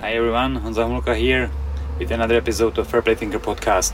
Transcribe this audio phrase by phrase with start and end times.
[0.00, 1.50] Hi everyone, Honza Homolka here
[1.98, 3.92] with another episode of Fair Play Thinker podcast.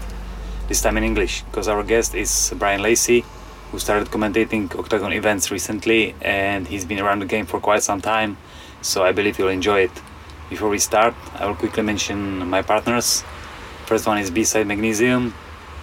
[0.68, 3.24] This time in English, because our guest is Brian Lacey,
[3.72, 8.00] who started commentating Oktagon events recently and he's been around the game for quite some
[8.00, 8.38] time,
[8.82, 9.90] so I believe you'll enjoy it.
[10.48, 13.24] Before we start, I will quickly mention my partners.
[13.86, 15.34] First one is B-Side Magnesium.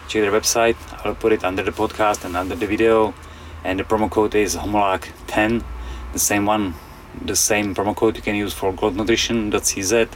[0.07, 0.77] Check their website.
[1.03, 3.13] I will put it under the podcast and under the video.
[3.65, 5.65] And the promo code is Homolak10,
[6.13, 6.75] the same one,
[7.25, 10.09] the same promo code you can use for goldnutrition.cz.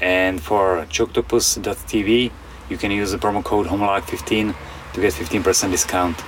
[0.00, 2.30] And for choctopus.tv,
[2.68, 4.54] you can use the promo code HOMOLAG15
[4.94, 6.22] to get 15% discount.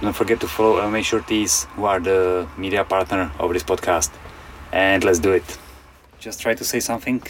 [0.00, 4.10] Don't forget to follow MMA Shorties, who are the media partner of this podcast.
[4.72, 5.58] And let's do it.
[6.20, 7.22] Just try to say something.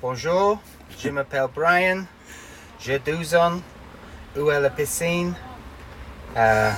[0.00, 0.60] Bonjour,
[0.98, 2.06] je m'appelle Brian.
[2.80, 3.62] J'ai 12 ans.
[4.36, 5.34] Où est la piscine?
[6.34, 6.74] Uh,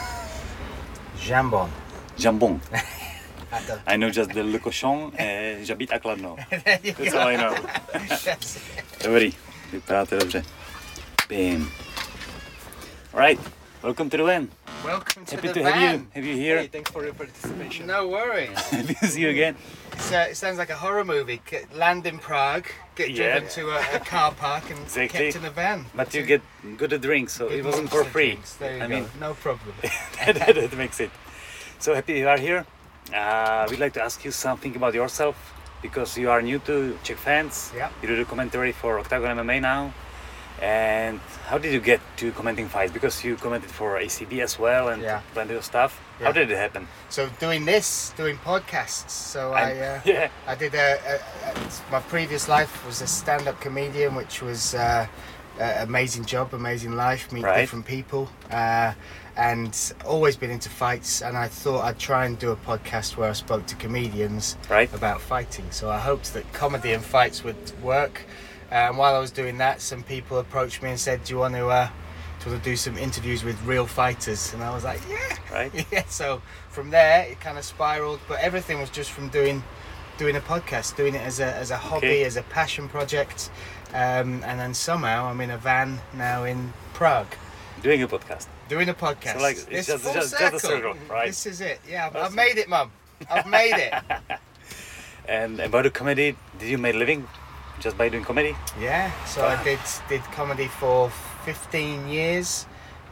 [1.20, 1.68] jambon.
[2.16, 2.60] Jambon.
[3.86, 6.36] I know just the Le Cochon, eh, j'habite à Kladno.
[6.50, 7.54] That's all I know.
[7.92, 9.02] That's it.
[9.02, 9.32] Dobrý,
[9.72, 10.42] vypadá to dobře.
[11.28, 11.70] Bam.
[13.14, 13.40] Alright,
[13.82, 14.48] welcome to the van.
[14.84, 15.72] Welcome to Happy the to van.
[15.72, 16.58] have you, have you here.
[16.60, 17.86] Hey, thanks for your participation.
[17.86, 18.50] No worries.
[18.70, 19.56] Happy to see you again.
[19.92, 21.40] It's, uh, it sounds like a horror movie.
[21.50, 23.16] G- Land in Prague, get Yeah.
[23.40, 25.32] driven to a, a car park and Exactly.
[25.32, 25.86] kept in a van.
[25.96, 26.42] But you get
[26.76, 28.30] good at drinks, so Good it wasn't for free.
[28.32, 28.54] drinks.
[28.54, 28.94] There you I go.
[28.94, 29.74] mean, no problem.
[30.26, 31.10] that, that makes it.
[31.80, 32.64] So happy you are here.
[33.14, 35.36] Uh, we'd like to ask you something about yourself
[35.82, 37.72] because you are new to Czech fans.
[37.74, 37.88] Yeah.
[38.02, 39.92] You do the commentary for Oktagon MMA now.
[40.60, 42.90] And how did you get to commenting fights?
[42.92, 45.20] Because you commented for ACB as well and Yeah.
[45.32, 46.00] plenty of stuff.
[46.20, 46.88] How did it happen?
[47.10, 49.10] So doing this, doing podcasts.
[49.10, 50.28] So I, uh, yeah.
[50.48, 51.14] I did a, a,
[51.50, 51.54] a
[51.92, 55.06] my previous life was a stand-up comedian, which was uh,
[55.60, 57.60] amazing job, amazing life, meet Right.
[57.60, 58.94] different people, uh,
[59.38, 61.22] and always been into fights.
[61.22, 64.92] And I thought I'd try and do a podcast where I spoke to comedians Right?
[64.92, 65.64] about fighting.
[65.70, 68.22] So I hoped that comedy and fights would work.
[68.70, 71.54] And while I was doing that, some people approached me and said, "Do you want
[71.54, 71.88] to?" Uh,
[72.40, 75.86] to do some interviews with real fighters and I was like yeah Right?
[75.92, 76.40] yeah, so
[76.70, 79.62] from there it kind of spiraled, but everything was just from doing
[80.18, 82.24] doing a podcast, doing it as a as a hobby, Okay.
[82.24, 83.50] as a passion project,
[83.92, 87.34] um, and then somehow I'm in a van now in Prague
[87.82, 88.46] Doing a podcast.
[88.68, 89.34] Doing a podcast.
[89.34, 91.26] So, like, it's It's just- full just- just a circle, right?
[91.28, 91.80] This is it.
[91.88, 92.90] Yeah, I've, I've made it, mum.
[93.30, 93.94] I've made it.
[95.28, 97.28] And about the comedy, did you make a living
[97.80, 98.56] just by doing comedy?
[98.80, 99.10] Yeah.
[99.26, 99.56] So Wow.
[99.60, 99.78] I did
[100.08, 101.10] did comedy for
[101.44, 102.64] 15 years.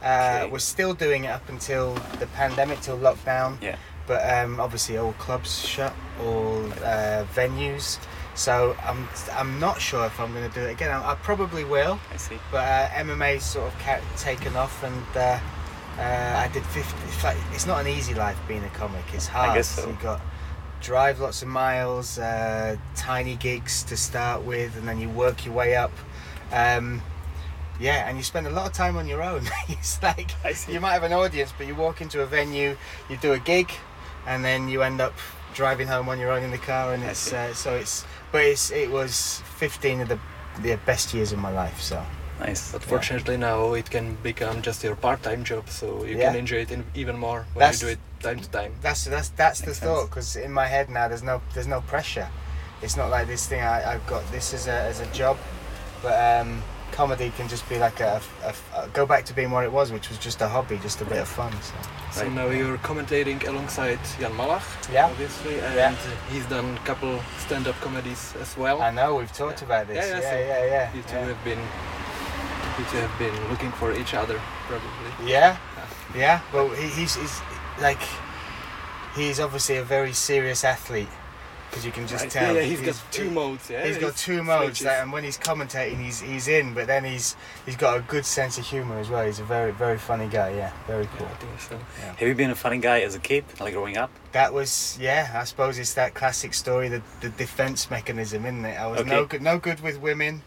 [0.03, 0.51] Uh, Okay.
[0.51, 3.61] Was still doing it up until the pandemic, till lockdown.
[3.63, 3.77] Yeah.
[4.07, 7.99] but um, obviously all clubs shut, all uh, venues.
[8.37, 10.91] So I'm I'm not sure if I'm going to do it again.
[10.91, 12.39] I, I probably will, I see.
[12.53, 15.41] but uh, MMA sort of ca- taken off, and uh,
[15.99, 16.95] uh, I did 50.
[17.09, 19.05] It's, like, it's not an easy life being a comic.
[19.15, 19.51] It's hard.
[19.51, 19.89] I guess so.
[19.89, 20.21] You got
[20.83, 25.55] drive lots of miles, uh, tiny gigs to start with, and then you work your
[25.55, 25.93] way up.
[26.53, 27.01] Um,
[27.81, 29.49] yeah, and you spend a lot of time on your own.
[29.69, 30.31] it's like
[30.69, 32.77] you might have an audience, but you walk into a venue,
[33.09, 33.71] you do a gig,
[34.27, 35.15] and then you end up
[35.55, 38.05] driving home on your own in the car, and it's uh, so it's.
[38.33, 40.19] But it's it was 15 of the
[40.63, 41.81] the best years of my life.
[41.81, 42.03] So
[42.41, 42.71] Nice.
[42.73, 46.27] But fortunately now it can become just your part-time job, so you Yeah.
[46.29, 48.73] can enjoy it in, even more when That's- you do it time to time.
[48.83, 50.11] that's that's that's the thought.
[50.11, 52.29] Because in my head now, there's no there's no pressure.
[52.83, 55.39] It's not like this thing I, I've got this as a as a job,
[56.03, 56.63] but um,
[56.97, 59.93] comedy can just be like a, a, a go back to being what it was,
[59.93, 61.53] which was just a hobby, just a bit of fun.
[61.61, 61.75] So.
[62.13, 62.33] So Right.
[62.33, 65.05] now you're commentating alongside Jan Malach, Yeah.
[65.07, 65.95] obviously, and Yeah.
[66.33, 68.81] he's done a couple stand-up comedies as well.
[68.81, 69.97] I know we've talked about this.
[70.09, 70.95] Yeah, Yeah, yeah, yeah, so yeah.
[70.95, 71.25] you two yeah.
[71.27, 71.63] have been
[72.79, 75.31] you two have been looking for each other probably.
[75.33, 75.57] Yeah,
[76.15, 77.41] yeah, but he, he's, he's
[77.81, 78.01] like
[79.15, 81.09] he's obviously a very serious athlete
[81.77, 82.31] because you can just Right.
[82.33, 82.55] tell.
[82.55, 83.69] Yeah, yeah, he's got two modes.
[83.69, 84.87] Yeah, He's got two modes, switches.
[84.87, 88.25] like, and when he's commentating, he's he's in, but then he's he's got a good
[88.25, 89.27] sense of humor as well.
[89.27, 90.55] He's a very very funny guy.
[90.55, 91.27] Yeah, very Yeah, cool.
[91.27, 91.79] I think so.
[92.17, 94.11] Have you been a funny guy as a kid, like growing up?
[94.33, 95.31] That was yeah.
[95.35, 98.81] I suppose it's that classic story, the the defense mechanism, isn't it?
[98.81, 100.43] I was no good, no good with women.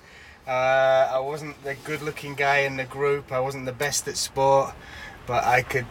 [0.48, 3.31] Uh, I wasn't the good-looking guy in the group.
[3.31, 4.74] I wasn't the best at sport,
[5.27, 5.86] but I could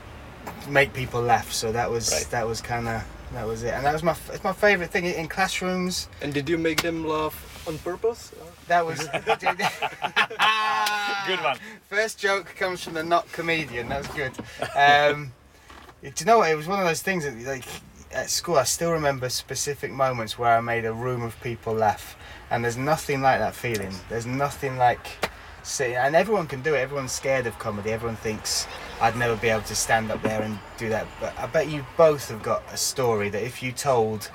[0.69, 1.53] make people laugh.
[1.53, 2.27] So that was Right.
[2.31, 3.75] that was kind of that was it.
[3.75, 6.09] And that was my it's my favorite thing in classrooms.
[6.23, 8.33] And did you make them laugh on purpose?
[8.69, 8.99] That was
[11.27, 11.59] Good one.
[11.89, 13.89] First joke comes from the not comedian.
[13.89, 14.33] That was good.
[14.77, 15.33] Um,
[16.03, 16.51] do you know what?
[16.51, 17.65] It was one of those things that, like,
[18.13, 22.17] at school, I still remember specific moments where I made a room of people laugh,
[22.51, 23.93] and there's nothing like that feeling.
[24.09, 25.31] There's nothing like
[25.63, 26.79] sitting, and everyone can do it.
[26.79, 27.91] Everyone's scared of comedy.
[27.91, 28.67] Everyone thinks
[29.01, 31.07] I'd never be able to stand up there and do that.
[31.21, 34.31] But I bet you both have got a story that if you told,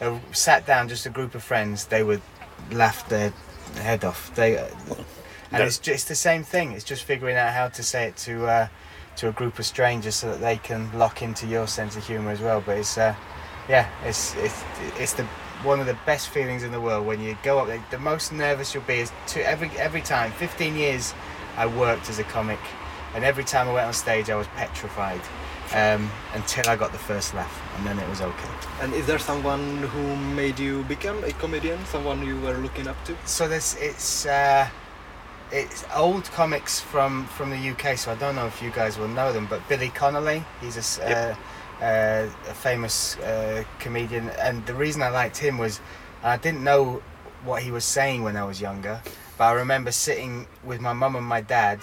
[0.00, 2.22] uh, sat down just a group of friends, they would
[2.72, 3.32] laugh their
[3.80, 4.34] head off.
[4.34, 6.72] They, uh, and That- it's just the same thing.
[6.72, 8.66] It's just figuring out how to say it to uh,
[9.16, 12.30] to a group of strangers so that they can lock into your sense of humour
[12.30, 12.60] as well.
[12.64, 13.14] But it's uh,
[13.68, 14.62] yeah, it's it's
[14.98, 15.24] it's the
[15.64, 17.68] one of the best feelings in the world when you go up.
[17.90, 20.32] The most nervous you'll be is to every every time.
[20.32, 21.14] Fifteen years,
[21.56, 22.60] I worked as a comic,
[23.14, 25.20] and every time I went on stage, I was petrified
[25.74, 28.48] um, until I got the first laugh, and then it was okay.
[28.80, 31.78] And is there someone who made you become a comedian?
[31.86, 33.16] Someone you were looking up to?
[33.24, 34.68] So this it's uh,
[35.52, 37.96] it's old comics from from the UK.
[37.98, 41.08] So I don't know if you guys will know them, but Billy Connolly, he's a
[41.08, 41.36] Yep.
[41.36, 45.80] uh, uh, a famous uh, comedian, and the reason I liked him was
[46.24, 47.02] I didn't know
[47.44, 49.00] what he was saying when I was younger,
[49.36, 51.78] but I remember sitting with my mum and my dad.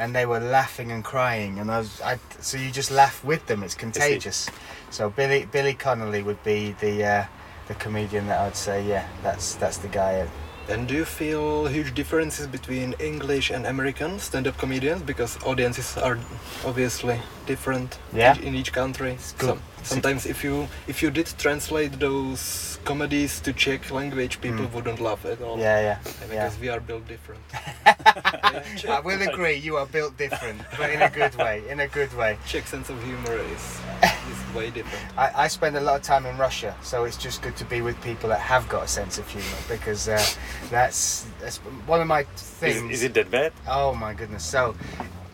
[0.00, 3.42] And they were laughing and crying, and I was, I, so you just laugh with
[3.46, 3.62] them.
[3.62, 4.48] It's contagious.
[4.90, 7.24] So Billy Billy Connolly would be the uh,
[7.68, 10.26] the comedian that I'd say, yeah, that's that's the guy.
[10.70, 15.02] And do you feel huge differences between English and American stand-up comedians?
[15.02, 16.16] Because audiences are
[16.64, 18.38] obviously different Yeah.
[18.38, 19.16] in each country.
[19.38, 19.48] good.
[19.48, 24.72] Some, sometimes if you if you did translate those comedies to Czech language, people Mm.
[24.72, 25.58] wouldn't laugh at all.
[25.58, 26.44] Yeah, yeah, And yeah.
[26.44, 27.40] Because we are built different.
[28.88, 31.62] I will agree, you are built different, but in a good way.
[31.68, 32.38] In a good way.
[32.46, 33.78] Czech sense of humor is
[34.30, 35.04] is way different.
[35.18, 37.80] I, I spend a lot of time in Russia, so it's just good to be
[37.82, 40.22] with people that have got a sense of humour because uh,
[40.70, 42.92] that's that's one of my Is, things.
[42.92, 43.52] is it that bad?
[43.68, 44.44] Oh my goodness!
[44.44, 44.74] So,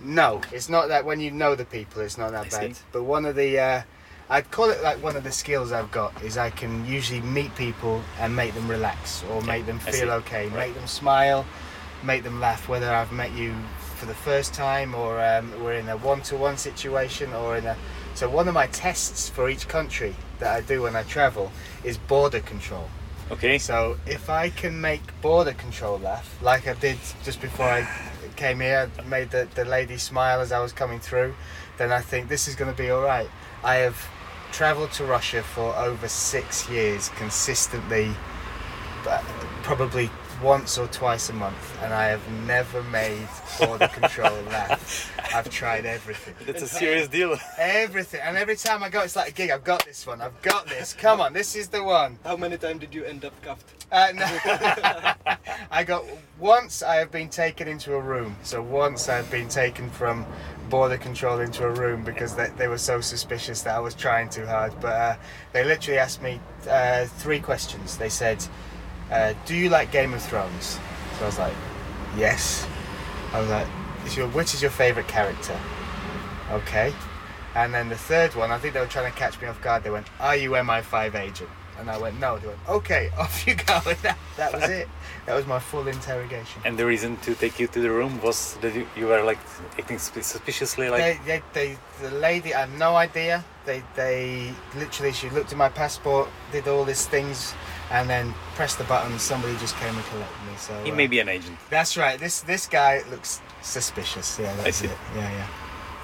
[0.03, 1.05] no, it's not that.
[1.05, 2.77] When you know the people, it's not that I bad.
[2.77, 2.83] see.
[2.93, 3.83] But one of the, uh,
[4.29, 7.55] I'd call it like one of the skills I've got is I can usually meet
[7.55, 10.67] people and make them relax or Okay, make them feel okay, Right.
[10.69, 11.47] make them smile,
[12.03, 12.69] make them laugh.
[12.69, 13.55] Whether I've met you
[13.97, 17.77] for the first time or um, we're in a one-to-one situation or in a.
[18.15, 21.53] So one of my tests for each country that I do when I travel
[21.85, 22.89] is border control.
[23.31, 23.59] Okay.
[23.59, 27.89] So if I can make border control laugh, like I did just before I
[28.35, 31.35] came here, I made the, the lady smile as I was coming through,
[31.79, 33.29] then I think this is going to be all right.
[33.65, 33.97] I have
[34.53, 38.11] travelled to Russia for over six years consistently,
[39.05, 39.23] but
[39.63, 40.11] probably
[40.43, 43.29] once or twice a month, and I have never made
[43.59, 45.13] border control laugh.
[45.35, 46.35] I've tried everything.
[46.47, 47.37] It's a serious deal.
[47.59, 48.21] Everything.
[48.23, 49.51] And every time I go, it's like a gig.
[49.51, 50.21] I've got this one.
[50.21, 50.93] I've got this.
[50.93, 52.19] Come on, this is the one.
[52.25, 53.87] How many times did you end up cuffed?
[53.91, 54.25] Uh, no.
[55.71, 56.05] I got
[56.39, 58.37] once I have been taken into a room.
[58.43, 60.27] So once I've been taken from
[60.69, 64.29] border control into a room because they, they were so suspicious that I was trying
[64.29, 64.73] too hard.
[64.81, 65.17] But uh,
[65.53, 67.97] they literally asked me uh, three questions.
[67.97, 68.45] They said,
[69.11, 70.79] uh, "Do you like Game of Thrones?"
[71.19, 71.55] So I was like,
[72.17, 72.67] "Yes."
[73.33, 73.67] I was like,
[74.05, 75.59] is your, "Which is your favorite character?"
[76.51, 76.93] Okay.
[77.55, 79.83] And then the third one, I think they were trying to catch me off guard.
[79.83, 83.55] They went, "Are you MI5 agent?" And I went, "No." They went, "Okay, off you
[83.55, 84.89] go." And that, that was it.
[85.27, 86.63] That was my full interrogation.
[86.65, 89.39] And the reason to take you to the room was that you, you were like
[89.79, 93.45] acting suspiciously, like They, they, they, the lady, I have no idea.
[93.65, 97.55] They, they literally, she looked at my passport, did all these things,
[97.91, 99.19] and then pressed the button.
[99.19, 100.57] Somebody just came and collected me.
[100.59, 101.57] So he uh, may be an agent.
[101.71, 102.19] That's right.
[102.19, 104.39] This this guy looks suspicious.
[104.39, 104.87] Yeah, that's see.
[104.87, 104.99] it.
[105.15, 105.47] Yeah, yeah.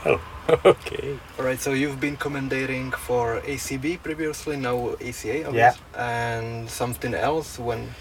[0.04, 0.20] Oh,
[0.64, 1.18] okay.
[1.38, 5.74] Alright, so you've been commentating for ACB previously, now ACA, obviously, Yeah.
[5.94, 7.94] and something else when,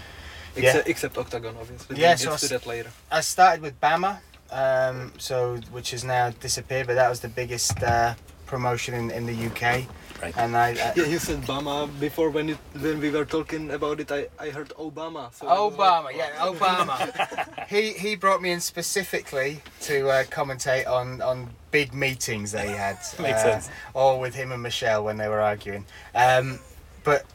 [0.56, 0.62] Yeah.
[0.62, 1.96] except, except Oktagon, obviously.
[1.96, 2.90] Yeah, so I to that later.
[3.10, 4.18] I started with BAMMA,
[4.50, 8.14] um, so which has now disappeared, but that was the biggest uh,
[8.46, 9.86] promotion in, in the UK.
[10.22, 10.36] Right.
[10.38, 13.98] And I, I Yeah, you said BAMMA before when it, when we were talking about
[13.98, 14.12] it.
[14.12, 15.34] I, I heard Obama.
[15.34, 17.66] So I Obama, like, yeah, Obama.
[17.66, 22.72] he he brought me in specifically to uh, commentate on on big meetings that he
[22.72, 22.98] had.
[23.18, 23.70] Makes uh, sense.
[23.94, 25.86] Or with him and Michelle when they were arguing.
[26.14, 26.60] Um,
[27.02, 27.26] but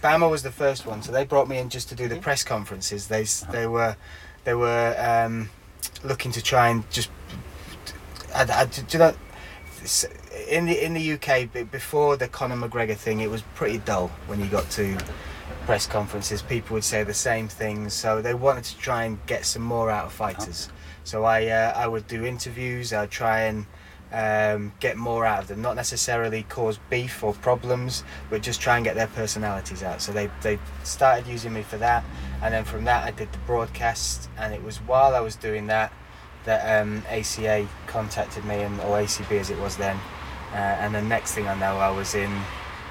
[0.00, 2.42] BAMMA was the first one, so they brought me in just to do the press
[2.42, 3.08] conferences.
[3.08, 3.96] They they were
[4.44, 5.50] they were um,
[6.02, 7.10] looking to try and just.
[8.34, 9.14] I, I, do you know?
[10.48, 14.40] In the in the UK, before the Conor McGregor thing, it was pretty dull when
[14.40, 14.98] you got to
[15.64, 16.42] press conferences.
[16.42, 19.90] People would say the same things, so they wanted to try and get some more
[19.90, 20.68] out of fighters.
[21.04, 22.92] So I uh, I would do interviews.
[22.92, 23.66] I'd try and
[24.12, 28.76] um, get more out of them, not necessarily cause beef or problems, but just try
[28.76, 30.02] and get their personalities out.
[30.02, 32.04] So they they started using me for that,
[32.42, 35.68] and then from that I did the broadcast, and it was while I was doing
[35.68, 35.92] that
[36.50, 39.96] that um, ACA contacted me, and or ACB as it was then,
[40.52, 42.30] uh, and the next thing I know I was in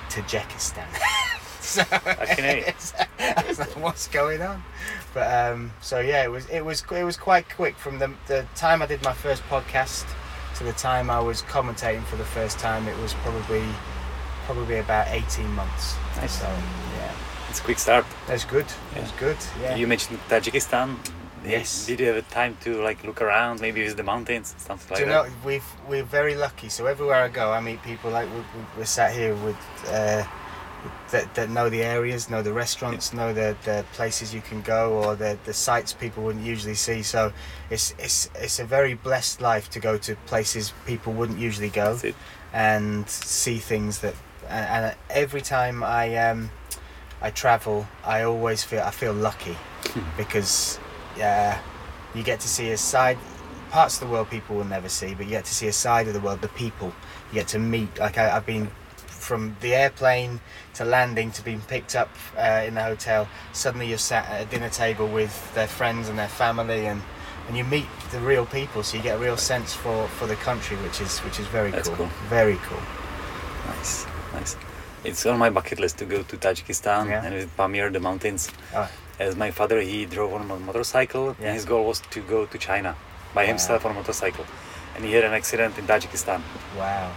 [0.09, 0.87] Tajikistan.
[1.59, 1.81] so
[2.23, 2.63] Okay.
[2.67, 4.63] it's, it's like, what's going on?
[5.13, 8.45] But um, so yeah, it was it was it was quite quick from the the
[8.55, 10.05] time I did my first podcast
[10.57, 12.87] to the time I was commentating for the first time.
[12.87, 13.63] It was probably
[14.45, 15.95] probably about eighteen months.
[16.15, 16.39] Nice.
[16.39, 17.11] So yeah.
[17.49, 18.05] It's a quick start.
[18.27, 18.67] That's good.
[18.93, 19.37] That's good.
[19.61, 19.75] Yeah.
[19.75, 20.95] You mentioned Tajikistan.
[21.49, 21.85] Yes.
[21.85, 25.05] Did you have time to like look around, maybe visit the mountains, something like Do
[25.05, 25.25] you that?
[25.25, 26.69] know we've we're very lucky.
[26.69, 30.23] So everywhere I go, I meet people like we, we, we're sat here with uh,
[31.11, 34.93] that that know the areas, know the restaurants, know the, the places you can go,
[34.93, 37.03] or the the sites people wouldn't usually see.
[37.03, 37.33] So
[37.69, 41.99] it's it's it's a very blessed life to go to places people wouldn't usually go
[42.53, 44.15] and see things that.
[44.47, 46.49] And, and every time I um,
[47.21, 49.57] I travel, I always feel I feel lucky
[50.17, 50.79] because
[51.21, 51.57] uh,
[52.13, 53.17] you get to see a side
[53.69, 56.07] parts of the world people will never see, but you get to see a side
[56.07, 56.91] of the world, the people.
[57.31, 57.99] You get to meet.
[57.99, 58.69] Like I, I've been
[59.07, 60.39] from the airplane
[60.73, 63.27] to landing to being picked up uh, in the hotel.
[63.53, 67.01] Suddenly you're sat at a dinner table with their friends and their family, and
[67.47, 68.83] and you meet the real people.
[68.83, 71.71] So you get a real sense for for the country, which is which is very
[71.71, 71.95] cool.
[71.95, 72.09] cool.
[72.27, 72.81] Very cool.
[73.67, 74.55] Nice, nice.
[75.03, 77.23] It's on my bucket list to go to Tajikistan Yeah.
[77.23, 78.49] and Pamir, the mountains.
[78.75, 78.89] Oh.
[79.19, 81.47] As my father, he drove on a motorcycle, Yeah.
[81.47, 82.95] and his goal was to go to China
[83.33, 84.45] by himself on a motorcycle.
[84.95, 86.41] And he had an accident in Tajikistan,
[86.77, 87.11] Wow.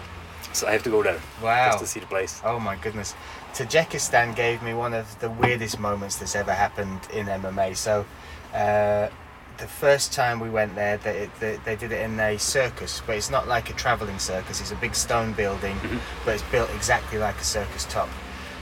[0.52, 1.66] so I have to go there Wow.
[1.70, 2.40] just to see the place.
[2.44, 3.14] Oh my goodness.
[3.54, 7.74] Tajikistan gave me one of the weirdest moments that's ever happened in MMA.
[7.74, 8.04] So,
[8.54, 9.08] uh,
[9.58, 13.16] the first time we went there, they, they, they did it in a circus, but
[13.16, 14.60] it's not like a travelling circus.
[14.60, 16.00] It's a big stone building, Mhm.
[16.24, 18.08] but it's built exactly like a circus top.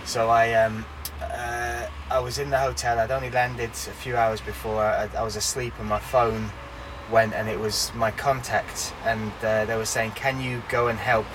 [0.05, 0.85] So I um,
[1.23, 1.27] uh,
[2.11, 2.99] I was in the hotel.
[2.99, 4.83] I'd only landed a few hours before.
[4.83, 6.51] I, I was asleep, and my phone
[7.11, 10.99] went, and it was my contact, and uh, they were saying, "Can you go and
[10.99, 11.27] help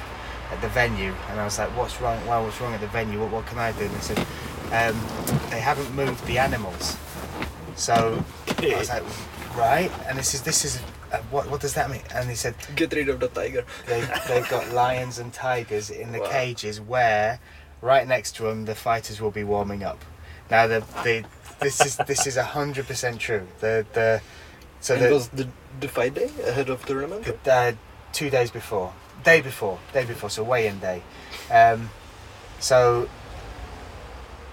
[0.52, 2.26] at the venue?" And I was like, "What's wrong?
[2.28, 3.20] Well, what's wrong at the venue?
[3.22, 4.20] What, what can I do?" And they said,
[4.72, 5.00] um,
[5.50, 6.98] "They haven't moved the animals."
[7.76, 8.24] So
[8.60, 9.04] I was like,
[9.56, 10.82] "Right." And this is this is
[11.14, 12.02] uh, what what does that mean?
[12.14, 13.64] And they said, Get rid of the tiger.
[13.88, 16.30] they, they've got lions and tigers in the Wow.
[16.32, 17.40] cages where
[17.82, 20.04] right next to them the fighters will be warming up
[20.50, 21.26] now the, the
[21.60, 23.48] this is this is a hundred percent true.
[23.60, 24.22] The the
[24.80, 25.48] so and the, was the,
[25.80, 27.26] the fight day ahead of tournament?
[27.44, 27.74] the uh,
[28.14, 28.94] two days before.
[29.24, 29.80] Day before.
[29.94, 30.30] Day before.
[30.30, 31.02] So weigh-in day.
[31.52, 31.90] Um,
[32.60, 33.10] so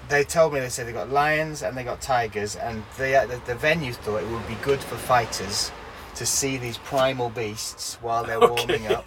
[0.08, 3.26] they told me they said they got lions and they got tigers and the, uh,
[3.26, 5.70] the the venue thought it would be good for fighters
[6.14, 9.06] to see these primal beasts while they're warming up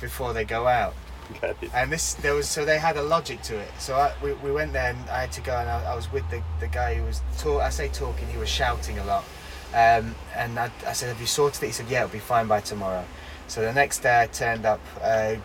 [0.00, 0.94] before they go out
[1.42, 1.56] It.
[1.74, 3.68] and this there was so they had a logic to it.
[3.78, 6.10] So I, we, we went there and I had to go and I, I was
[6.10, 9.24] with the, the guy who was talk, I say talking he was shouting a lot.
[9.74, 11.66] Um, and I, I said have you sorted it?
[11.66, 13.04] He said yeah it'll be fine by tomorrow.
[13.46, 15.36] So the next day I turned up uh,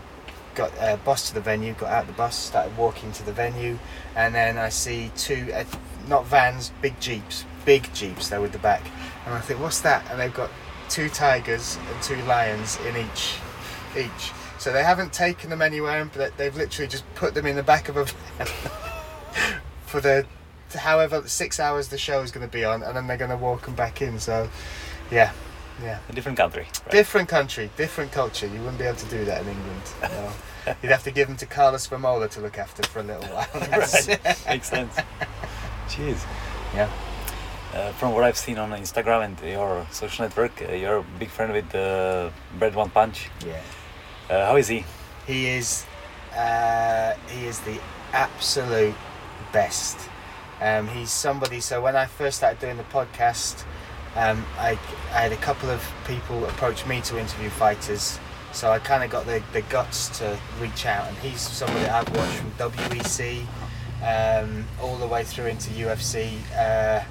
[0.56, 3.78] got a bus to the venue got out the bus started walking to the venue.
[4.16, 5.66] And then I see two uh,
[6.08, 8.82] not vans big jeeps big jeeps there with the back.
[9.25, 10.06] And I think what's that?
[10.10, 10.50] And they've got
[10.90, 13.36] two tigers and two lions in each
[13.98, 14.32] each
[14.63, 17.89] so they haven't taken them anywhere, but they've literally just put them in the back
[17.89, 18.48] of a van
[19.86, 20.25] for the
[20.74, 23.36] however six hours the show is going to be on, and then they're going to
[23.36, 24.17] walk them back in.
[24.20, 24.50] So,
[25.12, 25.34] yeah,
[25.82, 26.63] yeah, A different country.
[26.63, 26.91] Right?
[26.91, 28.48] different country, different culture.
[28.48, 29.82] You wouldn't be able to do that in England.
[30.01, 30.32] No.
[30.82, 33.48] You'd have to give them to Karlos Vémola to look after for a little while.
[33.53, 34.48] right.
[34.48, 34.96] Makes sense.
[35.89, 36.25] Jeez.
[36.74, 36.89] Yeah.
[37.74, 41.27] Uh, from what I've seen on Instagram and your social network, uh, you're a big
[41.27, 43.29] friend with uh, Brad One Punch.
[43.46, 43.60] Yeah.
[44.30, 44.86] Uh, how is he?
[45.27, 45.86] He is,
[46.36, 47.80] uh, he is the
[48.13, 48.96] absolute
[49.51, 49.98] best.
[50.62, 51.60] Um, he's somebody.
[51.60, 53.63] So when I first started doing the podcast,
[54.15, 54.77] um, I,
[55.12, 58.20] I had a couple of people approach me to interview fighters.
[58.53, 62.10] So I kind of got the, the guts to reach out, and he's somebody I've
[62.15, 63.46] watched from WEC
[64.06, 66.38] um, all the way through into UFC.
[66.56, 67.03] Uh,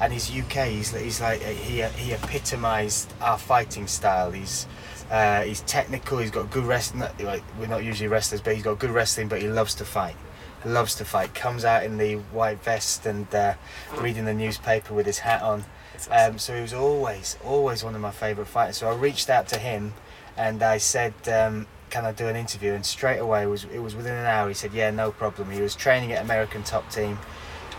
[0.00, 0.68] and he's UK.
[0.68, 4.30] He's, he's like he he epitomised our fighting style.
[4.30, 4.66] He's
[5.14, 6.18] uh, he's technical.
[6.18, 7.08] He's got good wrestling.
[7.20, 9.28] Like we're not usually wrestlers, but he's got good wrestling.
[9.28, 10.16] But he loves to fight.
[10.64, 11.34] Loves to fight.
[11.34, 13.54] Comes out in the white vest and uh,
[13.98, 15.64] reading the newspaper with his hat on.
[15.94, 16.32] Awesome.
[16.32, 18.78] Um, so he was always always one of my favourite fighters.
[18.78, 19.94] So I reached out to him,
[20.36, 23.78] and I said, um, "Can I do an interview?" And straight away it was it
[23.78, 24.48] was within an hour.
[24.48, 27.20] He said, "Yeah, no problem." He was training at American Top Team.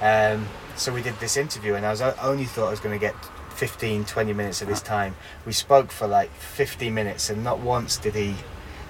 [0.01, 2.97] Um, so we did this interview, and I was I only thought I was going
[2.97, 3.13] to get
[3.55, 5.15] 15, 20 minutes of his time.
[5.45, 8.35] We spoke for like 50 minutes, and not once did he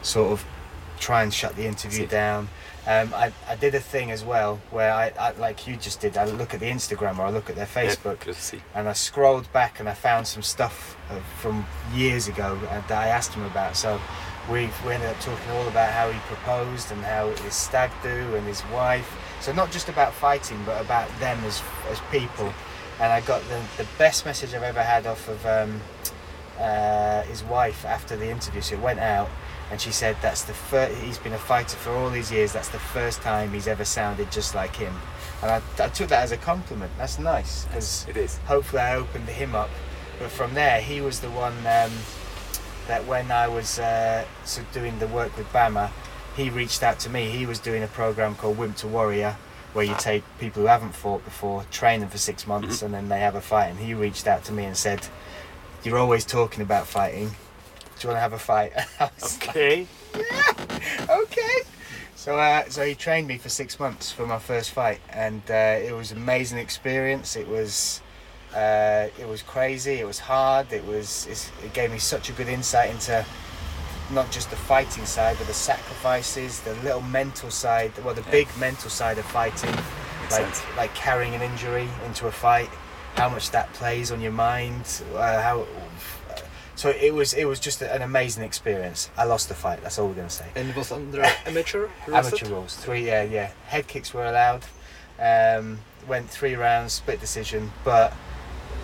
[0.01, 0.45] sort of
[0.99, 2.49] try and shut the interview down.
[2.87, 6.17] Um, I, I did a thing as well where I, I, like you just did,
[6.17, 8.61] I look at the Instagram or I look at their Yeah, Facebook see.
[8.75, 10.95] and I scrolled back and I found some stuff
[11.39, 13.75] from years ago uh, that I asked him about.
[13.75, 13.99] So
[14.51, 18.35] we we ended up talking all about how he proposed and how his stag do
[18.35, 19.11] and his wife.
[19.41, 22.53] So not just about fighting, but about them as as people.
[22.99, 25.81] And I got the the best message I've ever had off of um,
[26.59, 28.61] uh, his wife after the interview.
[28.61, 29.29] So it went out.
[29.71, 30.95] And she said that's the first.
[31.01, 32.53] He's been a fighter for all these years.
[32.53, 34.93] That's the first time he's ever sounded just like him.
[35.41, 36.91] and I, I took that as a compliment.
[36.99, 38.37] That's nice because It is.
[38.45, 39.71] hopefully I opened him up.
[40.19, 41.91] But from there, he was the one um,
[42.87, 45.89] that when I was uh, sort of doing the work with BAMMA,
[46.37, 47.29] he reached out to me.
[47.31, 49.35] He was doing a program called Wimp to Warrior,
[49.75, 53.09] where you take people who haven't fought before, train them for six months, and then
[53.09, 53.67] they have a fight.
[53.67, 55.05] And he reached out to me and said,
[55.83, 57.27] "You're always talking about fighting.
[57.27, 59.87] Do you want to have a fight?" I was like, Okay.
[61.09, 61.57] okay.
[62.15, 65.77] So, uh, so he trained me for six months for my first fight, and uh,
[65.83, 67.35] it was an amazing experience.
[67.35, 68.01] It was,
[68.55, 69.95] uh, it was crazy.
[69.95, 70.71] It was hard.
[70.71, 71.27] It was.
[71.29, 73.25] It's, it gave me such a good insight into
[74.11, 77.91] not just the fighting side, but the sacrifices, the little mental side.
[78.03, 80.63] Well, the big mental side of fighting, Makes like sense.
[80.77, 82.69] like carrying an injury into a fight,
[83.15, 85.65] how much that plays on your mind, uh, how.
[86.75, 89.09] So it was it was just an amazing experience.
[89.17, 89.81] I lost the fight.
[89.81, 90.45] That's all we're gonna say.
[90.55, 92.25] And it was under amateur rules?
[92.27, 92.75] Amateur rules.
[92.75, 93.51] Three, yeah, yeah.
[93.67, 94.65] Head kicks were allowed.
[95.19, 98.13] Um, went three rounds, split decision, but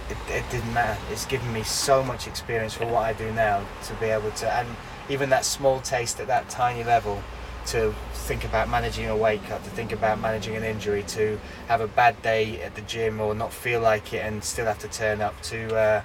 [0.09, 0.97] it, it didn't matter.
[1.11, 4.49] It's given me so much experience for what I do now to be able to,
[4.49, 4.67] and
[5.09, 7.21] even that small taste at that tiny level,
[7.67, 11.79] to think about managing a wake up, to think about managing an injury, to have
[11.81, 14.87] a bad day at the gym or not feel like it and still have to
[14.87, 16.01] turn up, to uh,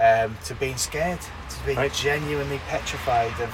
[0.00, 1.92] um, to being scared, to being Right.
[1.92, 3.50] genuinely petrified of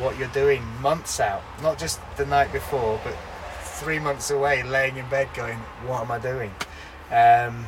[0.00, 3.14] what you're doing months out, not just the night before, but
[3.62, 6.54] three months away, laying in bed going, "What am I doing?"
[7.10, 7.66] Um,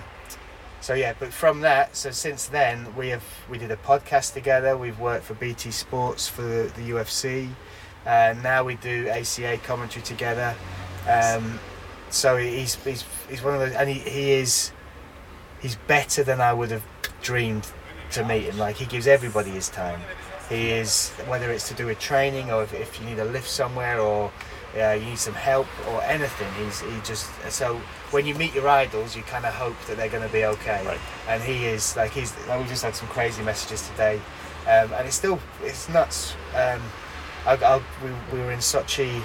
[0.87, 4.78] so yeah, but from that, so since then we have we did a podcast together.
[4.78, 7.49] We've worked for BT Sports for the, the UFC.
[8.07, 10.55] Uh, now we do ACA commentary together.
[11.11, 11.59] Um,
[12.11, 14.71] so he's, he's he's one of those, and he, he is
[15.61, 16.85] he's better than I would have
[17.21, 17.66] dreamed
[18.12, 18.57] to meet him.
[18.57, 20.00] Like he gives everybody his time.
[20.49, 23.50] He is whether it's to do with training or if, if you need a lift
[23.50, 24.31] somewhere or
[24.76, 26.52] uh, you need some help or anything.
[26.64, 27.80] He's he just so
[28.11, 30.84] when you meet your idols, you kind of hope that they're going to be okay.
[30.86, 31.00] Right.
[31.28, 32.34] And he is like he's.
[32.47, 34.17] Like we just had some crazy messages today,
[34.62, 36.34] um, and it's still it's nuts.
[36.54, 36.80] Um,
[37.47, 39.23] I, I, we, we were in Sochi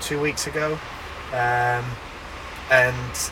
[0.00, 0.78] two weeks ago,
[1.32, 1.84] um,
[2.70, 3.30] and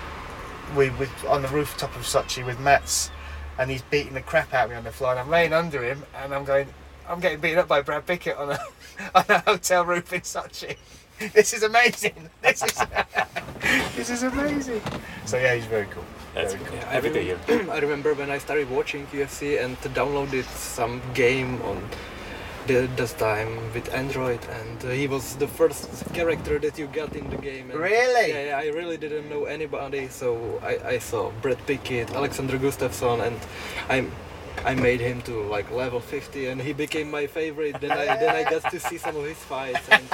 [0.77, 3.11] we were on the rooftop of Sochi with Mats,
[3.59, 5.83] and he's beating the crap out of me on the floor, and I'm laying under
[5.83, 6.69] him, and I'm going,
[7.09, 8.59] I'm getting beaten up by Brad Pickett on a
[9.15, 10.77] on a hotel roof in Sochi.
[11.33, 12.15] This is amazing.
[12.43, 12.83] This is
[13.97, 14.83] this is amazing.
[15.25, 16.05] So yeah, he's very cool.
[16.35, 16.77] That's very cool.
[16.79, 21.63] Yeah, I, Happy rem- I remember when I started watching UFC and downloaded some game
[21.63, 21.89] on
[22.67, 27.15] the, this time with Android, and uh, he was the first character that you got
[27.15, 27.71] in the game.
[27.71, 28.31] And Really?
[28.31, 33.27] Yeah, yeah, I really didn't know anybody, so I, I saw Brad Pickett, Alexander Gustafsson,
[33.27, 33.39] and
[33.89, 34.07] I
[34.65, 37.81] I made him to like level 50, and he became my favorite.
[37.81, 40.05] Then I then I got to see some of his fights, and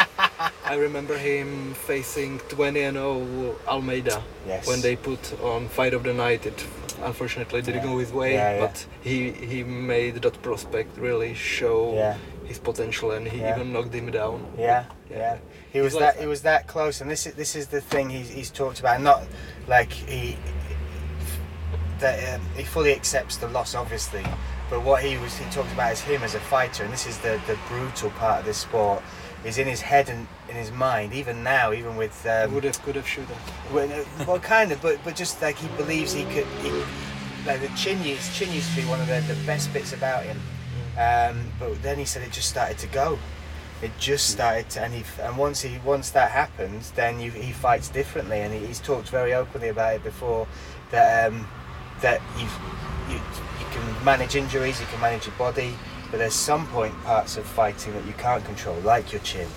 [0.64, 4.66] I remember him facing 20 and 0 Almeida Yes.
[4.66, 6.46] when they put on Fight of the Night.
[6.46, 6.64] It
[7.02, 7.92] unfortunately didn't Yeah.
[7.92, 8.60] go his way, Yeah, yeah.
[8.66, 14.10] but he he made that prospect really show his potential, and he even knocked him
[14.10, 14.44] down.
[14.58, 15.38] Yeah, yeah.
[15.72, 18.10] He was that like- he was that close, and this is this is the thing
[18.10, 19.00] he's, he's talked about.
[19.00, 19.22] Not
[19.68, 20.36] like he
[22.00, 24.24] that um, he fully accepts the loss, obviously,
[24.68, 27.18] but what he was he talked about is him as a fighter, and this is
[27.18, 29.02] the the brutal part of this sport.
[29.42, 32.80] Is in his head and in his mind, even now, even with um, would have
[32.82, 33.38] could have shoot him.
[33.72, 36.46] well, well, kind of, but but just like he believes he could.
[36.60, 36.70] He,
[37.46, 40.24] like the chin used, chin used to be one of the, the best bits about
[40.24, 40.38] him,
[40.98, 43.18] um, but then he said it just started to go.
[43.82, 47.52] It just started, to, and he and once he once that happens, then you, he
[47.52, 50.46] fights differently, and he, he's talked very openly about it before.
[50.90, 51.48] That um,
[52.02, 52.46] that you,
[53.08, 53.20] you
[53.58, 55.74] you can manage injuries, you can manage your body,
[56.10, 59.48] but there's some point parts of fighting that you can't control, like your chin.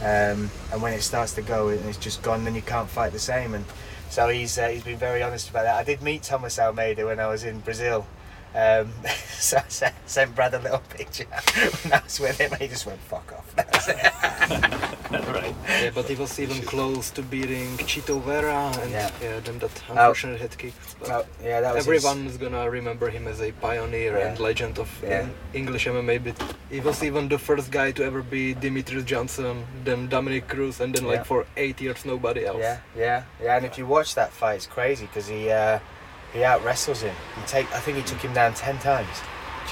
[0.00, 3.12] Um, and when it starts to go and it's just gone, then you can't fight
[3.12, 3.54] the same.
[3.54, 3.64] And
[4.08, 5.76] so he's uh, he's been very honest about that.
[5.76, 8.06] I did meet Thomas Almeida when I was in Brazil.
[8.54, 8.92] Um,
[9.28, 11.24] so I sent, sent Brad a little picture
[11.82, 15.40] when I was with him, he just went "fuck off." That was it.
[15.42, 15.54] right.
[15.82, 19.10] Yeah, but he was even close to beating Chito Vera, and Yeah.
[19.22, 20.72] yeah, then that unfortunate head kick.
[21.00, 24.26] But Well, yeah, that was his- everyone is gonna remember him as a pioneer Yeah.
[24.28, 25.26] and legend of Yeah.
[25.52, 26.18] English MMA.
[26.18, 26.36] But
[26.70, 30.94] he was even the first guy to ever be Demetrious Johnson, then Dominick Cruz, and
[30.94, 31.12] then Yeah.
[31.12, 32.60] like for eight years nobody else.
[32.60, 33.56] Yeah, yeah, yeah.
[33.56, 35.78] And if you watch that fight, it's crazy because he uh,
[36.32, 37.16] he out wrestles him.
[37.36, 39.16] He take I think he took him down ten times.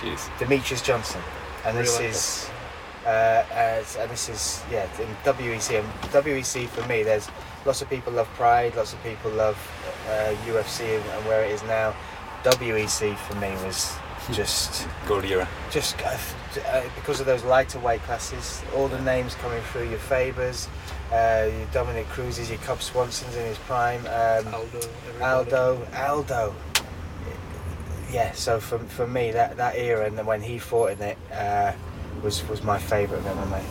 [0.00, 0.20] Jeez.
[0.40, 1.20] Demetrious Johnson,
[1.64, 2.50] and Really this like is
[3.04, 5.78] uh, as, and this is yeah in WEC.
[5.78, 7.28] And WEC for me, there's
[7.64, 9.56] lots of people love Pride, lots of people love
[10.08, 11.94] uh, UFC and, and where it is now.
[12.44, 13.92] WEC for me was
[14.32, 15.48] just Gold era.
[15.70, 16.16] just uh,
[16.66, 20.68] uh, because of those lighter weight classes, all the names coming through your Fabers,
[21.12, 24.00] uh, your Dominick Cruz's, your Cub Swanson's in his prime.
[24.06, 24.78] Um, Aldo.
[25.08, 25.22] Everybody.
[25.22, 26.54] Aldo, Aldo.
[28.10, 31.18] Yeah, so for, for me, that, that era and then when he fought in it
[31.32, 31.72] uh,
[32.22, 33.62] was was my favourite of MMA.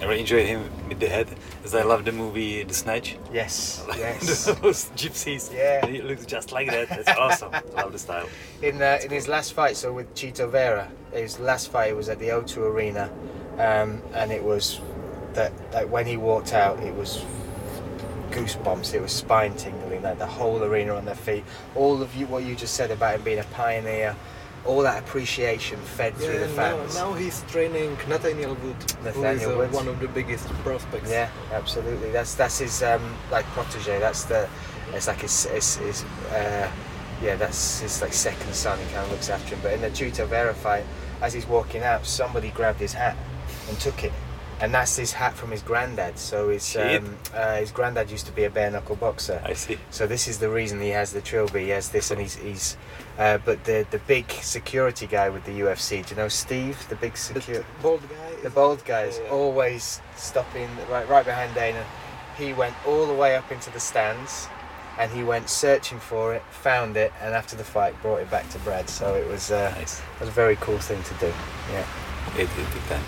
[0.00, 1.28] I really enjoyed him with the head,
[1.64, 3.16] as I love the movie The Snatch.
[3.32, 4.44] Yes, yes.
[4.62, 5.52] Those gypsies.
[5.52, 5.86] Yeah.
[5.86, 6.90] He looks just like that.
[6.90, 7.52] It's awesome.
[7.74, 8.28] love the style.
[8.60, 12.18] In uh, in his last fight, so with Chito Vera, his last fight was at
[12.18, 13.10] the O2 Arena,
[13.58, 14.80] um, and it was
[15.32, 17.24] that like when he walked out, it was
[18.30, 18.94] goosebumps.
[18.94, 20.02] It was spine tingling.
[20.02, 21.44] Like the whole arena on their feet.
[21.74, 24.16] All of you, what you just said about him being a pioneer,
[24.66, 26.94] all that appreciation fed through the Yeah, now, fans.
[26.94, 31.10] now he's training Nathaniel Wood, who is Nathaniel uh, one of the biggest prospects.
[31.10, 32.10] Yeah, absolutely.
[32.10, 33.98] That's that's his um, like protege.
[33.98, 34.48] That's the
[34.92, 36.70] it's like his, his, his uh,
[37.22, 38.78] yeah, that's his like second son.
[38.78, 39.60] He kind of looks after him.
[39.62, 40.84] But in the Chito Vera fight,
[41.20, 43.16] as he's walking out, somebody grabbed his hat
[43.68, 44.12] and took it,
[44.60, 46.18] and that's his hat from his granddad.
[46.18, 49.42] So his um, uh, his granddad used to be a bare knuckle boxer.
[49.44, 49.78] I see.
[49.90, 51.64] So this is the reason he has the trilby.
[51.64, 52.76] He has this, and he's he's.
[53.18, 56.96] Uh, but the the big security guy with the UFC, do you know Steve, the
[56.96, 57.66] big The security?
[57.82, 58.42] bald guy.
[58.42, 59.30] The bald guy is Yeah.
[59.30, 61.84] always stopping right right behind Dana.
[62.36, 64.48] He went all the way up into the stands,
[64.98, 68.48] and he went searching for it, found it, and after the fight brought it back
[68.50, 68.88] to Brad.
[68.90, 70.00] So it was uh, Nice.
[70.00, 71.32] it was a very cool thing to do.
[71.72, 71.86] Yeah.
[72.36, 73.04] It, it, big time.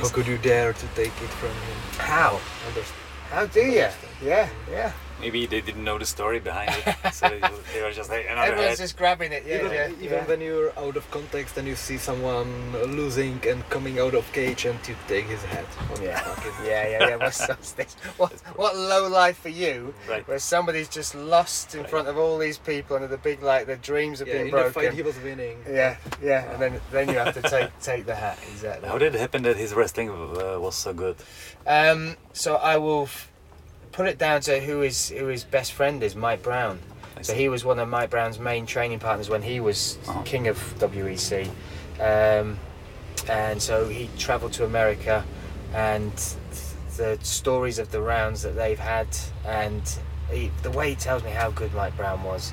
[0.00, 1.78] How could you dare to take it from him?
[1.98, 2.40] How?
[2.68, 2.98] Understand?
[3.30, 3.88] How do you?
[4.22, 4.92] Yeah, yeah.
[5.22, 7.40] Maybe they didn't know the story behind it, so they,
[7.72, 8.84] they were just like another Everyone's head.
[8.84, 9.44] just grabbing it.
[9.46, 9.88] Yeah, even yeah.
[10.00, 10.24] even yeah.
[10.26, 14.64] when you're out of context and you see someone losing and coming out of cage
[14.66, 15.64] and you take his head.
[15.88, 16.20] What Yeah,
[16.64, 17.16] yeah, yeah, yeah.
[17.16, 17.94] What's what's this?
[18.16, 20.26] What, what low life for you, Right.
[20.28, 21.90] where somebody's just lost in Right.
[21.90, 24.54] front of all these people and the big like their dreams have Yeah, been in
[24.54, 24.94] the fight broken.
[24.96, 25.58] he was winning.
[25.70, 28.88] Yeah, yeah, and then then you have to take take the hat exactly.
[28.88, 31.16] How did it happen that his wrestling uh, was so good?
[31.66, 33.30] Um, so I will f-
[33.92, 36.78] put it down to who his who his best friend is, Mike Brown.
[37.20, 40.22] So he was one of Mike Brown's main training partners when he was Uh-huh.
[40.22, 41.48] king of WEC,
[42.00, 42.58] um,
[43.28, 45.24] and so he travelled to America,
[45.72, 46.12] and
[46.96, 49.06] the stories of the rounds that they've had,
[49.46, 49.82] and
[50.30, 52.52] he, the way he tells me how good Mike Brown was.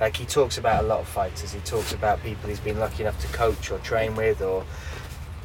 [0.00, 1.52] Like he talks about a lot of fighters.
[1.52, 4.64] He talks about people he's been lucky enough to coach or train with or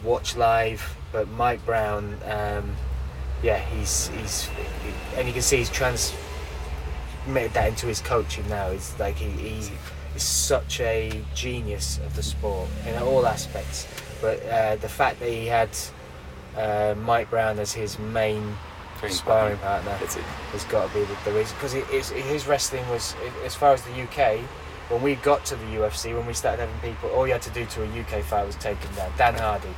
[0.04, 0.96] watch live.
[1.12, 2.76] But Mike Brown, um,
[3.44, 4.50] yeah, he's he's
[5.18, 8.68] and you can see he's transmitted that into his coaching now.
[8.68, 9.70] It's like he, he
[10.16, 13.86] is such a genius of the sport in all aspects.
[14.22, 15.70] But uh, the fact that he had
[16.58, 18.56] uh, Mike Brown as his main
[19.00, 19.92] Training sparring partner.
[19.92, 21.74] partner has got to be the, the reason because
[22.10, 24.40] his wrestling was as far as the UK.
[24.90, 27.50] When we got to the UFC, when we started having people, all you had to
[27.52, 29.12] do to a UK fight was take him down.
[29.18, 29.70] Dan Hardy,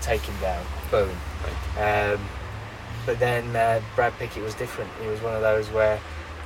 [0.00, 1.10] take him down, boom.
[1.78, 2.18] Um,
[3.06, 4.90] but then uh, Brad Pickett was different.
[5.00, 5.98] He was one of those where,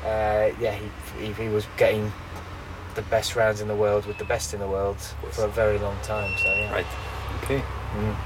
[0.05, 2.13] uh, yeah, he, he he was getting
[2.95, 4.99] the best rounds in the world with the best in the world
[5.33, 6.33] for a very long time.
[6.39, 6.73] So yeah.
[6.73, 6.87] Right.
[7.43, 7.63] Okay.
[7.97, 8.17] Mm.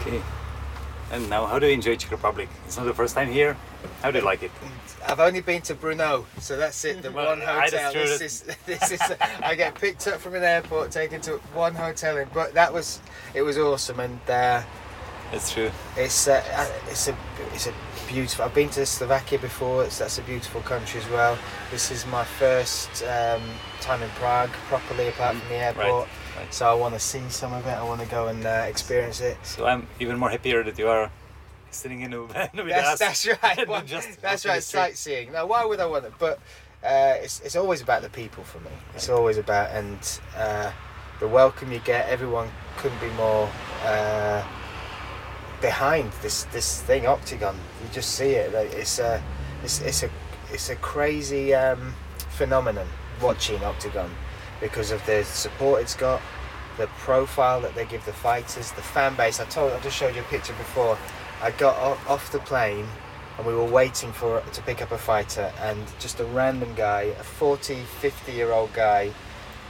[0.00, 0.22] Okay.
[1.12, 2.48] And now, how do you enjoy Czech Republic?
[2.66, 3.56] It's not the first time here.
[4.00, 4.52] How do you like it?
[5.08, 7.02] I've only been to Brno, so that's it.
[7.02, 7.92] The Well, one hotel.
[7.92, 9.00] true, This is this is.
[9.42, 13.00] I get picked up from an airport, taken to one hotel, in, but that was
[13.34, 14.62] it was awesome, and uh,
[15.30, 15.70] That's true.
[15.96, 16.42] it's uh,
[16.88, 17.16] it's a
[17.54, 17.74] it's a
[18.08, 18.44] beautiful.
[18.44, 19.84] I've been to Slovakia before.
[19.84, 21.38] It's, that's a beautiful country as well.
[21.70, 23.42] This is my first um,
[23.80, 26.08] time in Prague properly, apart from the airport.
[26.36, 26.52] right.
[26.54, 27.70] So I want to see some of it.
[27.70, 29.36] I want to go and uh, experience it.
[29.44, 31.10] So I'm even more happier that you are
[31.70, 32.50] sitting in a van.
[32.54, 33.68] That's, that's right.
[33.68, 34.62] Well, just that's right.
[34.62, 35.32] Sightseeing.
[35.32, 36.12] Now, why would I want it?
[36.18, 36.38] But
[36.82, 38.70] uh, it's it's always about the people for me.
[38.94, 40.72] It's always about and uh,
[41.20, 42.08] the welcome you get.
[42.08, 43.48] Everyone couldn't be more
[43.84, 44.42] uh,
[45.60, 47.54] behind this this thing, Oktagon.
[47.54, 48.54] You just see it.
[48.54, 49.22] It's a
[49.62, 50.10] it's it's a
[50.52, 51.94] it's a crazy um,
[52.30, 52.86] phenomenon
[53.20, 54.10] watching Oktagon
[54.60, 56.20] because of the support it's got.
[56.78, 59.38] The profile that they give the fighters, the fan base.
[59.38, 60.96] I told, I just showed you a picture before.
[61.42, 61.76] I got
[62.08, 62.86] off the plane
[63.36, 67.02] and we were waiting for to pick up a fighter and just a random guy,
[67.18, 69.10] a 40, 50 year old guy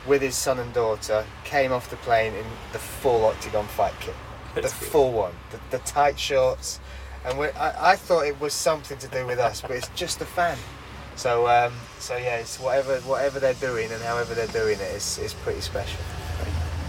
[0.07, 4.15] with his son and daughter came off the plane in the full octagon fight kit.
[4.55, 6.81] The full one, the, the tight shorts.
[7.25, 10.21] And we, I, I thought it was something to do with us, but it's just
[10.21, 10.59] a fan.
[11.17, 15.19] So um, so yeah, it's whatever whatever they're doing and however they're doing it is,
[15.19, 16.01] is pretty special.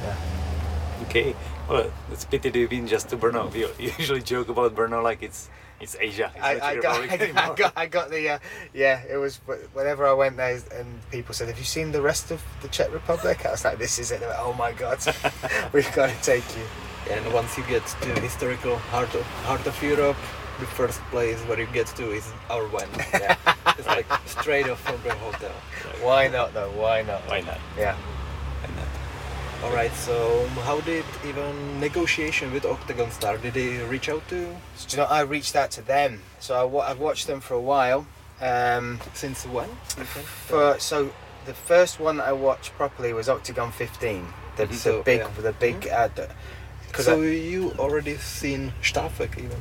[0.04, 0.16] Yeah.
[1.04, 1.36] Okay.
[1.68, 3.54] Well, it's pity that you've been just to Brno.
[3.54, 5.50] You usually joke about Brno like it's
[5.82, 6.32] it's Asia.
[6.36, 8.40] It's I, I, got, I, got, I got the uh,
[8.74, 12.02] yeah it was wh- whenever I went there and people said have you seen the
[12.02, 15.00] rest of the Czech Republic I was like this is it went, oh my god
[15.74, 16.64] we've got to take you
[17.10, 20.18] And once you get to historical heart of heart of Europe,
[20.60, 22.88] the first place where you get to is our one.
[23.14, 23.36] Yeah.
[23.78, 25.52] it's like straight off from the hotel.
[26.02, 26.72] Why not though?
[26.72, 27.22] Why not?
[27.28, 27.60] Why not?
[27.78, 27.96] Yeah.
[27.96, 28.88] Why not?
[29.64, 29.94] All right.
[29.94, 33.42] So how did even negotiation with Oktagon start?
[33.42, 34.56] Did they reach out to?
[34.76, 36.22] So, do you know, I reached out to them.
[36.40, 38.06] So I, wa- I've watched them for a while.
[38.40, 39.70] Um, Since when?
[39.70, 40.26] you think?
[40.26, 41.12] for so
[41.46, 44.26] the first one I watched properly was Oktagon 15.
[44.58, 45.28] The, the So, big, yeah.
[45.42, 45.88] the big.
[45.88, 46.36] Uh, the, Cause
[46.98, 49.58] so I- you already seen Stafek even?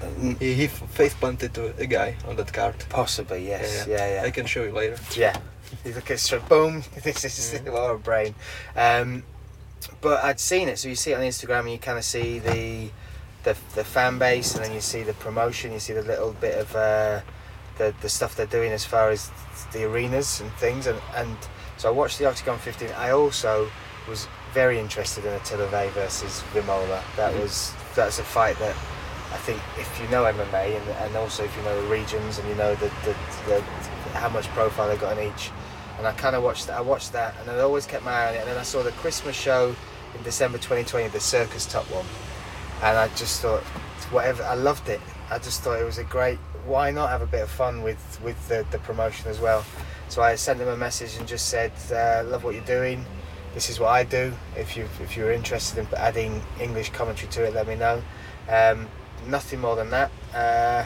[0.00, 2.76] Mm, He, he face planted to a guy on that card.
[2.88, 3.86] possibly yes.
[3.88, 4.22] Yeah, yeah.
[4.24, 4.96] I can show you later.
[5.16, 5.36] Yeah.
[5.84, 6.82] You look at so boom.
[7.02, 8.34] This is what a brain.
[8.76, 9.22] Um,
[10.00, 12.38] but I'd seen it, so you see it on Instagram, and you kind of see
[12.38, 12.90] the,
[13.44, 15.72] the the fan base, and then you see the promotion.
[15.72, 17.20] You see the little bit of uh,
[17.78, 19.30] the the stuff they're doing as far as
[19.72, 21.36] the arenas and things, and and
[21.76, 22.88] so I watched the Oktagon 15.
[22.96, 23.68] I also
[24.08, 24.26] was
[24.58, 27.00] very interested in Attila Végh versus Vémola.
[27.16, 27.42] That Mhm.
[27.42, 28.74] was that's a fight that
[29.32, 32.48] I think if you know MMA and, and also if you know the regions and
[32.48, 33.14] you know the, the,
[33.46, 33.62] the
[34.22, 35.52] how much profile they got in each,
[35.96, 36.76] and I kind of watched that.
[36.76, 38.40] I watched that, and I always kept my eye on it.
[38.40, 39.76] And then I saw the Christmas show
[40.16, 42.06] in December 2020, the Circus Top one,
[42.82, 43.62] and I just thought,
[44.10, 44.42] whatever.
[44.42, 45.00] I loved it.
[45.30, 46.38] I just thought it was a great.
[46.66, 49.62] Why not have a bit of fun with with the, the promotion as well?
[50.08, 53.04] So I sent them a message and just said, uh, "Love what you're doing.
[53.54, 54.32] This is what I do.
[54.56, 58.02] If you if you're interested in adding English commentary to it, let me know."
[58.48, 58.88] Um,
[59.26, 60.10] nothing more than that.
[60.34, 60.84] Uh,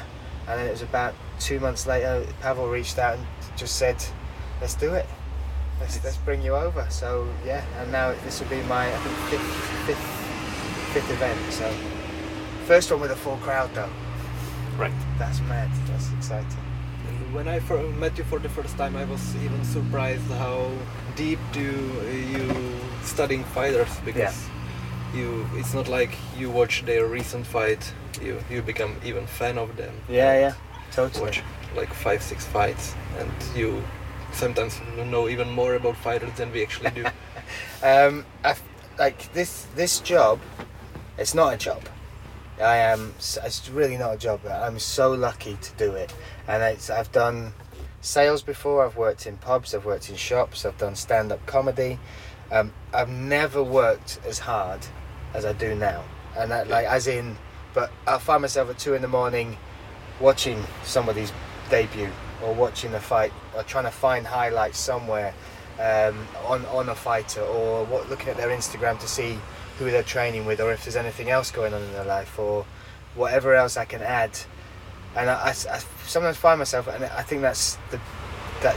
[0.49, 3.97] and then it was about two months later, Pavel reached out and just said,
[4.61, 5.07] "Let's do it.
[5.81, 9.17] Let's, let's bring you over." So yeah, and now this will be my I think
[9.31, 11.53] fifth, fifth, fifth event.
[11.53, 11.73] So
[12.67, 13.91] first one with a full crowd though.
[14.77, 14.93] Right.
[15.19, 15.71] That's mad.
[15.89, 16.62] That's exciting.
[17.33, 17.61] When I
[17.99, 20.71] met you for the first time, I was even surprised how
[21.17, 24.37] deep do you studying fighters because
[25.15, 29.77] you it's not like you watch their recent fight, you you become even fan of
[29.77, 29.95] them.
[30.11, 30.55] Yeah, yeah,
[30.91, 31.25] totally.
[31.25, 31.43] Watch
[31.75, 33.83] like five six fights, and you
[34.33, 34.79] sometimes
[35.11, 37.05] know even more about fighters than we actually do.
[37.83, 38.25] Um,
[38.99, 40.39] like this this job,
[41.19, 41.83] it's not a job.
[42.63, 43.15] I am.
[43.19, 44.41] It's really not a job.
[44.47, 46.15] I'm so lucky to do it,
[46.47, 46.91] and it's.
[46.91, 47.53] I've done
[48.01, 48.85] sales before.
[48.85, 49.75] I've worked in pubs.
[49.75, 50.65] I've worked in shops.
[50.65, 51.99] I've done stand-up comedy.
[52.51, 54.81] Um, I've never worked as hard
[55.35, 56.05] as I do now,
[56.37, 57.37] and that, like as in.
[57.75, 59.57] But I find myself at two in the morning,
[60.21, 61.33] watching somebody's
[61.71, 62.11] debut
[62.45, 65.33] or watching a fight or trying to find highlights somewhere
[65.81, 69.39] um, on on a fighter or what, looking at their Instagram to see
[69.79, 72.65] who they're training with or if there's anything else going on in their life or
[73.15, 74.39] whatever else I can add.
[75.17, 78.01] And I, I- I sometimes find myself, and I think that's the
[78.63, 78.77] that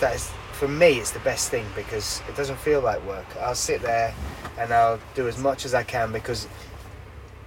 [0.00, 3.26] that is for me it's the best thing because it doesn't feel like work.
[3.40, 4.14] I'll sit there
[4.58, 6.46] and I'll do as much as I can because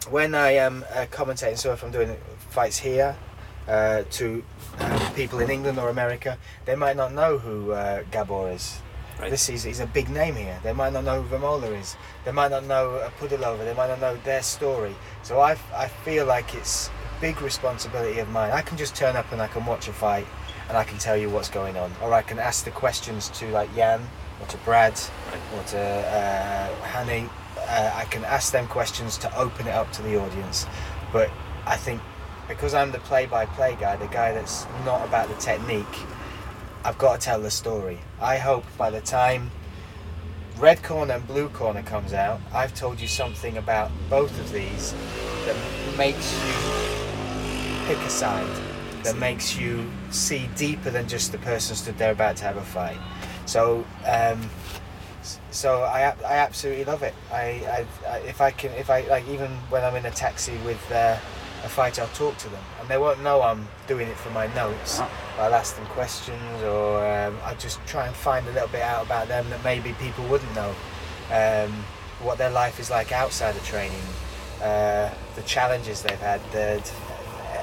[0.09, 2.15] when I am uh, commentating, so if I'm doing
[2.49, 3.15] fights here
[3.67, 4.43] uh, to
[4.79, 8.79] uh, people in England or America, they might not know who uh, Gabor is.
[9.19, 9.29] Right.
[9.29, 10.59] This is he's a big name here.
[10.63, 11.95] They might not know who Vémola is.
[12.25, 13.59] They might not know Pudilova.
[13.63, 14.95] They might not know their story.
[15.21, 18.51] So I, I feel like it's a big responsibility of mine.
[18.51, 20.25] I can just turn up and I can watch a fight
[20.67, 23.47] and I can tell you what's going on, or I can ask the questions to
[23.51, 24.01] like Jan
[24.41, 24.93] or to Brad
[25.29, 25.41] Right.
[25.57, 27.29] or to uh, Hanny.
[27.59, 30.65] Uh, I can ask them questions to open it up to the audience.
[31.11, 31.29] But
[31.65, 32.01] I think
[32.47, 35.85] because I'm the play-by-play guy, the guy that's not about the technique,
[36.85, 37.97] I've got to tell the story.
[38.19, 39.51] I hope by the time
[40.57, 44.93] Red Corner and Blue Corner comes out, I've told you something about both of these
[45.45, 45.55] that
[45.97, 46.53] makes you
[47.85, 48.47] pick a side,
[49.03, 52.61] that makes you see deeper than just the person stood there about to have a
[52.61, 52.97] fight.
[53.45, 54.49] So, um,
[55.51, 57.13] so I, I absolutely love it.
[57.31, 60.57] I, I, I, if I can, if I like, even when I'm in a taxi
[60.65, 61.17] with uh,
[61.63, 64.47] a fighter, I'll talk to them, and they won't know I'm doing it for my
[64.53, 64.99] notes.
[64.99, 65.09] Ah.
[65.39, 69.05] I'll ask them questions, or um, I'll just try and find a little bit out
[69.05, 70.75] about them that maybe people wouldn't know.
[71.31, 71.71] Um,
[72.21, 74.01] what their life is like outside of training,
[74.61, 76.83] uh, the challenges they've had, the,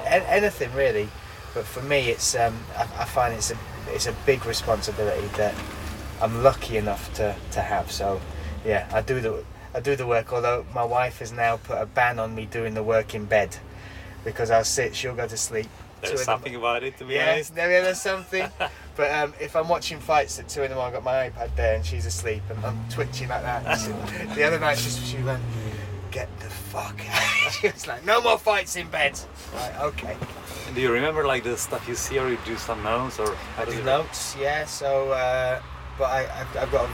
[0.07, 1.09] anything really.
[1.55, 3.57] But for me, it's um, I, I find it's a
[3.89, 5.55] it's a big responsibility that
[6.21, 7.91] I'm lucky enough to, to have.
[7.91, 8.21] So
[8.65, 10.33] yeah, I do the I do the work.
[10.33, 13.57] Although my wife has now put a ban on me doing the work in bed
[14.25, 15.69] because I'll sit, she'll go to sleep.
[16.01, 17.55] There's the something about it, to be yeah, honest.
[17.55, 18.49] there, there's something.
[18.97, 21.55] but um, if I'm watching fights at two in the morning, I've got my iPad
[21.57, 23.79] there and she's asleep and I'm twitching like that.
[23.81, 25.43] She- the other night, she, she went,
[26.11, 29.19] "Get the fuck out!" she was like, "No more fights in bed."
[29.55, 30.17] Right, okay.
[30.67, 33.35] And do you remember like the stuff you see, or you do some notes, or
[33.57, 34.65] how I do notes, yeah.
[34.65, 35.61] So, uh,
[35.99, 36.93] but I, I've, I've got, a,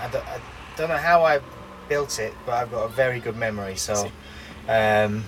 [0.00, 0.40] I don't, I
[0.76, 1.40] don't know how I
[1.88, 3.76] built it, but I've got a very good memory.
[3.76, 4.10] So,
[4.68, 5.24] um,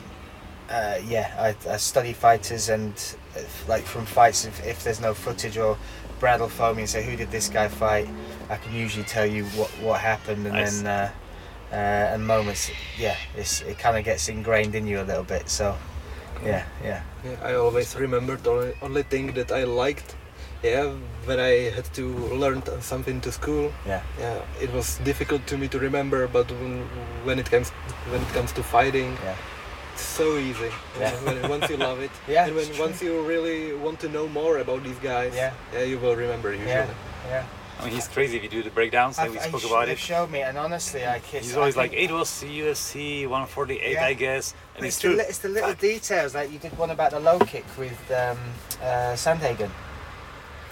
[0.71, 2.93] uh, yeah, I, I study fighters and
[3.35, 5.77] if, like from fights, if, if there's no footage or
[6.21, 8.09] Brad will phone me and say who did this guy fight,
[8.49, 10.81] I can usually tell you what what happened and Nice.
[10.81, 11.13] then uh,
[11.73, 12.71] uh, and moments.
[12.99, 15.49] Yeah, it's, it kind of gets ingrained in you a little bit.
[15.49, 15.77] So
[16.45, 20.15] yeah, yeah, Yeah, I always remembered the only, only thing that I liked.
[20.63, 20.93] Yeah,
[21.27, 23.71] when I had to learn something to school.
[23.87, 26.85] yeah, Yeah, it was difficult to me to remember, but when,
[27.25, 27.69] when it comes
[28.11, 29.37] when it comes to fighting, yeah.
[29.95, 30.71] It's so easy.
[31.01, 31.13] Yeah.
[31.25, 34.59] when, once you love it, Yeah, and when once you really want to know more
[34.59, 35.53] about these guys, Yeah.
[35.73, 36.69] yeah you will remember usually.
[36.71, 36.89] Yeah,
[37.29, 37.45] yeah.
[37.81, 38.39] I mean, he's crazy.
[38.39, 40.11] We do the breakdowns and we spoke he sh- about they've it.
[40.13, 41.45] showed me, and honestly, I kiss.
[41.47, 44.05] He's always like, it was UFC 148, Yeah.
[44.05, 44.55] I guess.
[44.77, 45.17] And It's it's the, true.
[45.19, 45.81] li- it's the little Fuck.
[45.81, 48.39] details, like you did one about the low kick with um,
[48.81, 49.71] uh, Sandhagen.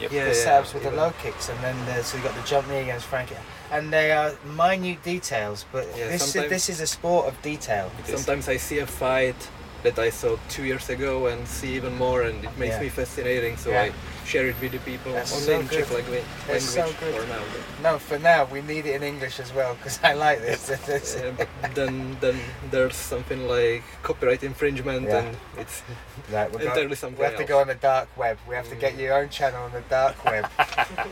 [0.00, 0.10] Yep.
[0.12, 2.42] Yeah, the yeah, setups with the low kicks, and then the, so you got the
[2.42, 3.36] jump knee against Frankie,
[3.72, 5.64] and they are minute details.
[5.72, 7.90] But Yeah, this is, this is a sport of detail.
[8.04, 9.34] Sometimes I see a fight
[9.82, 12.82] that I saw two years ago and see even more, and it makes Yeah.
[12.82, 13.56] me fascinating.
[13.56, 13.82] So Yeah.
[13.90, 13.92] I
[14.24, 15.96] share it with the people That's only so in Czech good.
[15.98, 17.42] language, so for now.
[17.82, 20.70] No, for now we need it in English as well because I like this.
[21.22, 22.38] Uh, then then
[22.70, 25.18] there's something like copyright infringement, Yeah.
[25.18, 25.82] and it's
[26.30, 28.38] Right, entirely going, something we have to go on the dark web.
[28.48, 30.46] We have to get your own channel on the dark web.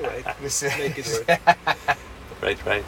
[0.07, 0.25] right.
[0.41, 1.41] This is- Make it work.
[2.43, 2.85] Right, right.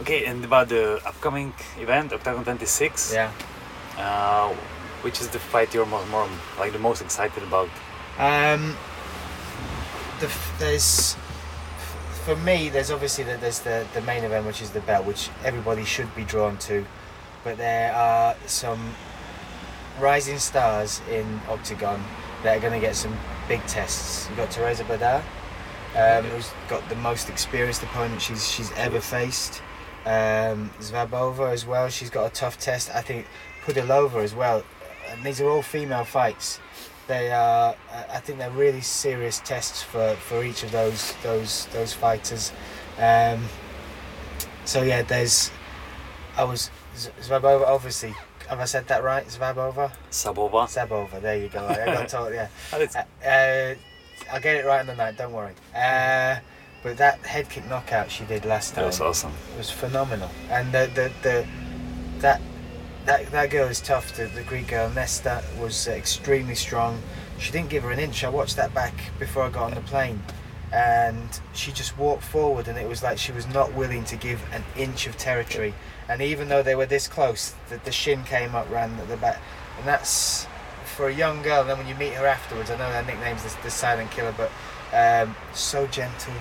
[0.00, 3.30] Okay, and about the upcoming event, Oktagon 26, yeah.
[3.96, 4.48] uh,
[5.02, 7.68] which is the fight you're more, more like the most excited about?
[8.18, 8.76] Um,
[10.18, 11.16] the, there's
[12.24, 15.30] for me there's obviously the, there's the, the main event which is the belt which
[15.42, 16.84] everybody should be drawn to
[17.44, 18.94] but there are some
[19.98, 21.98] rising stars in Oktagon
[22.42, 23.16] that are going to get some
[23.48, 25.22] big tests you've got Teresa Badar
[25.96, 29.62] um, who's got the most experienced opponent she's she's ever faced.
[30.06, 32.90] Um, Zvabova as well she's got a tough test.
[32.94, 33.26] I think
[33.64, 34.62] Pudilova as well.
[35.08, 36.60] And these are all female fights.
[37.06, 37.74] They are
[38.12, 42.52] I think they're really serious tests for, for each of those those those fighters.
[42.98, 43.44] Um,
[44.64, 45.50] so yeah there's
[46.36, 48.14] I was Zvabova obviously
[48.48, 49.26] have I said that right?
[49.26, 49.92] Zvabova?
[50.10, 50.66] Sabova.
[50.66, 51.66] Zabova there you go.
[51.66, 52.48] I got told yeah.
[52.72, 53.74] Uh, uh,
[54.32, 56.36] I'll get it right on the night don't worry uh,
[56.82, 58.82] but that head kick knockout she did last time.
[58.82, 59.32] that was awesome.
[59.54, 60.30] It was phenomenal.
[60.48, 61.46] And the the, the
[62.20, 62.40] that
[63.04, 64.16] that that girl is tough.
[64.16, 67.00] The, the Greek girl Nesta was extremely strong.
[67.38, 68.24] She didn't give her an inch.
[68.24, 70.22] I watched that back before I got on the plane,
[70.72, 74.42] and she just walked forward, and it was like she was not willing to give
[74.52, 75.74] an inch of territory.
[76.08, 79.40] And even though they were this close, the, the shin came up round the back,
[79.78, 80.46] and that's
[81.00, 81.62] for a young girl.
[81.62, 84.34] And then when you meet her afterwards, I know her nickname's the, the Silent Killer,
[84.36, 84.50] but
[84.92, 86.34] um, so gentle.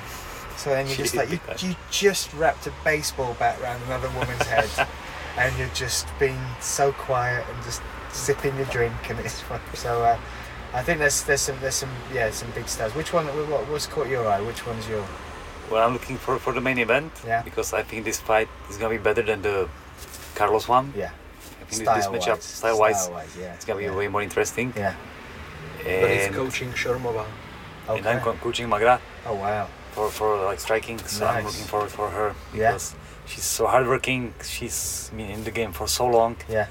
[0.58, 4.46] So then you're just like you, you just wrapped a baseball bat around another woman's
[4.46, 4.70] head,
[5.38, 9.62] and you're just being so quiet and just sipping your drink, and it's fun.
[9.76, 10.20] So uh,
[10.74, 12.94] I think there's there's some there's some yeah some big stars.
[12.94, 13.28] Which one?
[13.28, 14.42] What, what's caught your eye?
[14.42, 15.06] Which one's your?
[15.72, 17.44] Well, I'm looking for, for the main event Yeah.
[17.44, 19.70] because I think this fight is gonna be better than the
[20.36, 20.92] Karlos one.
[20.98, 21.12] Yeah.
[21.72, 22.44] I think Style this matchup, wise.
[22.44, 23.54] style wise, Style-wise, yeah.
[23.54, 23.96] it's gonna be yeah.
[23.96, 24.74] way more interesting.
[24.76, 24.96] Yeah.
[25.84, 27.26] But he's coaching Šormová.
[27.90, 28.24] and I'm Okay.
[28.26, 29.68] co- coaching Magra Oh wow.
[29.92, 32.72] for, for like striking, so I'm looking forward for her Yeah.
[32.72, 34.34] because she's so hardworking.
[34.44, 36.68] She's been in the game for so long, Yeah.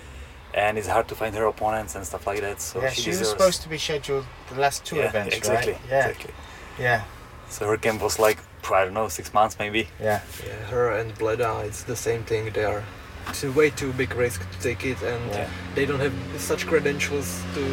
[0.52, 2.61] and it's hard to find her opponents and stuff like that.
[2.61, 2.90] So yeah.
[2.90, 5.82] she, She was supposed to be scheduled the last two yeah, events, exactly, right?
[5.90, 6.06] Yeah.
[6.06, 6.34] exactly.
[6.78, 7.02] Yeah.
[7.48, 8.38] So her camp was like
[8.70, 9.88] I don't know six months maybe.
[10.00, 10.20] Yeah.
[10.46, 12.50] Yeah, her and Bleda, it's the same thing.
[12.52, 12.82] They are.
[13.29, 15.49] It's a way too big risk to take it, and Yeah.
[15.75, 17.64] they don't have such credentials to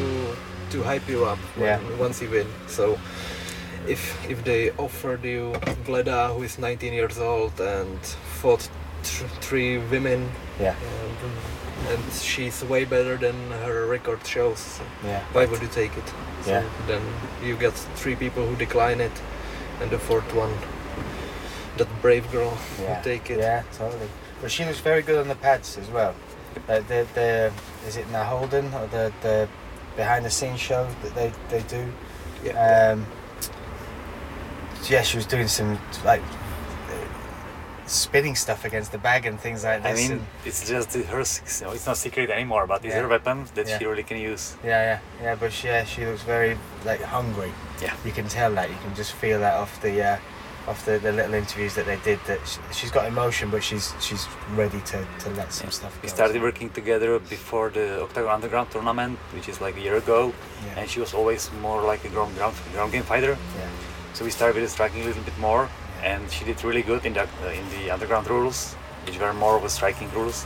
[0.72, 1.80] to hype you up when, Yeah.
[2.00, 2.48] once you win.
[2.68, 2.98] So
[3.88, 5.54] if if they offered you
[5.86, 8.00] Bleda, who is 19 years old and
[8.42, 8.68] fought
[9.04, 10.74] th- three women, Yeah.
[10.92, 11.32] and,
[11.92, 15.22] and she's way better than her record shows, Yeah.
[15.34, 16.08] why would you take it?
[16.44, 16.64] So Yeah.
[16.88, 17.02] Then
[17.44, 19.16] you get three people who decline it,
[19.82, 20.54] and the fourth one,
[21.78, 22.96] that brave girl, Yeah.
[22.96, 23.40] who take it.
[23.40, 24.10] Yeah, totally.
[24.42, 26.14] But she looks very good on the pads as well.
[26.68, 27.52] Like the the
[27.88, 29.48] is it now Holden or the the
[29.96, 31.92] behind the scenes show that they they do.
[32.44, 32.92] Yeah.
[32.94, 33.06] Um,
[34.90, 36.22] yeah, she was doing some like
[37.88, 40.02] spinning stuff against the bag and things like I this.
[40.02, 41.20] mean, and- it's just her.
[41.22, 43.02] s- you know, It's not secret anymore, but it's Yeah.
[43.02, 43.78] her weapon that Yeah.
[43.78, 44.56] she really can use.
[44.64, 45.36] yeah, yeah, yeah.
[45.36, 47.52] But she, yeah, she looks very like hungry.
[47.82, 47.94] Yeah.
[48.04, 48.70] You can tell that.
[48.70, 50.02] You can just feel that off the.
[50.04, 50.18] Uh,
[50.68, 53.94] off the, the little interviews that they did, that she, she's got emotion, but she's
[54.02, 55.72] she's ready to, to let some Yeah.
[55.80, 56.00] stuff go.
[56.04, 60.34] We started working together before the Oktagon Underground tournament, which is like a year ago,
[60.66, 60.80] Yeah.
[60.80, 63.38] and she was always more like a ground, ground, ground game fighter.
[63.60, 63.70] yeah.
[64.14, 65.68] So we started with striking a little bit more,
[66.04, 68.74] and she did really good in the uh, in the underground rules,
[69.06, 70.46] which were more of a striking rules.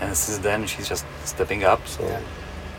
[0.00, 1.80] and since then she's just stepping up.
[1.86, 2.20] So Yeah.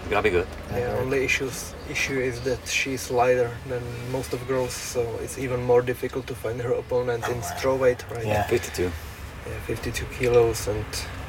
[0.09, 0.47] Gonna be good.
[0.47, 3.81] Yeah, The very only issues issue is that she's lighter than
[4.11, 7.47] most of girls, so it's even more difficult to find her opponent in wow.
[7.57, 8.25] strawweight, right?
[8.25, 8.43] Yeah.
[8.43, 8.83] 52.
[8.83, 10.85] Yeah, 52 kilos, and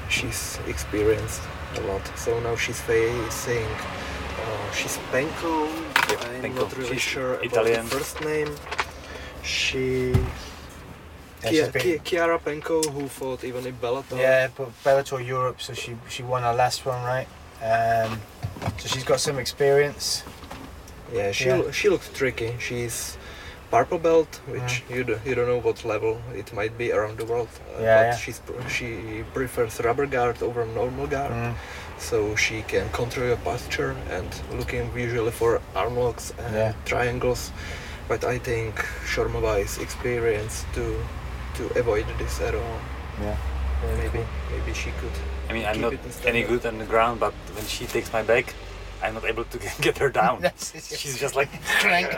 [0.08, 1.42] she's experienced
[1.76, 2.02] a lot.
[2.16, 3.66] So now she's facing.
[3.66, 5.68] Uh, she's Penco.
[6.34, 6.54] I'm Penco.
[6.56, 7.80] not really She's sure Italian.
[7.80, 8.50] about the first name.
[9.42, 10.12] She.
[11.42, 14.16] Yeah, Kia, Ki- Chiara Penco, who fought even in Bellator.
[14.18, 17.28] Yeah, but Bellator Europe, so she she won her last one, right?
[17.62, 18.20] Um,
[18.78, 20.22] so she's got some experience.
[21.12, 21.56] Yeah, she Yeah.
[21.56, 22.50] lo- she looks tricky.
[22.58, 23.16] She's
[23.70, 27.24] purple belt, which you do, you don't know what level it might be around the
[27.24, 27.48] world.
[27.54, 28.16] uh, Yeah, but yeah.
[28.16, 28.88] she's pr- she
[29.34, 31.54] prefers rubber guard over normal guard, Mm.
[31.98, 36.72] so she can control your posture and looking usually for arm locks and Yeah.
[36.84, 37.50] triangles.
[38.08, 38.74] But I think
[39.12, 40.84] Šormová is experienced to
[41.58, 42.78] to avoid this at all.
[43.22, 43.36] Yeah.
[44.02, 45.16] Maybe maybe she could.
[45.48, 48.54] I mean, I'm not any good on the ground, but when she takes my back,
[49.02, 50.40] I'm not able to get her down.
[50.40, 52.08] That's- She's just like, crank.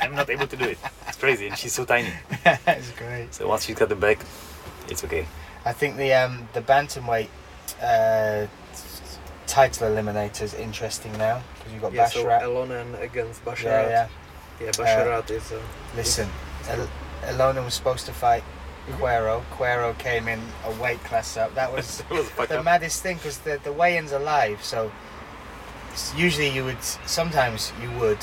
[0.00, 0.78] I'm not able to do it.
[1.08, 2.12] It's crazy, and she's so tiny.
[2.44, 3.32] That's great.
[3.34, 4.18] So once she's got the back,
[4.88, 5.26] it's okay.
[5.64, 7.28] I think the um the bantamweight
[7.82, 8.46] uh,
[9.46, 12.42] title eliminator is interesting now because you've got Yeah, so Basharat.
[12.42, 13.62] Elonen against Basharat.
[13.64, 14.08] yeah, yeah.
[14.60, 15.52] Yeah, Basharat is.
[15.52, 15.60] Uh,
[15.94, 16.28] Listen,
[16.62, 16.88] is- El-
[17.32, 18.42] Elona was supposed to fight
[18.92, 19.42] Cuero.
[19.56, 21.54] Cuero came in a weight class up.
[21.54, 22.64] That was It was the up.
[22.64, 24.62] maddest thing because the the weigh-ins are live.
[24.64, 24.90] So
[26.16, 28.18] usually you would sometimes you would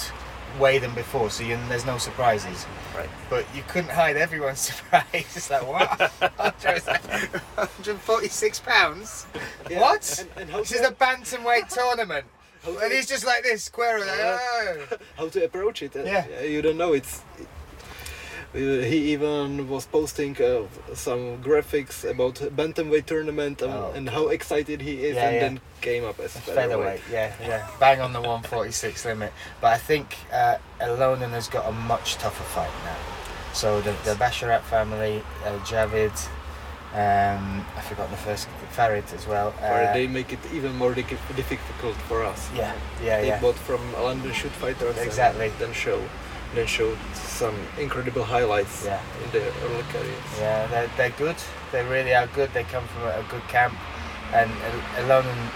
[0.59, 2.65] weigh them before, so you, there's no surprises.
[2.95, 3.09] Right.
[3.29, 5.03] But you couldn't hide everyone's surprise.
[5.13, 6.11] It's like wow,
[7.55, 9.25] 146 pounds.
[9.69, 10.25] Yeah, What?
[10.37, 12.25] And, and This is a bantamweight tournament,
[12.65, 13.69] and he's just like this.
[13.69, 15.95] Cuero, like, "Oh." how to approach it.
[15.95, 16.41] uh, Yeah.
[16.41, 16.93] You don't know.
[16.93, 17.21] It's.
[18.55, 20.61] Uh, he even was posting uh,
[20.93, 25.41] some graphics about bantamweight tournament and, Oh, and how excited he is, Yeah, and yeah.
[25.41, 26.55] then came up as featherweight.
[26.55, 27.01] featherweight.
[27.11, 29.33] Yeah, yeah, bang on the 146 limit.
[29.59, 32.95] But I think uh, Elonen has got a much tougher fight now.
[33.53, 36.13] So the, the Basharat family, uh, Javid,
[36.93, 39.53] um, I forgot the first, Farid as well.
[39.61, 42.49] Uh, they make it even more difficult for us.
[42.55, 42.71] yeah,
[43.03, 43.41] yeah, they yeah.
[43.41, 44.95] bought from London Shoot Fighters.
[44.97, 45.51] and Exactly.
[45.57, 45.99] Then show,
[46.55, 49.01] then showed some incredible highlights Yeah.
[49.23, 50.39] in their early careers.
[50.39, 51.35] Yeah, they're, they're good.
[51.71, 52.53] They really are good.
[52.53, 53.73] They come from a, a good camp,
[54.33, 54.49] and
[54.97, 55.49] Elonen,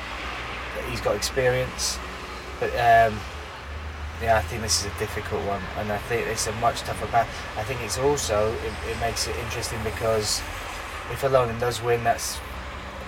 [0.89, 1.99] he's got experience.
[2.59, 3.19] But um,
[4.21, 7.05] yeah, I think this is a difficult one, and I think it's a much tougher
[7.07, 7.29] path.
[7.57, 10.39] I think it's also it, it makes it interesting because
[11.11, 12.39] if Elonen does win, that's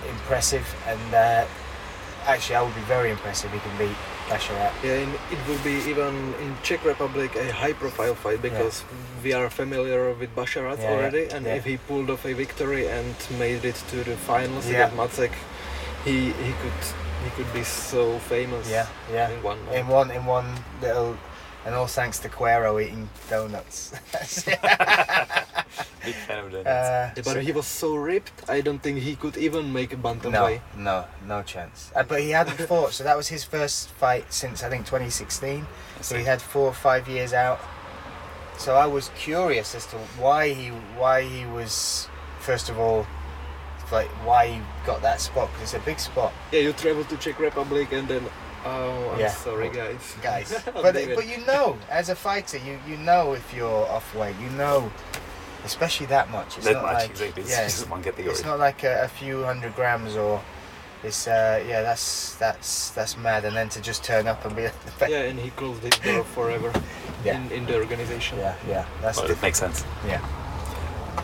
[0.08, 1.46] impressive, and uh,
[2.26, 3.96] actually I would be very impressed if he can beat
[4.30, 8.84] Yeah, it will be even in Czech Republic a high-profile fight because
[9.24, 11.56] we are familiar with Basharat Yeah, already, yeah, and yeah.
[11.56, 14.86] if he pulled off a victory and made it to the finals Yeah.
[14.86, 15.32] against Matzek,
[16.04, 16.80] he he could
[17.24, 18.70] he could be so famous.
[18.70, 19.30] Yeah, yeah.
[19.34, 20.48] In one In one, in one
[20.80, 21.16] little,
[21.66, 23.92] and all thanks to Cuero eating donuts.
[26.04, 26.66] Big fan of that.
[26.66, 29.96] uh, Yeah, but he was so ripped, I don't think he could even make a
[29.96, 30.60] no, bantamweight.
[30.76, 31.92] no, no chance.
[31.94, 35.66] Uh, but he hadn't fought, so that was his first fight since I think 2016.
[36.00, 37.60] So he had four or five years out.
[38.56, 42.08] So I was curious as to why he why he was
[42.40, 43.06] first of all
[43.92, 47.16] like why he got that spot because it's a big spot, Yeah, you travel to
[47.16, 48.22] Czech Republic and then,
[48.64, 49.30] oh, I'm Yeah.
[49.30, 50.16] sorry, guys.
[50.22, 50.62] guys.
[50.74, 54.50] but but you know, as a fighter, you you know if you're off weight, you
[54.50, 54.90] know,
[55.64, 56.56] especially that much.
[56.56, 57.42] It's that not much, like, exactly.
[57.42, 58.30] It's yeah, just one category.
[58.30, 60.40] It's not like a, a few hundred grams or
[61.02, 64.68] it's uh yeah that's that's that's mad and then to just turn up and be
[65.08, 66.70] Yeah, and he closed his door forever
[67.24, 67.40] Yeah.
[67.40, 68.36] in, in the organization.
[68.38, 69.82] yeah yeah that's Well, it makes sense.
[70.06, 70.20] yeah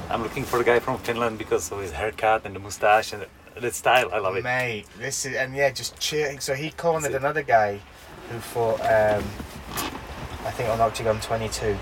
[0.09, 3.21] I'm looking for a guy from Finland because of his haircut and the mustache and
[3.23, 3.29] the
[3.73, 4.09] style.
[4.13, 4.45] I love it.
[4.45, 7.81] mate this is and yeah just cheering so he cornered another guy
[8.31, 9.25] who fought um
[10.45, 11.77] I think on Oktagon 22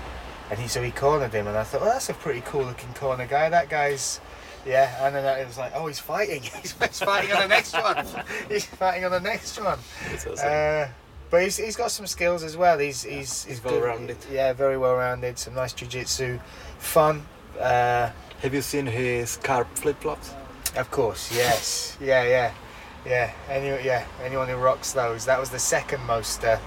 [0.51, 2.93] and he so he cornered him and I thought oh that's a pretty cool looking
[2.93, 4.19] corner guy that guy's
[4.65, 7.73] yeah and then it was like oh he's fighting he's, he's fighting on the next
[7.73, 8.05] one
[8.49, 9.79] he's fighting on the next one
[10.11, 10.49] It's awesome.
[10.51, 10.87] Uh,
[11.31, 12.77] but he's, he's got some skills as well.
[12.77, 13.71] He's he's, He's good.
[13.73, 14.17] well-rounded.
[14.31, 15.39] Yeah, very well rounded.
[15.39, 16.39] Some nice jiu-jitsu,
[16.77, 17.25] fun.
[17.59, 18.11] Uh,
[18.41, 20.33] Have you seen his carp flip flops?
[20.75, 22.53] Of course, yes, yeah, yeah,
[23.05, 23.31] yeah.
[23.49, 25.25] Any, yeah, anyone who rocks those.
[25.25, 26.57] That was the second most uh,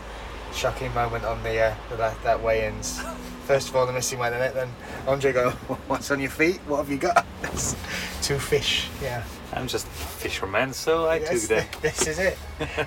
[0.54, 3.00] shocking moment on the uh, that, that weigh-ins.
[3.46, 4.54] First of all, the missing went in it.
[4.54, 4.70] Then
[5.06, 5.50] Andre go,
[5.88, 6.60] "What's on your feet?
[6.66, 7.26] What have you got?"
[8.22, 8.88] Two fish.
[9.02, 9.22] Yeah.
[9.52, 11.66] I'm just fisherman, so I Yes, took them.
[11.82, 12.38] This is it.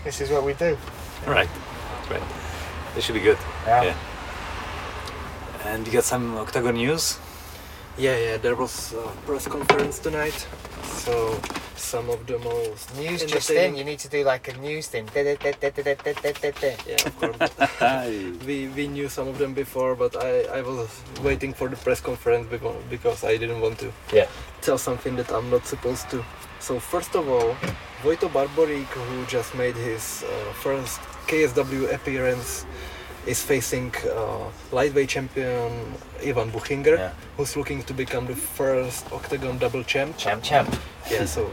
[0.04, 0.78] this is what we do.
[1.26, 1.50] Right,
[2.10, 2.22] right.
[2.96, 3.38] This should be good.
[3.66, 3.84] Yeah.
[3.84, 3.96] Yeah.
[5.66, 7.18] And you got some Oktagon news?
[7.98, 8.38] Yeah, yeah.
[8.38, 10.48] There was a press conference tonight.
[10.84, 11.40] So
[11.76, 13.76] some of the most News just in.
[13.76, 15.10] You need to do like a news thing.
[15.16, 15.36] Yeah,
[17.06, 17.52] of course.
[18.48, 20.90] we we knew some of them before, but I, I was
[21.24, 24.28] waiting for the press conference because, because I didn't want to Yeah.
[24.62, 26.24] tell something that I'm not supposed to.
[26.60, 27.56] So first of all,
[28.04, 32.66] Vojto Barborík, who just made his uh, first KSW appearance,
[33.28, 35.94] is facing uh, lightweight champion
[36.26, 37.12] Ivan Buchinger, Yeah.
[37.38, 40.18] who's looking to become the first Oktagon double champ.
[40.18, 40.70] Champ, champ.
[41.10, 41.50] Yeah, so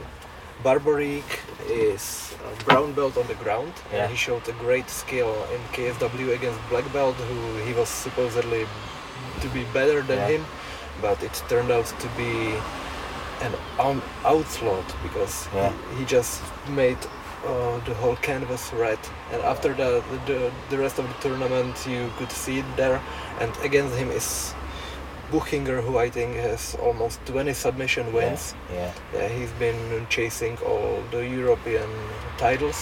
[0.64, 1.24] Barborík
[1.70, 4.02] is a brown belt on the ground, Yeah.
[4.02, 8.66] and he showed a great skill in KSW against black belt, who he was supposedly
[9.40, 10.28] to be better than Yeah.
[10.38, 10.46] him,
[11.02, 12.54] but it turned out to be
[13.40, 13.52] an
[14.24, 15.70] outlaw because Yeah.
[15.92, 16.98] he, he just made
[17.47, 18.99] uh, the whole canvas red,
[19.32, 23.01] and after that, the the rest of the tournament you could see it there,
[23.41, 24.55] and against him is.
[25.30, 28.91] Buchinger, who I think has almost 20 submission wins, Yeah.
[29.12, 31.91] yeah, he's been chasing all the European
[32.39, 32.80] titles.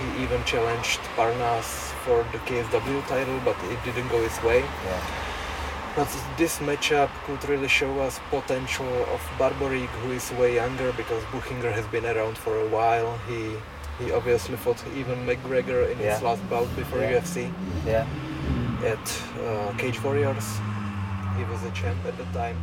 [0.00, 4.64] He even challenged Parnasse for the KSW title, but it didn't go his way.
[4.84, 5.00] Yeah.
[5.96, 11.22] But this matchup could really show us potential of Barborík, who is way younger because
[11.24, 13.18] Buchinger has been around for a while.
[13.28, 13.56] He
[13.98, 17.12] he obviously fought even McGregor in his last bout before Yeah.
[17.20, 17.50] UFC
[17.86, 18.06] Yeah.
[18.92, 19.06] at
[19.44, 20.46] uh, Cage Warriors.
[21.36, 22.56] He was a champ at the time.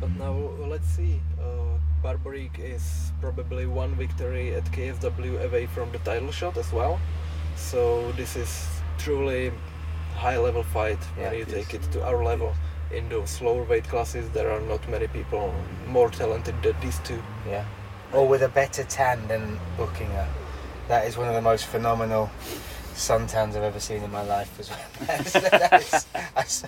[0.00, 0.34] But now
[0.72, 1.20] let's see.
[1.40, 7.00] Uh, Barborík is probably one victory at KSW away from the title shot as well.
[7.56, 8.52] So this is
[8.98, 9.50] truly
[10.16, 12.54] high level fight Yeah, when you it take it to our level.
[12.92, 15.52] In those lower weight classes, there are not many people
[15.86, 17.20] more talented than these two.
[17.48, 17.64] Yeah.
[18.12, 20.26] Or with a better tan than Buchinger.
[20.88, 22.30] That is one of the most phenomenal
[22.94, 24.78] suntans I've ever seen in my life as well.
[25.06, 26.64] That's- that's- that's-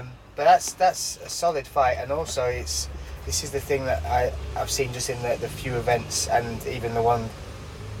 [0.00, 2.88] um, but that's that's a solid fight, and also it's
[3.26, 6.66] this is the thing that I I've seen just in the, the few events and
[6.66, 7.28] even the one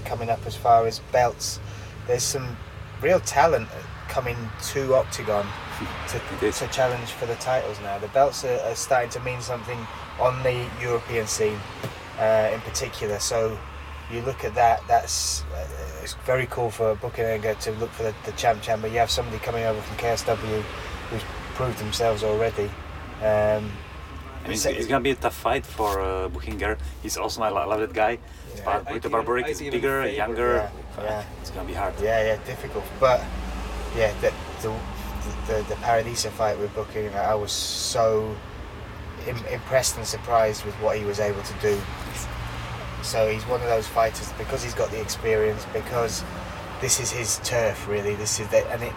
[0.06, 1.60] coming up as far as belts.
[2.06, 2.56] There's some
[3.02, 3.68] real talent
[4.12, 4.36] coming
[4.72, 5.46] to Oktagon
[6.08, 6.58] to, It is.
[6.58, 7.98] to challenge for the titles now.
[7.98, 9.78] The belts are, are starting to mean something
[10.20, 11.58] on the European scene
[12.20, 13.18] uh, in particular.
[13.18, 13.58] So
[14.12, 15.66] you look at that, that's uh,
[16.02, 19.10] it's very cool for Buchinger to look for the, the champ champ, but you have
[19.10, 20.62] somebody coming over from KSW
[21.10, 21.22] who's
[21.54, 22.68] proved themselves already.
[23.22, 23.70] Um,
[24.44, 26.76] I mean, it's, it's gonna be a tough fight for uh, Buchinger.
[27.02, 27.44] He's awesome.
[27.44, 28.18] I lo- love that guy.
[28.56, 28.62] Yeah.
[28.64, 30.54] But with the even- Barborík I is bigger, favor- younger.
[30.98, 31.24] Yeah, yeah.
[31.40, 31.94] It's gonna be hard.
[32.02, 32.84] yeah, yeah, difficult.
[33.00, 33.22] But
[33.96, 34.32] yeah, the
[34.62, 34.74] the
[35.46, 38.34] the, the Paradisa fight with Booking, I was so
[39.26, 41.80] Im- impressed and surprised with what he was able to do.
[43.02, 46.22] So he's one of those fighters because he's got the experience, because
[46.80, 48.14] this is his turf, really.
[48.16, 48.92] This is the, and it,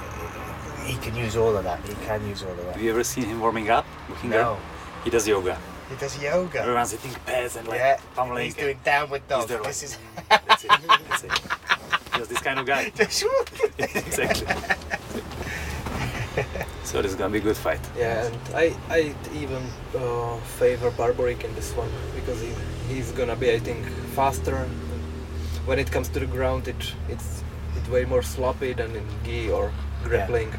[0.86, 1.80] he can use all of that.
[1.88, 2.74] He can use all of that.
[2.74, 3.86] Have you ever seen him warming up?
[4.08, 4.30] Buchinger?
[4.30, 4.58] No,
[5.04, 5.58] He does yoga.
[5.90, 6.60] he does yoga.
[6.62, 8.46] Everyone's hitting pads and like Yeah, pummeling.
[8.46, 9.48] he's doing downward dog.
[9.48, 9.98] there like- This is
[10.30, 10.72] That's it.
[11.10, 11.32] That's it.
[12.18, 12.82] Just this kind of guy.
[13.78, 14.48] exactly.
[16.84, 17.80] so this is gonna be a good fight.
[17.98, 19.64] Yeah, and I I even
[19.98, 22.52] uh, favor Barborík in this one because he,
[22.88, 23.86] he's gonna be I think
[24.16, 24.68] faster.
[25.66, 27.44] When it comes to the ground, it it's
[27.78, 29.72] it's way more sloppy than in gi or
[30.04, 30.54] grappling.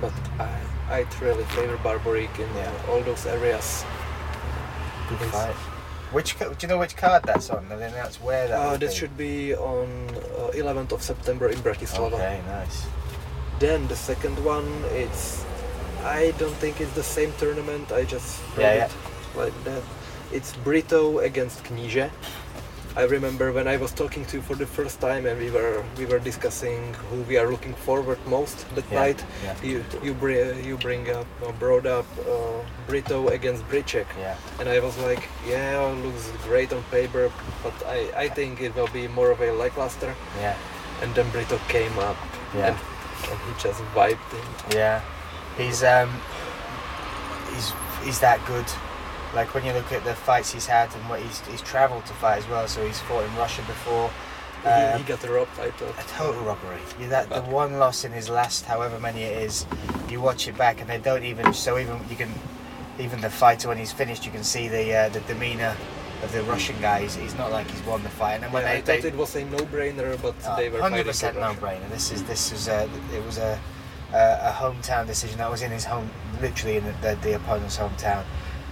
[0.00, 0.58] But I
[0.90, 2.72] I'd really favor Barborík in Yeah.
[2.90, 3.84] all those areas.
[5.08, 5.71] good fight.
[6.12, 7.66] Which do you know which card that's on?
[7.70, 8.58] And then that's where that.
[8.58, 8.94] Uh, that be?
[8.94, 9.88] should be on
[10.38, 12.14] uh, 11th of September in Bratislava.
[12.14, 12.86] Okay, nice.
[13.58, 15.44] Then the second one, it's
[16.04, 17.92] I don't think it's the same tournament.
[17.92, 18.84] I just Yeah, yeah.
[18.86, 18.92] it
[19.36, 19.82] like that.
[20.32, 22.10] It's Brito against Kníže.
[22.94, 25.82] I remember when I was talking to you for the first time, and we were
[25.96, 29.24] we were discussing who we are looking forward most that Yeah, night.
[29.42, 29.56] yeah.
[29.62, 34.36] You you bring you bring up uh, brought up uh, Brito against Bricek, Yeah.
[34.60, 37.32] and I was like, yeah, looks great on paper,
[37.62, 40.14] but I I think it will be more of a lackluster.
[40.40, 40.54] Yeah.
[41.02, 42.16] And then Brito came up,
[42.54, 42.66] Yeah.
[42.68, 42.76] and,
[43.30, 44.46] and he just wiped him.
[44.76, 45.00] Yeah,
[45.56, 46.10] he's um,
[47.54, 47.72] he's
[48.04, 48.66] he's that good.
[49.34, 52.12] Like when you look at the fights he's had and what he's he's travelled to
[52.14, 52.66] fight as well.
[52.68, 54.10] So he's fought in Russia before.
[54.62, 55.94] he, Um, he got robbed, I thought.
[55.98, 56.78] a total robbery.
[57.00, 59.66] Yeah, that the one loss in his last, however many it is,
[60.08, 61.52] you watch it back and they don't even.
[61.54, 62.32] So even you can,
[62.98, 65.74] even the fighter when he's finished, you can see the uh, the demeanour
[66.22, 67.00] of the Russian guy.
[67.02, 68.34] He's, he's not like he's won the fight.
[68.34, 71.06] And then when Yeah, I they, thought it was a no-brainer, but they were hundred
[71.06, 71.88] percent no-brainer.
[71.90, 73.58] This is this was a it was a
[74.12, 76.10] a, a hometown decision that was in his home,
[76.40, 78.22] literally in the, the, the opponent's hometown.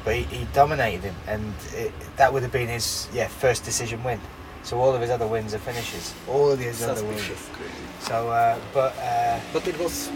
[0.04, 4.02] But he, he dominated him, and it, that would have been his yeah first decision
[4.02, 4.20] win.
[4.62, 6.14] So all of his other wins are finishes.
[6.28, 7.22] All of his other wins.
[7.22, 7.48] Suspicious.
[8.00, 10.10] So, uh, but uh, But it was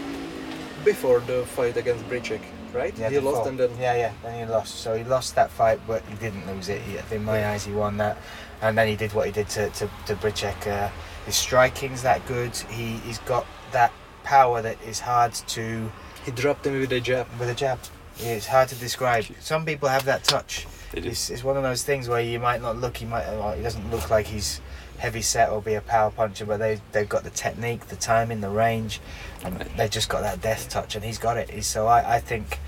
[0.83, 2.41] before the fight against Bricek.
[2.73, 2.95] right?
[2.97, 4.11] Yeah, he the lost and then yeah, yeah.
[4.23, 4.75] Then he lost.
[4.75, 6.81] So he lost that fight, but he didn't lose it.
[6.81, 8.17] He, in my eyes, he won that.
[8.61, 10.67] And then he did what he did to to, to Bricek.
[10.67, 10.89] Uh,
[11.25, 12.55] his striking's that good.
[12.69, 13.91] He he's got that
[14.23, 15.91] power that is hard to
[16.25, 17.27] he dropped him with a jab.
[17.39, 17.79] with a jab.
[18.19, 19.25] It's hard to describe.
[19.39, 20.65] Some people have that touch.
[20.93, 22.97] It's, it's one of those things where you might not look.
[22.97, 23.27] He might.
[23.27, 24.61] Well, he doesn't look like he's
[24.97, 28.39] heavy set or be a power puncher, but they they've got the technique, the timing,
[28.39, 29.01] the range,
[29.43, 31.49] and they've just got that death touch, and he's got it.
[31.49, 32.59] He's, so I I think.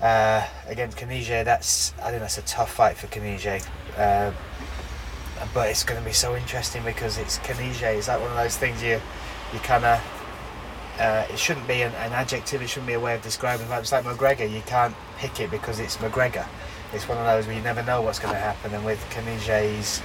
[0.00, 3.64] Uh, against Kníže, that's I think that's a tough fight for Kníže,
[3.96, 4.32] uh,
[5.54, 7.98] but it's going to be so interesting because it's Kníže.
[7.98, 9.00] It's like one of those things you
[9.52, 10.00] you kind of
[11.02, 12.62] uh, it shouldn't be an, an adjective.
[12.62, 13.78] It shouldn't be a way of describing it.
[13.78, 14.48] It's like McGregor.
[14.50, 16.46] You can't pick it because it's McGregor.
[16.92, 18.72] It's one of those where you never know what's going to happen.
[18.74, 20.00] And with Kníže, he's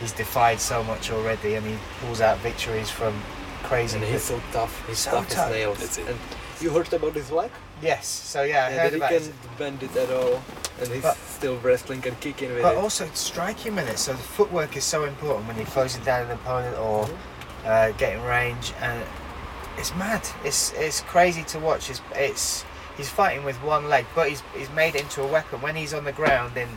[0.00, 3.12] he's defied so much already, and he pulls out victories from
[3.64, 3.98] crazy.
[3.98, 4.86] And he's so tough.
[4.88, 5.48] He's So tough, tough.
[5.50, 5.98] as nails.
[5.98, 6.16] And
[6.60, 7.50] you heard about his leg?
[7.82, 8.06] yes.
[8.06, 10.42] So yeah, I yeah, heard that about he can't bend it at all,
[10.80, 12.74] and he's But- still wrestling and kicking with But it.
[12.76, 13.98] But also striking with it.
[13.98, 17.08] So the footwork is so important when you're closing down an opponent or
[17.66, 19.02] uh, getting range, and
[19.78, 20.26] it's mad.
[20.44, 21.90] It's it's crazy to watch.
[21.90, 22.64] It's it's
[22.96, 25.60] he's fighting with one leg, but he's he's made it into a weapon.
[25.60, 26.68] When he's on the ground in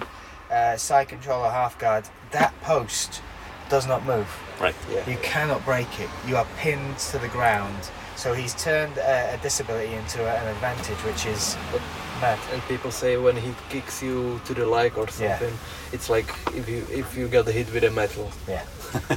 [0.51, 3.21] uh, side control or half guard, that post
[3.69, 4.27] does not move.
[4.59, 4.75] Right.
[4.91, 5.09] Yeah.
[5.09, 6.09] You cannot break it.
[6.27, 7.89] You are pinned to the ground.
[8.17, 11.81] So he's turned a, a disability into an advantage, which is But-
[12.21, 12.37] mad.
[12.53, 15.39] And people say when he kicks you to the leg or Yeah.
[15.39, 15.57] something,
[15.91, 18.29] it's like if you if you get hit with a metal.
[18.47, 18.63] Yeah,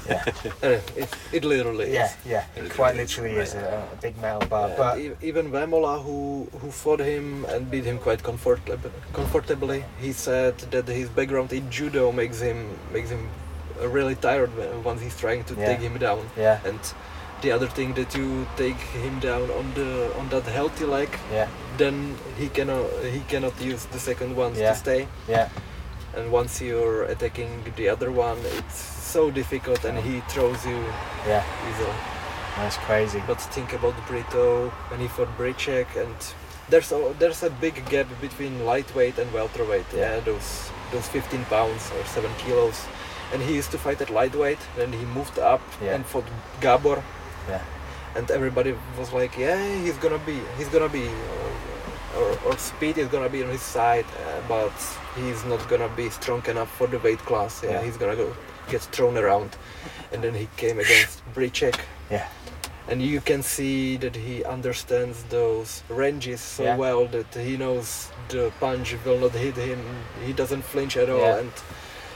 [0.08, 0.24] yeah,
[0.62, 2.16] it, it literally yeah, is.
[2.26, 2.44] yeah.
[2.56, 4.68] It quite literally is a, a big metal bar.
[4.68, 9.84] Yeah, But e- even Vémola, who who fought him and beat him quite comfortably, comfortably,
[10.00, 12.58] he said that his background in judo makes him
[12.92, 13.28] makes him
[13.96, 15.66] really tired when- once he's trying to Yeah.
[15.66, 16.20] take him down.
[16.36, 16.80] yeah, And
[17.42, 21.48] the other thing that you take him down on the on that healthy leg, yeah,
[21.76, 24.70] then he cannot he cannot use the second one Yeah.
[24.72, 25.06] to stay.
[25.28, 25.48] yeah.
[26.16, 28.76] And once you're attacking the other one, it's
[29.14, 30.78] so difficult, and he throws you
[31.26, 31.94] Yeah, easily.
[32.56, 33.22] that's crazy.
[33.26, 36.14] But think about Brito when he fought Bricek, and
[36.68, 39.86] there's a, there's a big gap between lightweight and welterweight.
[39.92, 40.14] Yeah.
[40.16, 42.78] Yeah, those those 15 pounds or 7 kilos.
[43.32, 45.94] And he used to fight at lightweight, then he moved up Yeah.
[45.94, 46.26] and fought
[46.60, 47.02] Gabor.
[47.48, 47.60] Yeah.
[48.14, 51.50] And everybody was like, yeah, he's gonna be, he's gonna be, uh,
[52.18, 54.72] or, or speed is gonna be on his side, uh, but
[55.16, 57.62] he's not gonna be strong enough for the weight class.
[57.62, 57.82] Yeah, Yeah.
[57.82, 58.34] he's gonna go
[58.70, 59.56] get thrown around.
[60.12, 61.78] And then he came against Bricek
[62.10, 62.26] Yeah,
[62.88, 66.76] and you can see that he understands those ranges so Yeah.
[66.76, 69.80] well that he knows the punch will not hit him
[70.24, 71.38] he doesn't flinch at all Yeah.
[71.40, 71.52] and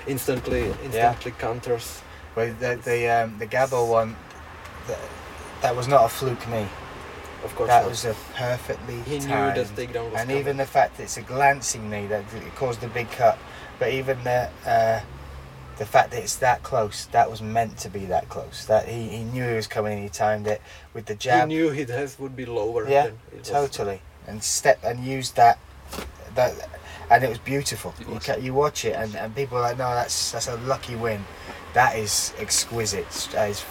[0.07, 2.03] instantly instantly counters
[2.35, 4.15] but the the um, the Gabor one,
[4.87, 4.99] that,
[5.63, 6.69] that was not a fluke knee.
[7.45, 7.91] Of course That not.
[7.91, 9.57] was a perfectly he knew timed.
[9.57, 10.37] that takedown was and coming.
[10.39, 13.39] even the fact that it's a glancing knee that it caused the big cut,
[13.79, 15.01] but even the uh,
[15.77, 18.65] the fact that it's that close, that was meant to be that close.
[18.67, 20.61] That he, he knew he was coming and he timed it
[20.93, 21.49] with the jab.
[21.49, 23.49] he knew his head would be lower Yeah, than it was.
[23.49, 25.59] totally, and step and used that
[26.35, 26.55] that,
[27.11, 27.95] and it was beautiful.
[28.01, 28.25] It You, was.
[28.25, 31.25] ca you watch it and, and people are like, no, that's that's a lucky win.
[31.75, 33.09] That is exquisite.
[33.33, 33.65] That is,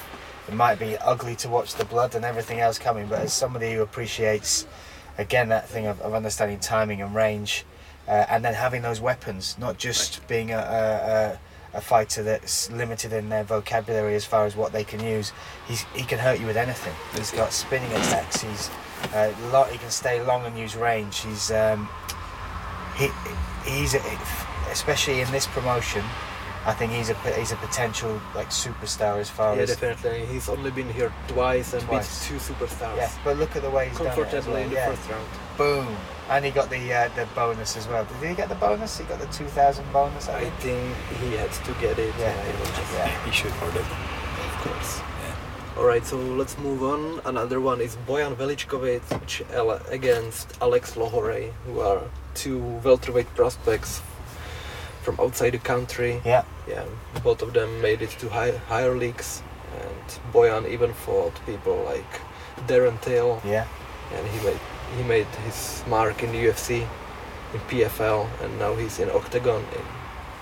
[0.48, 3.74] it might be ugly to watch the blood and everything else coming, but as somebody
[3.74, 4.66] who appreciates,
[5.18, 7.66] again, that thing of, of understanding timing and range,
[8.08, 11.40] uh, and then having those weapons, not just being a, a, a
[11.74, 15.32] a fighter that's limited in their vocabulary as far as what they can use.
[15.68, 16.94] He's, he can hurt you with anything.
[17.16, 18.42] He's got spinning attacks.
[18.42, 18.70] He's
[19.14, 19.70] uh, lot.
[19.70, 21.20] He can stay long and use range.
[21.20, 21.88] He's um,
[22.96, 23.10] he
[23.66, 23.96] he's
[24.72, 26.04] especially in this promotion.
[26.68, 30.50] I think he's a he's a potential like superstar as far yeah as definitely he's
[30.50, 32.08] only been here twice and Twice.
[32.20, 33.10] beat two superstars yeah.
[33.24, 34.64] But look at the way he's done it comfortably well.
[34.64, 34.90] in the yeah.
[34.94, 35.88] first round Boom,
[36.30, 38.06] and he got the uh, the bonus as well.
[38.06, 38.98] Did he get the bonus?
[39.00, 40.28] He got the two thousand bonus.
[40.30, 40.94] I I think.
[41.08, 42.28] think he had to get it Yeah.
[42.28, 43.26] uh, it just- Yeah.
[43.26, 43.88] He should for that.
[44.50, 45.80] of course Yeah.
[45.82, 47.22] Alright, so let's move on.
[47.26, 52.02] Another one is Bojan Veličković against Alex Lohoré, who are
[52.36, 54.02] two welterweight prospects
[55.08, 56.22] from outside the country.
[56.26, 56.44] Yeah.
[56.68, 56.84] Yeah,
[57.24, 59.42] both of them made it to high, higher leagues,
[59.80, 62.12] and Bojan even fought people like
[62.68, 63.66] Darren Till, Yeah.
[64.14, 64.60] and he made
[64.98, 66.72] he made his mark in the UFC,
[67.54, 69.64] in PFL, and now he's in Oktagon.
[69.78, 69.88] And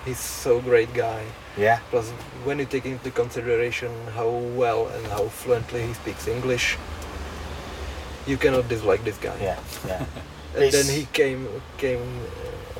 [0.04, 1.22] he's so great guy.
[1.56, 1.78] Yeah.
[1.90, 2.10] Plus,
[2.44, 6.76] when you take into consideration how well and how fluently he speaks English,
[8.26, 9.36] you cannot dislike this guy.
[9.40, 9.58] Yeah.
[9.86, 10.04] Yeah.
[10.56, 11.46] And then he came,
[11.76, 12.06] came,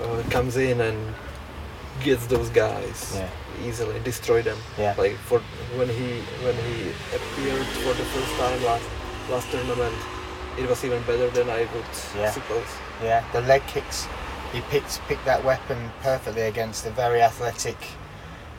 [0.00, 0.98] uh, comes in and
[2.04, 3.28] gets those guys Yeah.
[3.68, 4.58] easily, destroy them.
[4.78, 4.94] Yeah.
[4.98, 5.40] Like for
[5.76, 8.84] when he when he appeared for the first time last
[9.30, 9.94] last tournament,
[10.58, 12.30] it was even better than I would Yeah.
[12.32, 12.68] suppose.
[13.02, 14.06] Yeah, the leg kicks.
[14.52, 17.76] He picked picked that weapon perfectly against a very athletic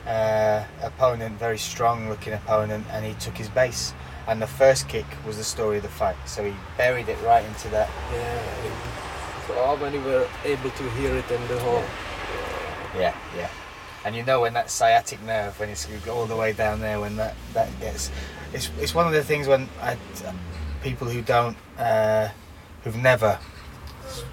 [0.06, 3.92] uh, opponent, very strong looking opponent, and he took his base.
[4.26, 6.16] And the first kick was the story of the fight.
[6.26, 7.88] So he buried it right into that.
[8.12, 8.38] Yeah.
[9.46, 11.80] So when you were able to hear it in the hall.
[11.80, 12.07] Yeah,
[12.94, 13.16] yeah.
[13.36, 13.50] Yeah.
[14.04, 17.16] And you know when that sciatic nerve, when it's all the way down there, when
[17.16, 18.10] that that gets,
[18.52, 19.96] it's it's one of the things when I,
[20.82, 22.28] people who don't, uh,
[22.84, 23.38] who've never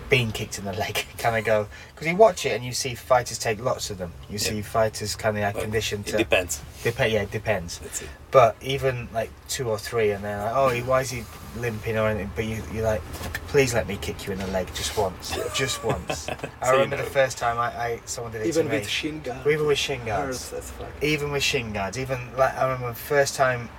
[0.10, 2.94] been kicked in the leg, kind of go because you watch it and you see
[2.96, 4.12] fighters take lots of them.
[4.30, 4.50] You Yeah.
[4.50, 6.18] see fighters kind of Well, conditioned It to.
[6.18, 6.62] depends.
[6.84, 7.80] Dep- yeah, it depends.
[7.80, 8.10] That's it.
[8.32, 11.24] But even like two or three, and they're like, "Oh, he- why is he
[11.58, 13.02] limping or anything?" But you, you're like,
[13.48, 16.28] "Please let me kick you in the leg just once, just once."
[16.62, 17.04] I So you remember know.
[17.06, 18.80] the first time I, I someone did it Even to me.
[18.80, 19.48] with shin guard.
[19.48, 20.52] Even with shin guards.
[20.52, 20.90] Hurts as fuck.
[21.02, 23.70] even with shin guards, even like I remember the first time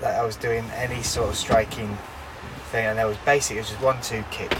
[0.00, 1.98] that I was doing any sort of striking
[2.72, 4.56] thing, and there was basically it was just one two kick,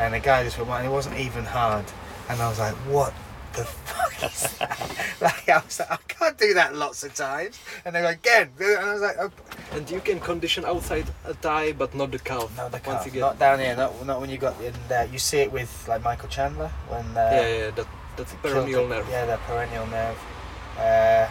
[0.00, 1.84] and the guy just went, and it wasn't even hard,
[2.28, 3.12] and I was like, what
[3.52, 4.78] the fuck is that?
[5.20, 8.50] like I was like, I can't do that lots of times, and they go again,
[8.58, 9.30] and I was like, oh,
[9.72, 12.50] And you can condition outside a thigh, but not the calf.
[12.56, 14.74] no, the Once calf, you get not down here, not not when you got in
[14.88, 15.06] there.
[15.12, 17.86] You see it with like Michael Chandler when uh, yeah, yeah, that
[18.16, 19.08] that's the- nerve.
[19.10, 20.18] Yeah, the peroneal nerve.
[20.78, 21.28] Uh,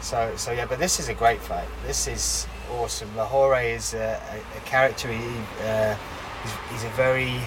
[0.00, 1.68] so, so yeah, but this is a great fight.
[1.86, 3.08] This is awesome.
[3.16, 5.08] Lohoré is a, a, a character.
[5.12, 5.28] He,
[5.64, 5.94] uh,
[6.42, 7.38] he's, he's a very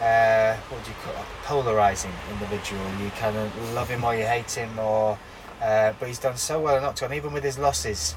[0.00, 1.26] uh, what do you call it?
[1.44, 2.82] Polarizing individual.
[3.02, 5.18] You kind of love him or you hate him, or
[5.62, 8.14] uh, but he's done so well in Oktagon, even with his losses.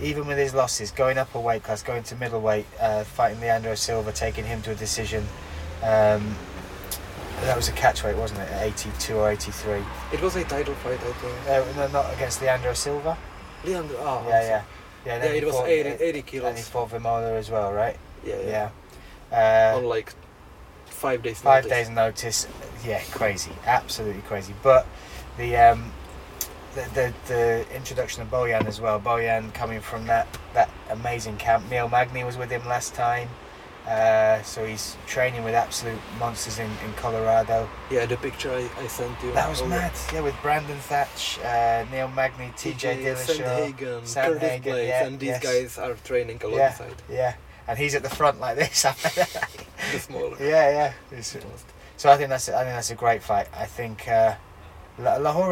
[0.00, 3.74] Even with his losses, going up a weight class, going to middleweight, uh, fighting Leandro
[3.74, 5.26] Silva, taking him to a decision.
[5.82, 6.36] Um,
[7.42, 8.48] that was a catchweight, wasn't it?
[8.50, 9.82] At 82 or 83.
[10.12, 11.48] It was a title fight, I think.
[11.48, 13.16] Uh, no, not against Leandro Silva.
[13.64, 14.62] Leandro, oh, Yeah, yeah.
[15.06, 17.96] Yeah, Yeah, it was fought- 80, uh, 80 And he fought Vémola as well, right?
[18.24, 18.70] Yeah, yeah.
[19.32, 19.72] Yeah.
[19.74, 20.12] Uh, On like
[20.98, 21.40] five days.
[21.40, 21.78] five notice.
[21.78, 22.48] days notice.
[22.84, 23.52] Yeah, crazy.
[23.66, 24.54] Absolutely crazy.
[24.62, 24.86] But
[25.36, 25.92] the um,
[26.74, 29.00] the, the, the introduction of Bojan as well.
[29.00, 31.68] Bojan coming from that, that amazing camp.
[31.70, 33.28] Neil Magny was with him last time.
[33.86, 37.66] Uh, so he's training with absolute monsters in, in Colorado.
[37.90, 39.32] Yeah, the picture I, I sent you.
[39.32, 39.70] That was over.
[39.70, 39.92] mad.
[40.12, 43.72] Yeah, with Brandon Thatch, uh, Neil Magny, TJ Dillashaw.
[43.72, 45.42] Sandhagen, Sam Hagen, Blades, yeah, and these yes.
[45.42, 47.34] guys are training Yeah, alongside yeah.
[47.68, 48.82] And he's at the front like this.
[49.92, 50.36] the smaller.
[50.40, 51.20] yeah, yeah.
[51.96, 53.46] So I think that's I think that's a great fight.
[53.54, 54.34] I think uh,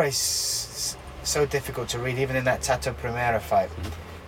[0.03, 3.71] is so difficult to read, even in that Tato Primera fight.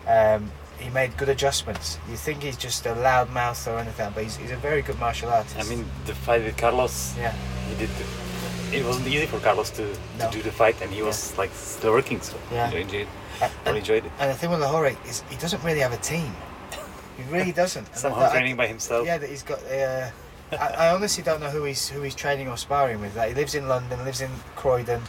[0.06, 1.98] Um, he made good adjustments.
[2.10, 4.98] You think he's just a loud mouth or anything, but he's, he's a very good
[4.98, 5.58] martial artist.
[5.58, 7.32] I mean, the fight with Karlos, yeah,
[7.68, 7.90] he did.
[8.72, 9.86] It wasn't easy for Karlos to,
[10.18, 10.30] No.
[10.30, 12.20] to do the fight, and he was like still working.
[12.20, 12.70] So Yeah.
[12.72, 13.08] I enjoyed,
[13.40, 14.12] I and, enjoyed it.
[14.20, 16.32] and the thing with Lohoré is he doesn't really have a team.
[17.18, 17.94] He really doesn't.
[17.96, 19.06] Somehow that- training by himself.
[19.06, 19.62] Yeah, that he's got.
[19.64, 20.10] Uh,
[20.52, 23.14] I, I honestly don't know who he's who he's training or sparring with.
[23.16, 25.02] Like, he lives in London, lives in Croydon,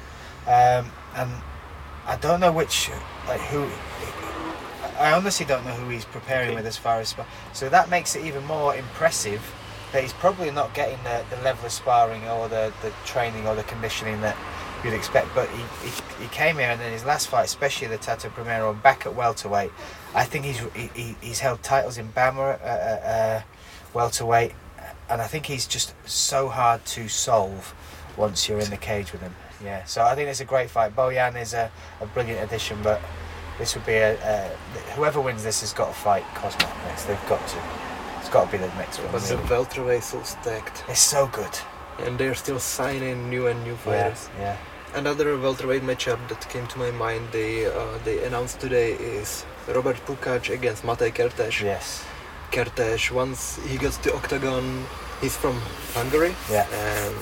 [0.48, 1.32] um, and
[2.06, 2.90] I don't know which
[3.28, 3.70] like who.
[5.00, 6.56] I honestly don't know who he's preparing Okay.
[6.58, 7.26] with as far as spar.
[7.54, 9.42] So that makes it even more impressive
[9.94, 13.56] that he's probably not getting the, the level of sparring or the, the training or
[13.56, 14.36] the conditioning that
[14.84, 15.28] you'd expect.
[15.34, 18.74] But he, he, he came here and then his last fight, especially the Tato Primera,
[18.84, 19.72] back at welterweight.
[20.16, 23.42] I think he's he, he- he's held titles in BAMMA, uh, uh,
[23.94, 24.54] welterweight,
[25.10, 27.74] and I think he's just so hard to solve
[28.18, 29.36] once you're in the cage with him.
[29.64, 30.96] Yeah, so I think it's a great fight.
[30.96, 33.02] Bojan is a, a brilliant addition, but
[33.58, 34.48] this would be a, a
[34.96, 37.06] whoever wins this has got to fight Cosmo next.
[37.06, 37.58] They've got to.
[38.20, 39.12] It's got to be the next one.
[39.12, 41.58] But the welterweight so stacked, It's so good.
[42.00, 44.30] and they're still signing new and new Yeah, fighters.
[44.40, 44.58] yeah.
[44.96, 49.46] Another welterweight matchup that came to my mind, they uh, they announced today is
[49.76, 51.62] Robert Pukac against Matej Kertes.
[51.62, 52.04] Yes.
[52.52, 54.66] Kertes, once he gets to Oktagon,
[55.22, 55.56] he's from
[55.94, 56.66] Hungary, Yeah.
[56.74, 57.16] and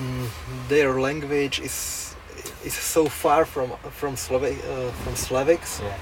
[0.00, 0.26] mm,
[0.68, 1.98] their language is
[2.64, 5.96] is so far from from Slova- uh, from Slavics Yeah.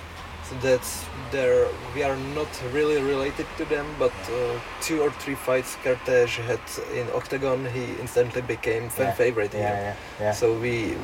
[0.49, 3.87] so that's there we are not really related to them.
[3.99, 6.61] But uh, two or three fights Kertes had
[7.01, 9.15] in Oktagon, he instantly became fan Yeah.
[9.17, 10.33] favorite Yeah, yeah, yeah.
[10.35, 10.95] So we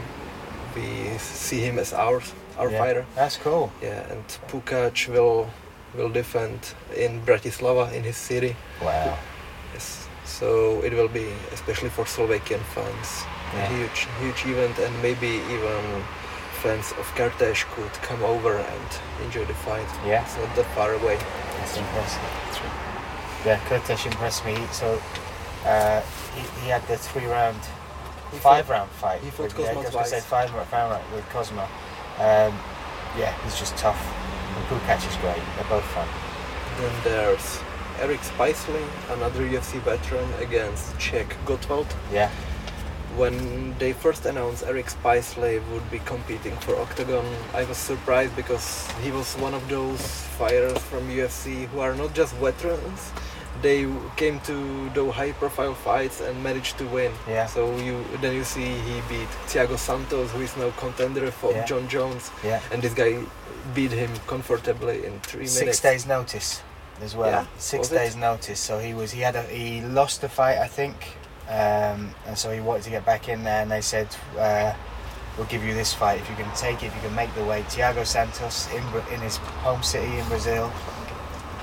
[0.76, 2.78] we see him as ours, our Yeah.
[2.78, 3.04] fighter.
[3.14, 3.70] That's cool.
[3.82, 5.48] Yeah, and Pukac will
[5.94, 6.60] will defend
[6.96, 8.54] in Bratislava in his city.
[8.82, 9.16] Wow.
[9.72, 10.06] Yes.
[10.24, 15.82] So it will be especially for Slovakian fans a huge huge event and maybe even
[16.62, 18.88] fans of Kertes could come over and
[19.24, 19.88] enjoy the fight.
[20.04, 20.22] Yeah.
[20.24, 21.16] It's not that far away.
[21.58, 22.20] That's impressive.
[23.46, 24.56] Yeah, Kurtesh impressed me.
[24.72, 25.00] So
[25.64, 26.00] uh,
[26.34, 27.58] he, he had the three round,
[28.32, 29.20] He five fought- round fight.
[29.22, 31.66] he fought with, yeah, Cosmo was gonna say five round five round with Cosmo.
[32.18, 32.58] Um,
[33.18, 34.00] yeah, he's just tough.
[34.56, 35.42] And cool catch is great.
[35.56, 36.08] They're both fun.
[36.78, 37.60] Then there's
[38.00, 41.86] Eric Spicely, another UFC veteran, against Czech Gottwald.
[42.12, 42.30] Yeah.
[43.16, 48.90] When they first announced Eric Spicely would be competing for Oktagon, I was surprised because
[49.02, 50.00] he was one of those
[50.38, 53.12] fighters from UFC who are not just veterans.
[53.62, 53.86] They
[54.16, 57.12] came to those high-profile fights and managed to win.
[57.28, 57.46] Yeah.
[57.46, 61.64] So you then you see he beat Thiago Santos, who is now contender for Yeah.
[61.64, 62.60] John Jones, Yeah.
[62.72, 63.18] and this guy
[63.74, 65.80] beat him comfortably in three Six minutes.
[65.80, 66.62] days notice
[67.02, 67.30] as well.
[67.30, 67.98] Yeah, Six was it?
[67.98, 68.60] days notice.
[68.60, 70.96] So he was he had a he lost the fight I think,
[71.48, 74.08] um, and so he wanted to get back in there, and they said.
[74.38, 74.72] Uh,
[75.38, 76.86] We'll give you this fight if you can take it.
[76.86, 77.62] If you can make the way.
[77.68, 78.82] Thiago Santos in
[79.12, 79.36] in his
[79.66, 80.72] home city in Brazil.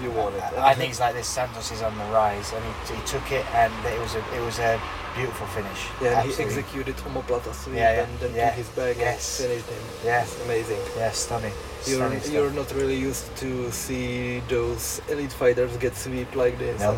[0.03, 0.43] You it.
[0.57, 1.27] I think it's like this.
[1.27, 4.43] Santos is on the rise, and he, he took it, and it was a it
[4.43, 4.79] was a
[5.15, 5.87] beautiful finish.
[6.01, 9.39] Yeah, and he executed omoplata sweep Yeah, yeah, and then yeah, took his back yes.
[9.39, 9.83] and finished him.
[10.03, 10.23] Yeah.
[10.23, 10.79] It's amazing.
[10.97, 11.53] Yeah, stunning.
[11.85, 16.81] You're, stunning you're not really used to see those elite fighters get sweep like this.
[16.81, 16.97] No.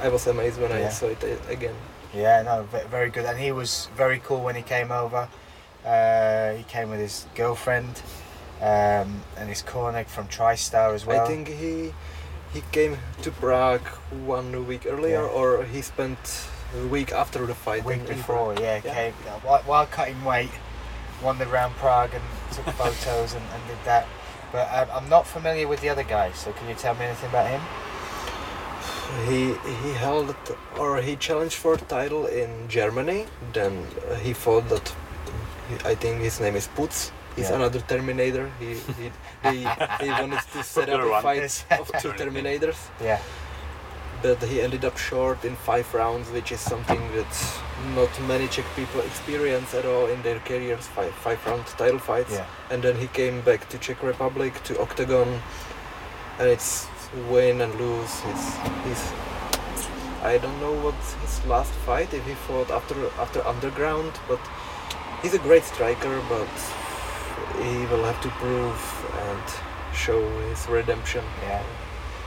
[0.00, 1.74] I was amazed when I saw it uh, again.
[2.14, 3.24] Yeah, no, very good.
[3.24, 5.28] And he was very cool when he came over.
[5.84, 8.02] Uh, he came with his girlfriend
[8.60, 11.24] um, and his corner from TriStar as well.
[11.24, 11.92] I think he
[12.52, 13.86] he came to Prague
[14.26, 15.38] one week earlier, Yeah.
[15.38, 16.18] or he spent
[16.82, 17.84] a week after the fight.
[17.84, 18.94] week in- before, yeah, Yeah.
[18.94, 19.12] came
[19.44, 20.50] while, while cutting weight,
[21.22, 24.06] wandered around Prague and took photos and, and did that.
[24.52, 27.30] But um, I'm not familiar with the other guy, so can you tell me anything
[27.30, 27.60] about him?
[29.28, 30.34] He he held
[30.78, 33.26] or he challenged for title in Germany.
[33.52, 33.86] Then
[34.22, 34.92] he fought that.
[35.84, 37.10] I think his name is Putz.
[37.40, 37.56] He's Yeah.
[37.60, 38.46] another Terminator.
[38.60, 39.06] He he,
[39.48, 39.58] he,
[40.04, 43.20] he wanted to set up a fight of two Terminators, Yeah,
[44.22, 47.32] but he ended up short in five rounds, which is something that
[47.96, 50.86] not many Czech people experience at all in their careers.
[50.96, 54.74] Five five round title fights, yeah, and then he came back to Czech Republic to
[54.74, 55.30] Oktagon,
[56.38, 56.86] and it's
[57.32, 58.12] win and lose.
[58.26, 58.44] He's
[58.86, 59.02] he's
[60.22, 64.40] I don't know what his last fight if he fought after after Underground, but
[65.22, 66.14] he's a great striker.
[66.28, 66.48] But
[67.62, 68.80] he will have to prove
[69.28, 71.24] and show his redemption.
[71.42, 71.62] yeah.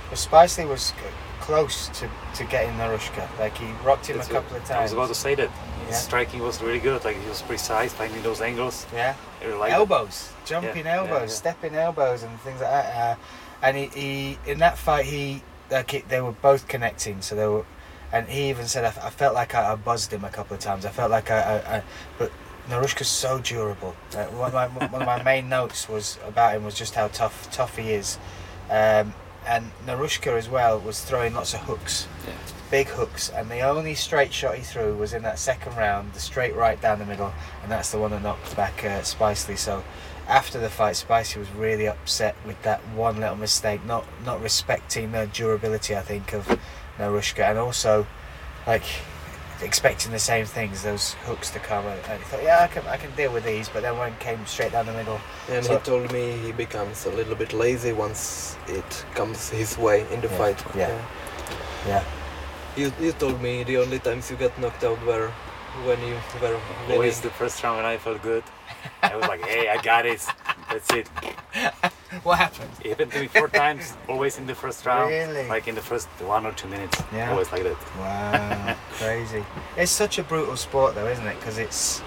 [0.10, 0.94] But Spicely was
[1.40, 3.28] close to, to getting Narushka.
[3.40, 4.80] Like he rocked him That's a couple of times.
[4.80, 5.50] I was about to say that.
[5.50, 5.88] Yeah.
[5.88, 7.04] His striking was really good.
[7.04, 8.86] Like he was precise, finding those angles.
[8.94, 9.16] Yeah.
[9.44, 9.76] Really liked it.
[9.76, 13.18] elbows, jumping Yeah, elbows, yeah, stepping elbows, and things like that.
[13.18, 13.22] Uh,
[13.62, 17.22] and he, he, in that fight, he like it, they were both connecting.
[17.22, 17.66] So they were,
[18.14, 20.86] and he even said, "I felt like I, I buzzed him a couple of times.
[20.86, 21.84] I felt like I, I, I
[22.18, 22.32] but
[22.70, 23.96] Narushka's so durable.
[24.16, 27.08] Uh, one, of my, one of my main notes was about him was just how
[27.10, 28.18] tough tough he is.
[28.70, 29.14] Um,
[29.46, 32.34] and Narushka as well was throwing lots of hooks, Yeah.
[32.72, 36.22] big hooks, and the only straight shot he threw was in that second round, the
[36.22, 39.58] straight right down the middle, and that's the one that knocked back uh, Spicely.
[39.58, 39.84] So
[40.30, 45.12] after the fight, Spicy was really upset with that one little mistake, not not respecting
[45.12, 46.58] the durability, I think, of
[46.98, 48.08] Narushka, and also
[48.66, 48.86] like
[49.64, 51.86] expecting the same things, those hooks to come.
[51.86, 54.14] And, and he thought, yeah, I can I can deal with these, but then one
[54.20, 55.20] came straight down the middle.
[55.50, 59.78] And So- he told me he becomes a little bit lazy once it comes his
[59.78, 60.60] way in the Yeah, fight.
[60.76, 61.02] yeah.
[61.88, 62.04] Yeah,
[62.76, 65.32] You, you told me the only times you got knocked out were
[65.86, 66.58] when you were
[66.88, 66.96] winning.
[66.98, 68.44] Always the first round when I felt good.
[69.02, 70.22] I was like, hey, I got it.
[70.74, 71.08] That's it.
[72.24, 72.72] what happened?
[72.84, 75.12] It happened to me four times, always in the first round.
[75.12, 75.48] Really?
[75.48, 77.00] Like in the first one or two minutes.
[77.14, 77.30] Yeah.
[77.30, 77.78] Always like that.
[78.00, 79.46] Wow, crazy.
[79.78, 81.36] It's such a brutal sport, though, isn't it?
[81.40, 82.02] Because it's,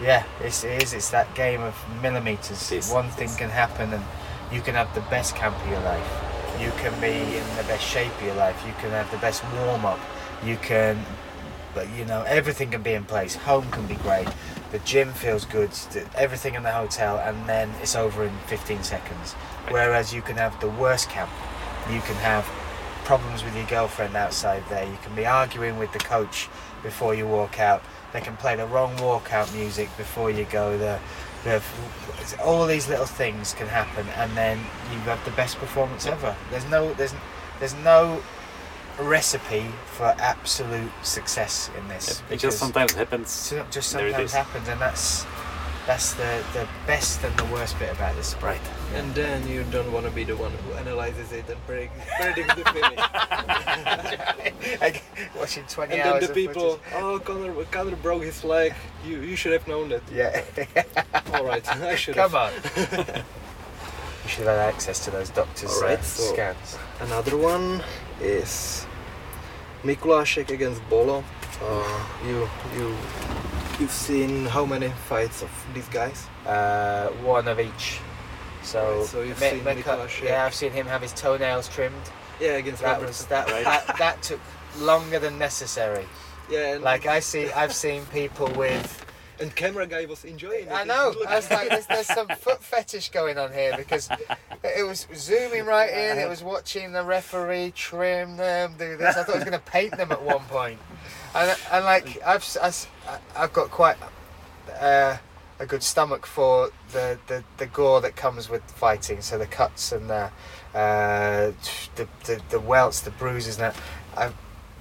[0.00, 0.92] yeah, it's, it is.
[0.92, 2.70] It's that game of millimeters.
[2.70, 4.04] It is, One it thing can happen, and
[4.52, 6.08] you can have the best camp of your life.
[6.60, 8.62] You can be in the best shape of your life.
[8.64, 9.98] You can have the best warm up.
[10.44, 11.04] You can,
[11.74, 13.34] but you know, everything can be in place.
[13.34, 14.28] Home can be great.
[14.70, 15.70] The gym feels good.
[16.14, 19.32] Everything in the hotel, and then it's over in 15 seconds.
[19.70, 21.30] Whereas you can have the worst camp.
[21.90, 22.44] You can have
[23.04, 24.84] problems with your girlfriend outside there.
[24.84, 26.48] You can be arguing with the coach
[26.82, 27.82] before you walk out.
[28.12, 30.76] They can play the wrong walkout music before you go.
[30.76, 30.98] The,
[31.44, 31.62] the
[32.44, 34.58] all these little things can happen, and then
[34.92, 36.36] you have the best performance ever.
[36.50, 37.14] There's no there's
[37.58, 38.22] there's no
[38.98, 39.64] recipe
[39.96, 42.22] for absolute success in this.
[42.30, 43.30] It just sometimes happens.
[43.30, 45.24] so- just sometimes happens, and that's
[45.86, 48.52] that's the the best and the worst bit about this sport.
[48.52, 48.60] Right.
[48.94, 52.54] And then you don't want to be the one who analyzes it and predict, predicts
[52.54, 52.98] the finish.
[54.84, 55.02] like
[55.38, 57.02] watching 20 and hours then the people, footage.
[57.02, 58.74] oh, Connor, Connor broke his leg.
[59.06, 60.02] You you should have known that.
[60.12, 60.42] Yeah.
[61.34, 62.34] All right, I should Come have.
[62.34, 62.52] on.
[64.24, 66.76] you should have had access to those doctors' Alright, uh, so- scans.
[67.00, 67.82] Another one
[68.20, 68.84] is
[69.84, 71.22] Mikulášek against Bolo.
[71.62, 71.82] Uh,
[72.26, 72.94] you you
[73.78, 76.26] you've seen how many fights of these guys?
[76.46, 78.00] Uh, one of each.
[78.62, 80.22] So, Right, so you've Mi- seen Mika- Mikulášek.
[80.24, 82.06] yeah, I've seen him have his toenails trimmed.
[82.40, 83.06] Yeah, against That Robertson.
[83.06, 83.64] was that, Right.
[83.64, 84.40] that that took
[84.78, 86.04] longer than necessary.
[86.50, 89.04] Yeah, Like I see, I've seen people with.
[89.40, 90.72] And camera guy was enjoying it.
[90.72, 91.14] I know.
[91.28, 94.08] I was like, there's, there's some foot fetish going on here because
[94.64, 96.18] it was zooming right in.
[96.18, 99.16] It was watching the referee trim them, do this.
[99.16, 100.78] I thought I was going to paint them at one point.
[101.34, 102.86] And, and like I've s- I s-
[103.36, 103.96] I've got quite
[104.80, 105.16] uh,
[105.60, 109.20] a good stomach for the, the, the gore that comes with fighting.
[109.20, 110.30] So the cuts and the
[110.74, 111.52] uh,
[111.96, 113.76] the, the the welts, the bruises, and that.
[114.16, 114.30] I,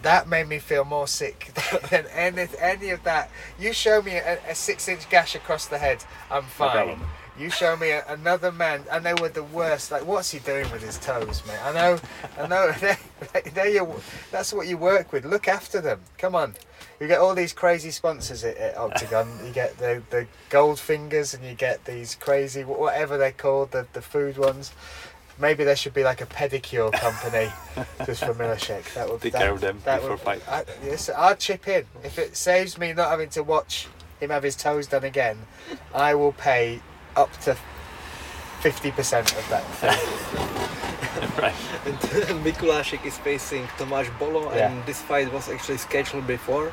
[0.02, 1.52] that made me feel more sick
[1.90, 3.30] than any, any of that.
[3.60, 7.00] You show me a, a six inch gash across the head, I'm fine.
[7.40, 9.92] You show me a, another man, and they were the worst.
[9.92, 11.60] Like, what's he doing with his toes, mate?
[11.64, 12.00] I know,
[12.38, 12.74] I know.
[13.34, 13.96] They, they, you,
[14.30, 15.26] that's what you work with.
[15.26, 16.02] Look after them.
[16.20, 16.54] Come on.
[17.00, 19.44] You get all these crazy sponsors at, at Oktagon.
[19.44, 23.88] You get the, the gold fingers, and you get these crazy whatever they're called, the,
[23.94, 24.72] the food ones.
[25.40, 27.52] Maybe there should be like a pedicure company
[28.06, 28.94] just for Mikulášek.
[28.96, 30.42] That would Take that, care of them that before would, fight.
[30.50, 33.88] I, yes, I'll chip in if it saves me not having to watch
[34.20, 35.38] him have his toes done again.
[35.94, 36.82] I will pay
[37.16, 37.56] up to
[38.62, 39.64] fifty percent of that
[41.42, 41.54] right.
[41.86, 41.98] And
[42.46, 44.70] Mikulášek is facing Tomáš Bolo, Yeah.
[44.72, 46.72] and this fight was actually scheduled before,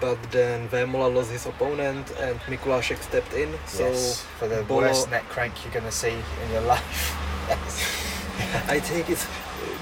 [0.00, 3.50] but then Vémola lost his opponent, and Mikulášek stepped in.
[3.66, 7.14] So yes, for the Bolo- worst neck crank you're going to see in your life.
[7.48, 7.82] Yes.
[8.68, 9.30] I think it's uh,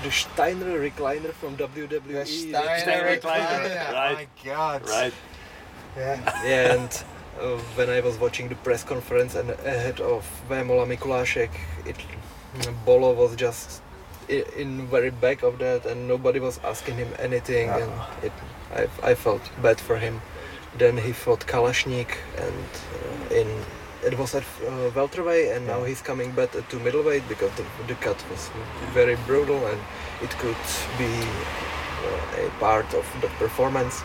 [0.04, 1.88] the Steiner recliner from WWE.
[1.88, 3.60] The that- Steiner Steiner recliner.
[3.68, 4.16] recliner, right.
[4.16, 4.80] My God.
[4.88, 5.14] Right.
[5.96, 6.18] Yeah.
[6.44, 6.90] Yeah, and
[7.42, 11.50] uh, when I was watching the press conference and ahead of Vémola Mikulášek,
[11.86, 11.96] it
[12.84, 13.82] Bolo was just
[14.28, 18.32] in very back of that, and nobody was asking him anything, and it,
[18.74, 20.20] I, I felt bad for him.
[20.78, 23.48] Then he fought Kalashnik, and uh, in
[24.04, 27.94] it was at uh, welterweight, and now he's coming back to middleweight because the, the
[27.96, 28.50] cut was
[28.92, 29.80] very brutal, and
[30.22, 30.56] it could
[30.98, 31.12] be
[32.06, 34.02] uh, a part of the performance.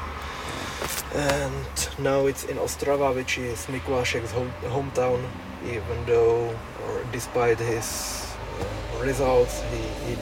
[1.16, 5.24] And now it's in Ostrava, which is Mikulášek's home, hometown.
[5.66, 6.50] Even though,
[6.86, 8.26] or despite his
[8.62, 10.18] uh, results, he, he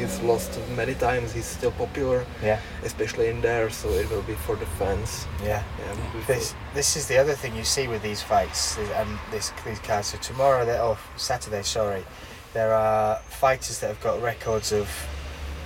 [0.00, 1.32] he's lost many times.
[1.32, 2.58] He's still popular, Yeah.
[2.84, 3.70] especially in there.
[3.70, 5.26] So it will be for the fans.
[5.42, 5.62] Yeah.
[5.78, 9.78] Yeah, This, this is the other thing you see with these fights and this, these
[9.80, 10.08] cards.
[10.08, 12.04] So tomorrow, oh Saturday, sorry,
[12.52, 14.88] there are fighters that have got records of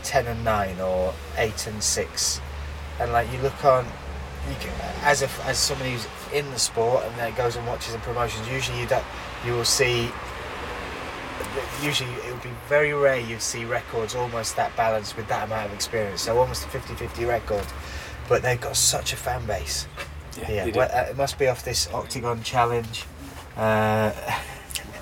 [0.02, 2.40] ten and nine or eight and six,
[3.00, 3.86] and like you look on,
[4.60, 4.72] can,
[5.02, 8.48] as a as somebody who's in the sport and then goes and watches the promotions.
[8.48, 9.04] Usually you don't,
[9.44, 10.10] you will see.
[11.82, 15.66] Usually it would be very rare you'd see records almost that balanced with that amount
[15.66, 16.22] of experience.
[16.22, 17.64] So almost a 50-50 record,
[18.28, 19.86] but they've got such a fan base.
[20.38, 20.66] Yeah.
[20.66, 23.04] Yeah, well, uh, it must be off this Oktagon challenge.
[23.56, 24.12] Uh,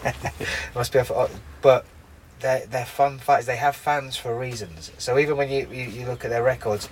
[0.04, 0.14] it
[0.74, 1.28] must be off, uh,
[1.62, 1.86] but
[2.40, 3.46] they're, they're fun fights.
[3.46, 4.90] They have fans for reasons.
[4.98, 6.88] So even when you, you, you look at their records,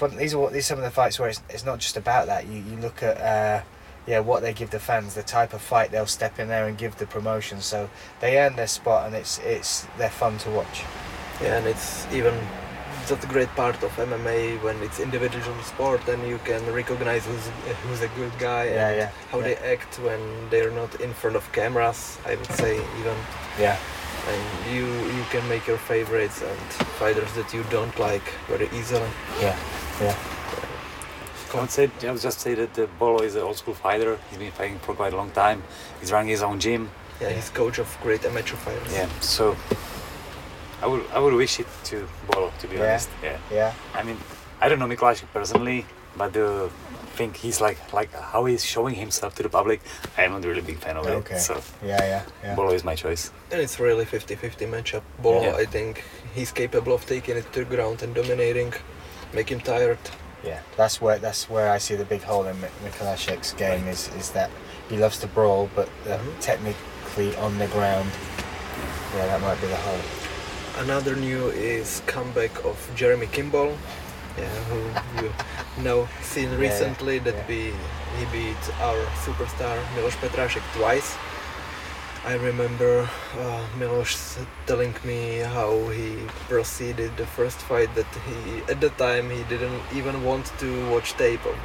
[0.00, 1.96] one, these are what these are some of the fights where it's, it's not just
[1.96, 2.46] about that.
[2.46, 3.62] You, you look at uh,
[4.06, 6.76] yeah what they give the fans, the type of fight they'll step in there and
[6.78, 7.60] give the promotion.
[7.60, 7.88] So
[8.20, 10.82] they earn their spot, and it's it's they're fun to watch.
[11.42, 12.34] yeah, and it's even
[13.08, 17.46] that's a great part of MMA when it's individual sport and you can recognize who's
[17.84, 19.44] who's a good guy Yeah, yeah, how yeah.
[19.44, 20.20] they act when
[20.50, 22.18] they're not in front of cameras.
[22.26, 23.16] I would say even.
[23.60, 23.76] Yeah,
[24.28, 26.58] and you you can make your favorites and
[26.98, 29.08] fighters that you don't like very easily.
[29.40, 29.56] yeah,
[30.00, 30.14] yeah.
[31.54, 34.18] I would say, I would just say that the Bolo is an old school fighter.
[34.28, 35.62] He's been fighting for quite a long time.
[36.00, 36.90] He's running his own gym.
[37.20, 38.92] Yeah, he's coach of great amateur fighters.
[38.92, 39.08] Yeah.
[39.20, 39.56] So
[40.82, 41.96] I would I would wish it to
[42.28, 42.82] Bolo to be Yeah.
[42.84, 43.08] honest.
[43.22, 43.38] Yeah.
[43.50, 44.18] Yeah, I mean,
[44.60, 45.86] I don't know Mikulášek personally,
[46.18, 46.68] but the
[47.16, 49.80] think he's like like how he's showing himself to the public.
[50.18, 51.36] I am not a really a big fan of Okay.
[51.36, 51.40] it.
[51.40, 51.54] So
[51.84, 52.54] yeah, yeah, yeah.
[52.56, 53.30] Bolo is my choice.
[53.50, 55.02] And it's really 50-50 matchup.
[55.22, 55.62] Bolo, Yeah.
[55.62, 56.04] I think
[56.34, 58.72] he's capable of taking it to the ground and dominating,
[59.32, 59.98] make him tired.
[60.44, 64.10] Yeah, that's where that's where I see the big hole in Mi- Mikulášek's game is
[64.18, 64.50] is that
[64.90, 66.32] he loves to brawl, but Mhm.
[66.40, 68.10] technically on the ground,
[69.16, 70.02] yeah, that might be the hole.
[70.84, 73.72] Another new is comeback of Jeremy Kimball,
[74.40, 75.32] yeah, who you
[75.82, 77.72] know seen recently that we
[78.18, 81.16] he beat our superstar Miloš Petrášek twice.
[82.26, 83.08] I remember
[83.38, 84.18] uh, Miloš
[84.66, 86.16] telling me how he
[86.48, 91.12] proceeded the first fight that he at the time he didn't even want to watch
[91.14, 91.44] tape.
[91.46, 91.56] Of.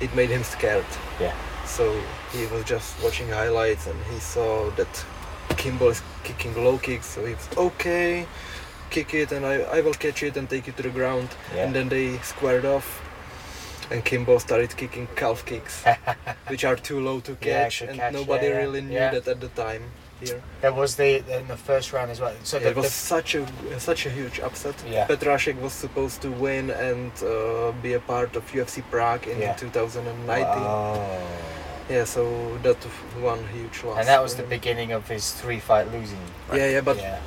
[0.00, 0.90] It made him scared.
[1.20, 1.34] Yeah.
[1.64, 1.84] So
[2.32, 5.04] he was just watching highlights and he saw that
[5.56, 8.26] Kimball is kicking low kicks, so he was okay,
[8.96, 11.28] kick it and I, I will catch it and take it to the ground.
[11.54, 11.64] Yeah.
[11.64, 12.86] And then they squared off
[13.90, 15.84] and Kimball started kicking calf kicks,
[16.50, 19.10] which are too low to catch to and catch, nobody yeah, yeah, really knew yeah.
[19.14, 19.82] that at the time.
[20.20, 20.40] here.
[20.62, 22.34] That was the in the first round as well.
[22.44, 23.42] So Yeah, the, it was the- such a
[23.90, 24.76] such a huge upset.
[24.88, 25.06] Yeah.
[25.12, 29.54] Petrášek was supposed to win and uh, be a part of UFC Prague in Yeah.
[29.56, 30.46] 2019.
[30.46, 31.20] Oh.
[31.94, 32.22] Yeah, so
[32.62, 32.94] that was
[33.32, 33.98] one huge loss.
[33.98, 36.24] And that was the beginning of his three fight losing.
[36.58, 37.18] Yeah, yeah, but yeah.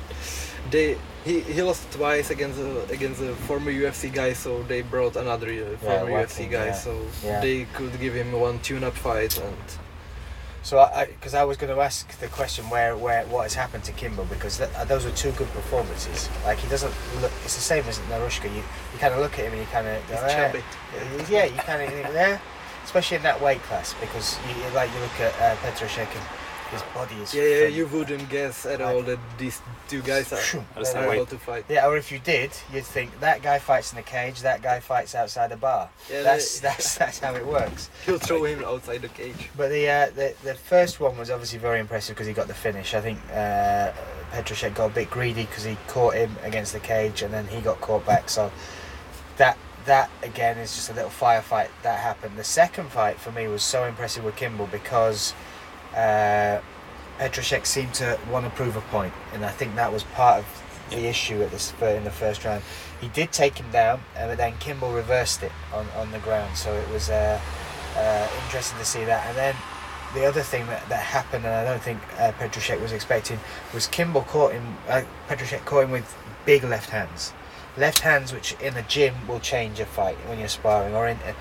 [0.70, 5.16] They he, he lost twice against a, against a former UFC guy, so they brought
[5.16, 6.72] another uh, former UFC weapon, guy, yeah.
[6.72, 6.92] so
[7.24, 7.40] Yeah.
[7.40, 9.56] they could give him one tune-up fight and
[10.62, 13.84] So I, because I, was going to ask the question where, where, what has happened
[13.84, 16.28] to Kimbo because th- those were two good performances.
[16.44, 16.92] Like he doesn't
[17.22, 17.32] look.
[17.44, 18.44] It's the same as Narushka.
[18.54, 18.62] You,
[18.92, 20.58] you kind of look at him and you kind of he's go, chubby.
[20.58, 22.40] "Eh." Yeah, you kind of think there,
[22.84, 26.26] especially in that weight class because you, like you look at uh, Petrášek and
[26.70, 27.34] his body is.
[27.34, 30.64] Yeah, yeah, you wouldn't guess at all that these two guys are, Phew.
[30.76, 31.64] Are the way- able to fight.
[31.68, 34.80] Yeah, or if you did, you'd think that guy fights in the cage, that guy
[34.80, 35.88] fights outside the bar.
[36.10, 37.90] Yeah, That's they- that's that's how it works.
[38.06, 39.50] He'll throw him outside the cage.
[39.56, 42.54] But the uh, the the first one was obviously very impressive because he got the
[42.54, 42.94] finish.
[42.94, 43.92] I think uh,
[44.32, 47.60] Petrášek got a bit greedy because he caught him against the cage and then he
[47.60, 48.28] got caught back.
[48.28, 48.52] So
[49.38, 49.56] that
[49.86, 52.36] that again is just a little firefight that happened.
[52.36, 55.32] The second fight for me was so impressive with Kimball because
[55.98, 56.60] uh,
[57.64, 60.46] seemed to want to prove a point, and I think that was part of
[60.90, 62.62] the issue at this in the first round.
[63.00, 66.56] He did take him down, uh, but then Kimball reversed it on, on the ground.
[66.56, 67.40] So it was uh,
[67.96, 69.26] uh, interesting to see that.
[69.26, 69.54] And then
[70.14, 72.32] the other thing that, that happened, and I don't think uh,
[72.80, 73.38] was expecting,
[73.74, 74.76] was Kimball caught him.
[74.88, 75.02] Uh,
[75.64, 77.32] caught him with big left hands,
[77.76, 81.16] left hands which in the gym will change a fight when you're sparring, or in,
[81.18, 81.34] uh,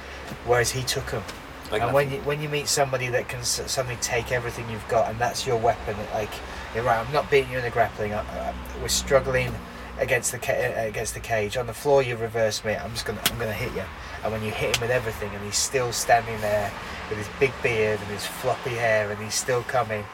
[0.45, 1.23] whereas he took them.
[1.71, 1.93] Like and nothing.
[1.93, 5.45] when you when you meet somebody that can suddenly take everything you've got and that's
[5.45, 6.31] your weapon, like
[6.73, 7.05] you're right.
[7.05, 8.13] I'm not beating you in the grappling.
[8.13, 9.53] I, I, we're struggling
[9.99, 12.01] against the ca- against the cage on the floor.
[12.01, 12.75] You reverse me.
[12.75, 13.83] I'm just gonna I'm gonna hit you.
[14.23, 16.71] And when you hit him with everything, and he's still standing there
[17.09, 20.05] with his big beard and his floppy hair, and he's still coming,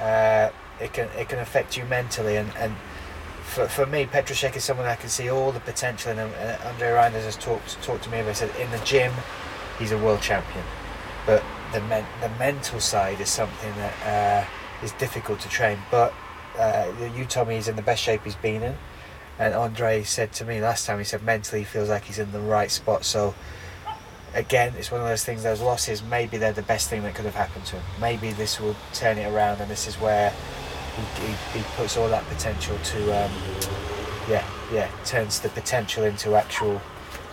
[0.00, 0.48] uh,
[0.80, 2.36] it can it can affect you mentally.
[2.36, 2.74] And, and
[3.42, 6.18] for, for me, Petrášek is someone I can see all the potential in.
[6.18, 8.36] Uh, Andre Reinders has talked talked to me about.
[8.36, 9.12] Said in the gym,
[9.78, 10.64] he's a world champion
[11.26, 11.42] but
[11.72, 15.78] the men- the mental side is something that uh, is difficult to train.
[15.90, 16.12] But
[16.58, 18.76] uh, you told me he's in the best shape he's been in,
[19.38, 22.32] and Andre said to me last time he said mentally he feels like he's in
[22.32, 23.04] the right spot.
[23.04, 23.34] So
[24.34, 25.42] again, it's one of those things.
[25.42, 27.84] Those losses, maybe they're the best thing that could have happened to him.
[28.00, 30.32] Maybe this will turn it around, and this is where
[30.96, 33.32] he, he, he puts all that potential to, um,
[34.28, 36.80] yeah, yeah, turns the potential into actual,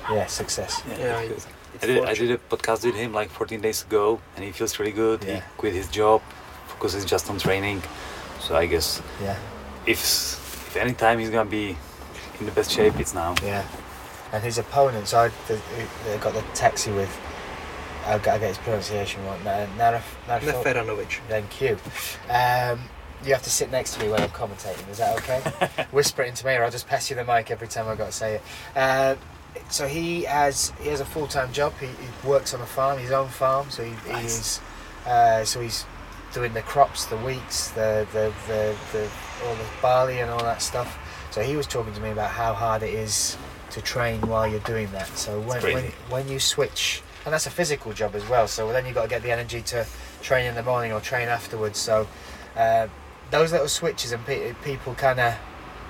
[0.10, 0.82] yeah, success.
[0.88, 4.20] Yeah, because It's I did, I did a podcast with him like 14 days ago,
[4.36, 5.24] and he feels really good.
[5.24, 5.36] Yeah.
[5.36, 6.22] He quit his job,
[6.68, 7.82] focuses just on training.
[8.42, 9.36] So I guess Yeah.
[9.86, 10.00] if
[10.70, 11.76] if any time he's gonna be
[12.40, 13.36] in the best shape, it's now.
[13.44, 13.64] Yeah,
[14.32, 15.60] and his opponents, I the,
[16.06, 17.10] the, got the taxi with.
[18.06, 19.44] I got I get his pronunciation wrong.
[19.44, 21.20] Na- Naraf, Naraf, Neferanovic.
[21.28, 21.78] Thank you.
[22.30, 22.80] Um,
[23.26, 24.88] you have to sit next to me when I'm commentating.
[24.90, 25.42] Is that okay?
[25.92, 28.08] Whisper it into me, or I'll just pass you the mic every time I've got
[28.08, 28.42] to say it.
[28.76, 29.16] Uh,
[29.70, 31.74] so he has he has a full time job.
[31.80, 33.70] He, he works on a farm, his own farm.
[33.70, 34.22] So he, Nice.
[34.22, 34.62] he's
[35.08, 35.86] uh, so he's
[36.34, 39.10] doing the crops, the wheats, the the, the the
[39.46, 40.98] all the barley and all that stuff.
[41.32, 43.38] So he was talking to me about how hard it is
[43.72, 45.08] to train while you're doing that.
[45.18, 48.48] So when when, when you switch, and that's a physical job as well.
[48.48, 49.86] So then you've got to get the energy to
[50.22, 51.78] train in the morning or train afterwards.
[51.78, 52.08] So
[52.56, 52.88] uh,
[53.32, 55.36] those little switches and pe- people kind of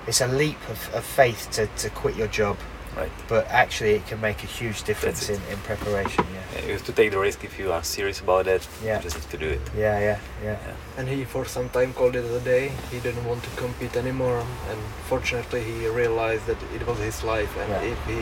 [0.07, 2.57] it's a leap of, of faith to, to quit your job,
[2.98, 3.11] Right.
[3.28, 6.26] but actually it can make a huge difference in, in preparation.
[6.34, 8.68] Yeah, Yeah, You have to take the risk if you are serious about it.
[8.84, 8.98] Yeah.
[8.98, 9.61] You just have to do it.
[9.78, 10.57] yeah, yeah, yeah.
[10.98, 12.72] And he, for some time, called it a day.
[12.91, 14.40] He didn't want to compete anymore,
[14.70, 17.52] and fortunately, he realized that it was his life.
[17.61, 17.91] And Yeah.
[17.94, 18.22] if he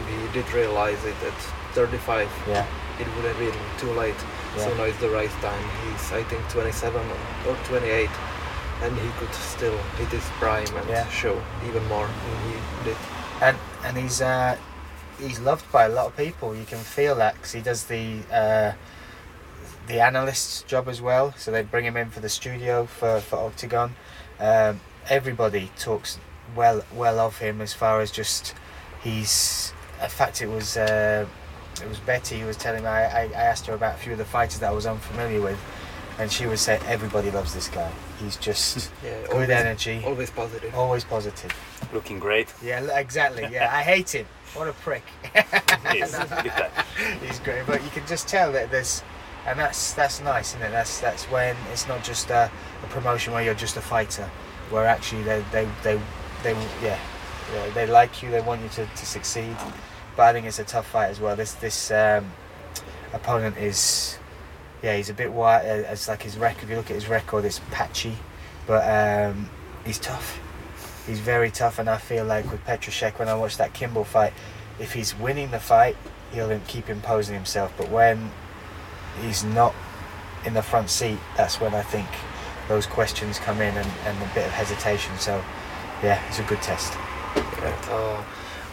[0.00, 1.38] if he did realize it at
[1.74, 2.66] 35, Yeah,
[3.00, 4.20] it would have been too late.
[4.56, 5.64] So now is the right time.
[5.82, 7.00] He's I think 27
[7.48, 8.10] or 28,
[8.84, 11.08] and he could still hit his prime and Yeah.
[11.08, 11.34] show
[11.68, 12.54] even more than he
[12.90, 12.96] did.
[13.40, 14.56] And and he's uh,
[15.18, 16.54] he's loved by a lot of people.
[16.54, 18.72] You can feel that because he does the uh,
[19.86, 21.34] the analyst's job as well.
[21.36, 23.90] So they bring him in for the studio for for Oktagon.
[24.40, 26.18] Um, everybody talks
[26.54, 28.54] well well of him as far as just
[29.02, 29.72] he's.
[30.02, 31.26] In fact, it was uh,
[31.80, 32.88] it was Betty who was telling me.
[32.88, 35.58] I, I, asked her about a few of the fighters that I was unfamiliar with,
[36.18, 37.90] and she was saying everybody loves this guy.
[38.20, 40.74] He's just Yeah, good always, energy, always positive.
[40.74, 41.52] always positive.
[41.92, 42.52] Looking great.
[42.62, 43.48] Yeah, exactly.
[43.50, 44.26] Yeah, I hate him.
[44.54, 45.02] What a prick.
[45.92, 46.52] Yes, big.
[47.28, 49.02] He's great, but you can just tell that there's,
[49.46, 50.70] and that's that's nice, isn't it?
[50.70, 52.50] That's that's when it's not just a,
[52.82, 54.28] a promotion where you're just a fighter,
[54.70, 56.00] where actually they they they,
[56.42, 56.98] they yeah,
[57.52, 59.56] yeah, they like you, they want you to, to succeed.
[60.16, 61.36] But I think it's a tough fight as well.
[61.36, 62.32] This this um,
[63.12, 64.18] opponent is,
[64.84, 65.64] yeah, he's a bit white.
[65.64, 66.64] Uh, it's like his record.
[66.64, 68.18] If you look at his record, it's patchy.
[68.66, 69.48] but um,
[69.86, 70.38] he's tough.
[71.06, 74.34] He's very tough, and I feel like with Petrášek, when I watched that Kimball fight,
[74.78, 75.96] if he's winning the fight,
[76.32, 77.72] he'll keep imposing himself.
[77.78, 78.30] But when
[79.22, 79.74] he's not
[80.44, 82.08] in the front seat, that's when I think
[82.68, 85.16] those questions come in and, and a bit of hesitation.
[85.18, 85.42] So,
[86.02, 86.92] yeah, it's a good test.
[87.36, 88.22] Uh,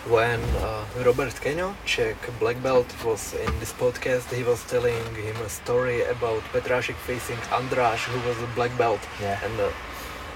[0.07, 5.35] when uh, Robert Kenyo, Czech black belt, was in this podcast, he was telling him
[5.45, 9.39] a story about Petrášek facing Andrash, who was a black belt Yeah.
[9.45, 9.69] and uh,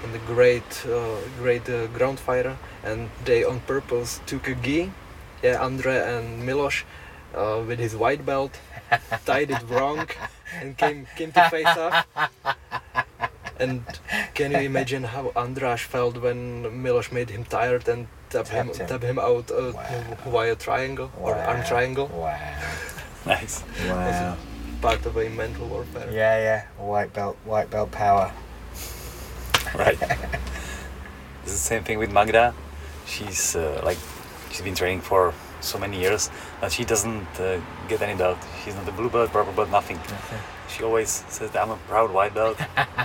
[0.04, 4.92] and the great uh, great uh, ground fighter, and they on purpose took a gi,
[5.42, 6.84] yeah, Andre and Milos,
[7.34, 8.52] uh, with his white belt,
[9.26, 10.06] tied it wrong,
[10.60, 12.06] and came came to face off.
[13.58, 13.82] And
[14.34, 18.86] can you imagine how Andrash felt when Milos made him tired and tap him, him.
[18.86, 20.16] tap him out uh, Wow.
[20.26, 22.08] via triangle or arm triangle?
[22.08, 22.38] Wow.
[23.26, 23.64] Nice.
[23.88, 24.36] Wow.
[24.80, 26.08] Part of a mental warfare.
[26.12, 26.62] Yeah, yeah.
[26.78, 28.30] White belt, white belt power.
[29.74, 29.98] Right.
[31.42, 32.54] it's the same thing with Magda.
[33.06, 33.98] She's uh, like,
[34.50, 36.30] she's been training for so many years,
[36.60, 37.58] but she doesn't uh,
[37.88, 38.38] get any belt.
[38.64, 39.98] She's not a blue belt, purple belt, nothing.
[40.68, 42.58] She always says that I'm a proud white belt,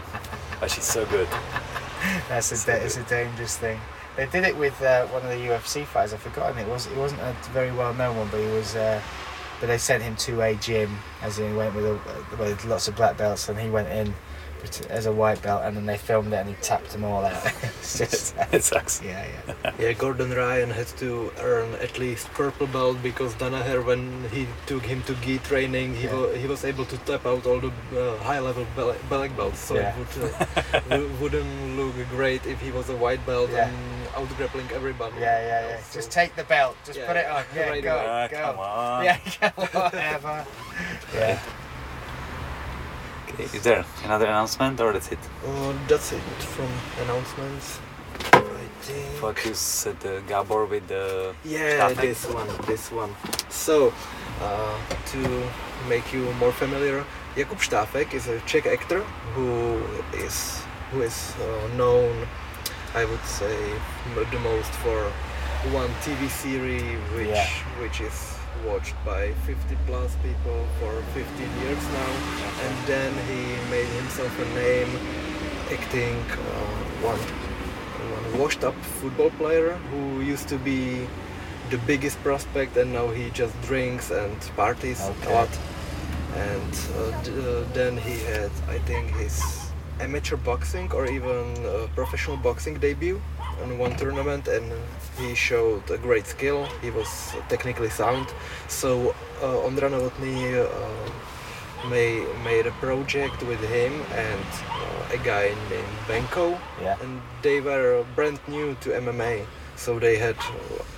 [0.59, 1.27] but she's so good.
[2.29, 3.79] That's a, So da- it's a dangerous thing.
[4.17, 6.13] They did it with uh, one of the UFC fighters.
[6.13, 6.87] I've forgotten it was.
[6.87, 8.75] It wasn't a very well known one, but he was.
[8.75, 9.01] Uh,
[9.59, 11.99] but they sent him to a gym, as he went with, a,
[12.39, 14.11] with lots of black belts, and he went in
[14.89, 17.45] as a white belt, and then they filmed it, and he tapped them all out.
[17.63, 19.01] it's just, it sucks.
[19.03, 19.71] yeah, yeah.
[19.79, 24.83] Yeah, Gordon Ryan had to earn at least purple belt because Danaher, when he took
[24.83, 26.15] him to gi training, he, Yeah.
[26.15, 29.59] wa- he was able to tap out all the uh, high level bel- black belts.
[29.59, 29.95] So Yeah.
[29.95, 33.67] it would, uh, w- wouldn't look great if he was a white belt Yeah.
[33.69, 35.15] and out grappling everybody.
[35.19, 35.81] Yeah, yeah, yeah.
[35.81, 36.75] So- Just take the belt.
[36.85, 37.43] Just Yeah, put it on.
[37.55, 38.05] Yeah, right go, away.
[38.09, 38.41] Ah, go.
[38.41, 39.03] come on.
[39.05, 39.17] Yeah,
[39.55, 40.45] whatever.
[41.15, 41.39] yeah.
[43.29, 45.19] Okay, is there another announcement or that's it?
[45.45, 46.19] Uh, that's it
[46.55, 46.69] from
[47.03, 47.79] announcements.
[48.33, 49.05] I think.
[49.19, 52.01] Focus at the Gabor with the Yeah, Štáfek?
[52.01, 53.15] this one, this one.
[53.49, 53.93] So,
[54.41, 54.77] uh,
[55.13, 55.19] to
[55.87, 57.05] make you more familiar,
[57.35, 58.99] Jakub Štáfek is a Czech actor
[59.33, 59.79] who
[60.13, 60.61] is
[60.91, 62.27] who is uh, known,
[62.95, 63.55] I would say,
[64.31, 65.11] the most for
[65.71, 67.47] one TV series which Yeah.
[67.81, 68.17] which is
[68.65, 72.11] watched by 50 plus people for 15 years now,
[72.65, 73.41] and then he
[73.71, 74.91] made himself a name
[75.71, 77.21] acting uh, one
[78.15, 81.07] one washed up football player who used to be
[81.69, 85.31] the biggest prospect and now he just drinks and parties Okay.
[85.31, 85.49] a lot
[86.35, 89.35] and uh, d- uh, then he had i think his
[90.01, 93.21] amateur boxing or even uh, professional boxing debut
[93.63, 94.65] in one tournament and
[95.19, 98.27] he showed a great skill he was technically sound
[98.67, 105.53] so uh, Ondra Novotny uh, may, made a project with him and uh, a guy
[105.69, 106.97] named Benko Yeah.
[107.01, 109.45] and they were brand new to MMA.
[109.85, 110.37] So they had,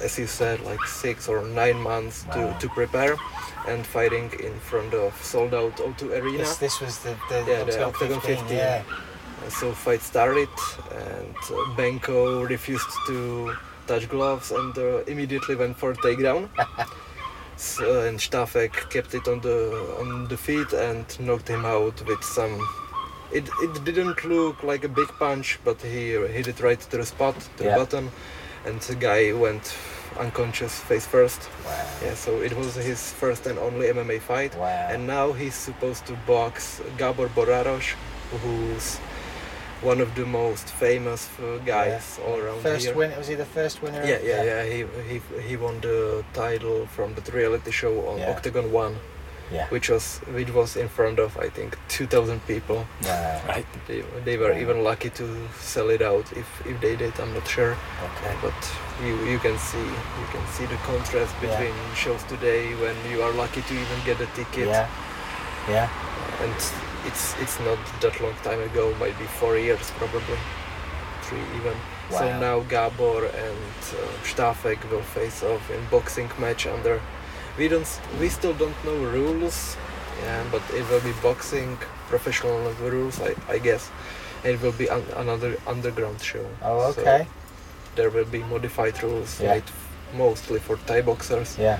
[0.01, 3.15] as you said, like six or nine months to, to prepare
[3.65, 6.39] and fighting in front of sold out O2 Arena.
[6.39, 8.57] This, this was the, the Yeah, the Oktagon Oktagon 15, 15.
[8.57, 8.83] Yeah.
[9.47, 10.49] So fight started
[10.91, 13.55] and uh, Benko refused to
[13.87, 16.49] touch gloves and uh, immediately went for a takedown.
[17.55, 19.57] so, and Štáfek kept it on the
[20.01, 22.59] on the feet and knocked him out with some.
[23.31, 27.05] It, it didn't look like a big punch, but he hit it right to the
[27.05, 27.71] spot, to Yeah.
[27.71, 28.11] the button,
[28.65, 29.75] and the guy went
[30.19, 31.41] unconscious face first.
[31.65, 31.85] Wow.
[32.03, 34.89] Yeah, so it was his first and only MMA fight Wow.
[34.91, 37.95] and now he's supposed to box Gabor Boraros,
[38.43, 38.97] who's
[39.81, 42.95] one of the most famous uh, guys all around First here.
[42.95, 43.11] win.
[43.17, 44.03] Was he the first winner?
[44.05, 44.63] Yeah, yeah, yeah.
[44.63, 48.31] He, he he won the title from the reality show on Yeah.
[48.33, 48.95] Oktagon One,
[49.53, 49.67] Yeah.
[49.69, 52.85] which was which was in front of I think 2,000 people.
[53.03, 53.41] Wow.
[53.47, 53.65] right.
[53.87, 54.59] They, they were Wow.
[54.63, 55.25] even lucky to
[55.59, 57.13] sell it out if, if they did.
[57.19, 57.75] I'm not sure,
[58.07, 58.33] Okay.
[58.41, 58.57] but
[59.05, 59.85] you you can see
[60.21, 61.45] you can see the contrast Yeah.
[61.49, 64.87] between shows today when you are lucky to even get a ticket Yeah.
[65.69, 65.87] Yeah.
[66.43, 66.55] and
[67.07, 70.39] it's it's not that long time ago maybe four years probably
[71.25, 71.75] three even
[72.11, 72.19] Wow.
[72.19, 76.99] so now gabor and uh, stafek will face off in boxing match under
[77.57, 77.87] we don't
[78.19, 79.75] we still don't know rules
[80.23, 81.77] yeah but it will be boxing
[82.09, 83.89] professional rules i, I guess
[84.43, 87.27] and it will be an, another underground show Oh, So okay.
[87.95, 89.53] there will be modified rules Yeah.
[89.53, 91.79] made f- mostly for thai boxers yeah.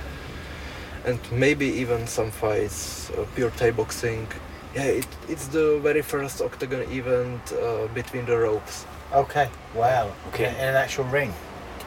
[1.06, 4.26] and maybe even some fights, uh, pure Thai boxing.
[4.74, 8.86] Yeah, it, it's the very first octagon event uh, between the ropes.
[9.12, 9.48] Okay.
[9.74, 10.10] Wow.
[10.28, 10.48] Okay.
[10.48, 11.32] In, in an actual ring.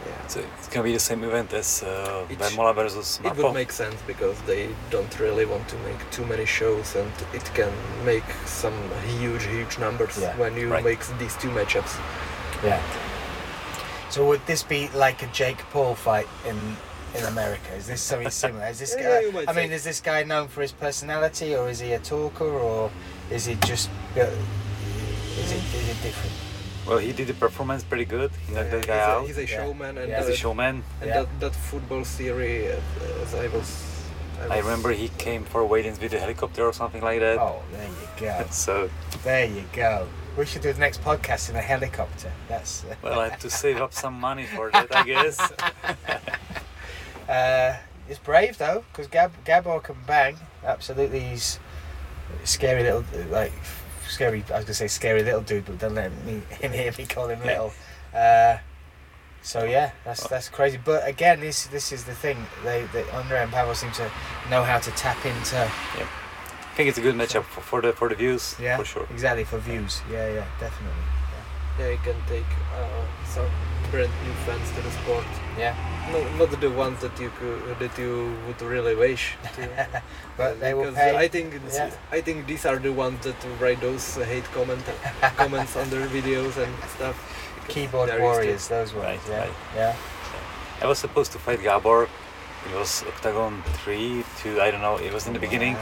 [0.07, 0.27] Yeah.
[0.27, 3.43] So it's gonna be the same event as uh, It Vémola versus It Marpo.
[3.43, 7.43] would make sense because they don't really want to make too many shows and it
[7.53, 7.71] can
[8.05, 8.77] make some
[9.19, 10.83] huge, huge numbers Yeah, when you right.
[10.83, 11.93] make these two matchups.
[12.63, 12.81] Yeah.
[14.09, 16.57] So would this be like a Jake Paul fight in
[17.17, 17.73] in America?
[17.75, 18.67] Is this something similar?
[18.67, 19.19] Is this Yeah, guy?
[19.25, 19.75] you might I mean, say.
[19.75, 22.89] is this guy known for his personality, or is he a talker, or
[23.31, 23.89] is he just?
[24.15, 24.21] uh,
[25.41, 26.33] Is it is it different?
[26.87, 28.31] Well, he did the performance pretty good.
[28.47, 29.27] He knocked that he's, guy a, out.
[29.27, 29.47] he's a Yeah.
[29.57, 30.19] showman and, Yeah.
[30.19, 30.83] He's uh, a showman.
[31.01, 31.19] and Yeah.
[31.23, 33.69] that, that football series, uh, as I was,
[34.41, 37.37] I was- remember he came for weigh-ins with a helicopter or something like that.
[37.39, 38.45] Oh, there you go.
[38.51, 38.89] So,
[39.23, 40.07] There you go.
[40.37, 42.31] We should do the next podcast in a helicopter.
[42.47, 42.85] That's.
[42.85, 45.37] Uh, well, I had to save up some money for that, I guess.
[47.27, 47.75] Uh,
[48.07, 50.37] it's brave though, because Gab Gabor can bang.
[50.63, 51.59] Absolutely, he's
[52.45, 53.51] scary little like
[54.07, 54.43] scary.
[54.51, 57.27] I was gonna say scary little dude, but don't let me him hear me call
[57.27, 57.71] him little.
[58.13, 58.57] Uh,
[59.41, 60.79] so yeah, that's that's crazy.
[60.83, 62.37] But again, this this is the thing.
[62.63, 64.09] They, they Andre and Pavel seem to
[64.49, 65.55] know how to tap into.
[65.55, 66.07] Yeah.
[66.49, 69.07] I think it's a good matchup for, for the for the views, Yeah, for sure.
[69.09, 70.01] exactly for views.
[70.11, 71.03] Yeah, yeah, definitely.
[71.79, 72.45] yeah, you can take
[72.77, 73.49] uh, some
[73.89, 75.25] brand new fans to the sport.
[75.57, 75.75] Yeah,
[76.11, 79.67] Not, not the ones that you could, that you would really wish to.
[80.37, 81.17] but they will pay.
[81.17, 81.89] I think Yeah.
[82.11, 84.83] I think these are the ones that write those uh, hate comment
[85.37, 87.17] comments under videos and stuff.
[87.67, 88.45] Keyboard they're used to it.
[88.45, 89.05] warriors, those ones.
[89.05, 89.53] Right, yeah, right.
[89.75, 89.95] yeah.
[90.81, 92.07] I was supposed to fight Gabor.
[92.69, 94.61] It was Oktagon 3 two.
[94.61, 95.75] I don't know, it was in the beginning.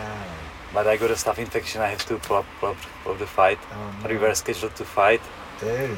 [0.74, 1.82] But I got a staph infection.
[1.82, 3.60] I have to pull up, pull up, pull up the fight.
[3.72, 5.22] Oh, But we were scheduled to fight.
[5.60, 5.98] Dude.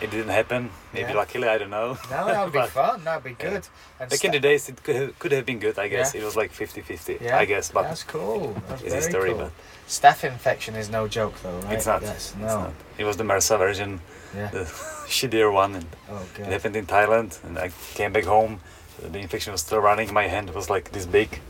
[0.00, 0.70] It didn't happen.
[0.92, 1.16] Maybe Yeah.
[1.16, 1.98] luckily, I don't know.
[2.10, 3.02] No, that would be fun.
[3.04, 3.66] That'd be good.
[3.98, 6.14] And Back in the days, it could have, could have been good, I guess.
[6.14, 6.20] Yeah.
[6.20, 7.70] It was like 50 50, Yeah, I guess.
[7.72, 8.54] But that's cool.
[8.68, 9.42] That's it's very a cool.
[9.44, 9.52] But
[9.88, 11.72] Staph infection is no joke, though, right?
[11.74, 12.02] it's not.
[12.02, 12.46] It's no.
[12.46, 12.72] not.
[12.98, 14.00] It was the MRSA version,
[14.36, 14.48] Yeah.
[14.50, 14.60] the
[15.08, 15.74] shittier one.
[15.74, 17.42] And Oh it happened in Thailand.
[17.44, 18.60] And I came back home.
[19.00, 20.12] The infection was still running.
[20.12, 21.40] My hand was like this big.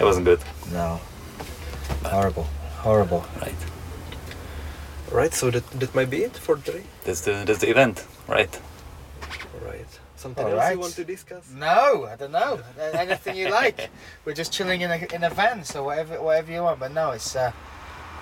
[0.00, 0.40] It wasn't good.
[0.72, 1.00] No.
[2.04, 2.46] Horrible.
[2.78, 3.24] Horrible.
[3.40, 3.54] Right.
[5.14, 6.82] Right, so that that might be it for today.
[7.04, 8.04] That's the, that's the event.
[8.26, 8.50] Right.
[9.64, 9.86] Right.
[10.16, 10.72] Something All else right.
[10.72, 11.48] you want to discuss?
[11.54, 12.58] No, I don't know.
[12.92, 13.90] Anything you like.
[14.24, 16.80] We're just chilling in a in a van, so whatever whatever you want.
[16.80, 17.52] But no, it's uh,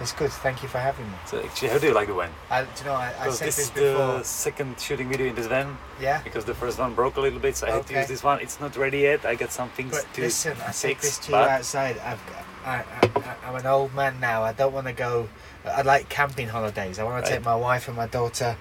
[0.01, 0.31] it's good.
[0.45, 1.17] Thank you for having me.
[1.25, 2.31] So actually, how do you like the van?
[2.51, 4.19] I, do you know, I, I said this this is before.
[4.19, 5.79] the second shooting video in this van.
[5.99, 6.21] Yeah.
[6.23, 8.41] Because the first one broke a little bit, so I had to use this one.
[8.41, 9.25] It's not ready yet.
[9.25, 11.97] I got some things But to listen, I said this to you outside.
[12.01, 12.21] I've,
[12.67, 14.43] I, I, I'm an old man now.
[14.43, 15.29] I don't want to go.
[15.65, 16.99] I like camping holidays.
[16.99, 17.25] I want Right.
[17.27, 18.57] to take my wife and my daughter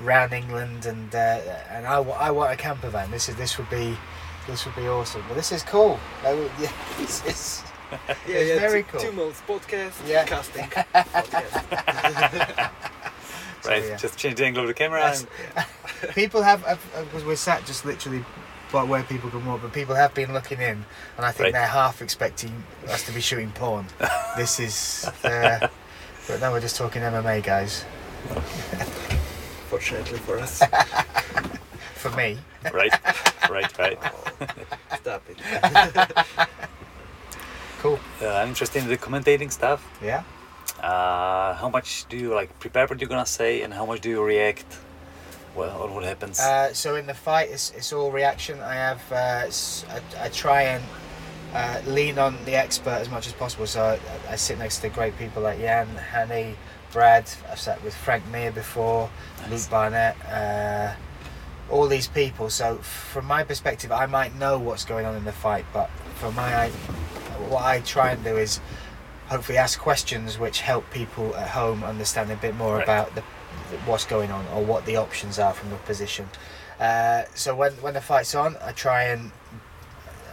[0.00, 1.40] round England, and uh,
[1.70, 3.10] and I, I want a camper van.
[3.10, 3.96] This is this would be
[4.46, 5.24] this would be awesome.
[5.28, 5.98] But this is cool.
[6.24, 7.62] Would- yeah, this is
[7.92, 8.58] Yeah, It's yeah.
[8.58, 9.00] very two, cool.
[9.00, 10.24] Two months podcast, Yeah.
[10.24, 12.70] casting podcast.
[13.62, 13.96] so, right, yeah.
[13.96, 15.02] just change the angle of the camera.
[15.04, 15.26] And,
[16.14, 16.62] people have
[17.06, 18.24] because we're sat just literally
[18.70, 20.84] but where people can walk but people have been looking in
[21.16, 21.52] and i think Right.
[21.54, 22.52] they're half expecting
[22.88, 23.86] us to be shooting porn
[24.36, 25.68] this is uh,
[26.26, 27.84] but now we're just talking mma guys
[29.68, 30.62] Fortunately for us.
[31.94, 32.38] for me
[32.72, 32.92] right,
[33.50, 33.98] right, right.
[34.00, 34.46] Oh,
[34.96, 35.38] stop it.
[37.80, 39.80] cool Uh, I'm interested in the commentating stuff.
[40.02, 40.22] yeah
[40.82, 44.08] Uh, how much do you like prepare what you're gonna say, and how much do
[44.10, 44.66] you react?
[45.56, 46.38] Well, on what happens?
[46.40, 50.28] uh, so in the fight it's, it's all reaction i have uh, s- I, I
[50.28, 50.82] try and
[51.56, 53.80] uh, lean on the expert as much as possible so
[54.28, 56.54] I, I sit next to great people like jan hanny
[56.92, 59.08] brad i've sat with frank Mir before
[59.42, 59.50] Nice.
[59.50, 60.94] luke barnett uh,
[61.68, 62.48] all these people.
[62.48, 66.36] So from my perspective, I might know what's going on in the fight, but from
[66.36, 66.68] my
[67.50, 68.60] what I try and do is
[69.26, 72.84] hopefully ask questions which help people at home understand a bit more Right.
[72.84, 73.22] about the,
[73.84, 76.28] what's going on or what the options are from the position.
[76.78, 79.32] Uh, so when when the fight's on, I try and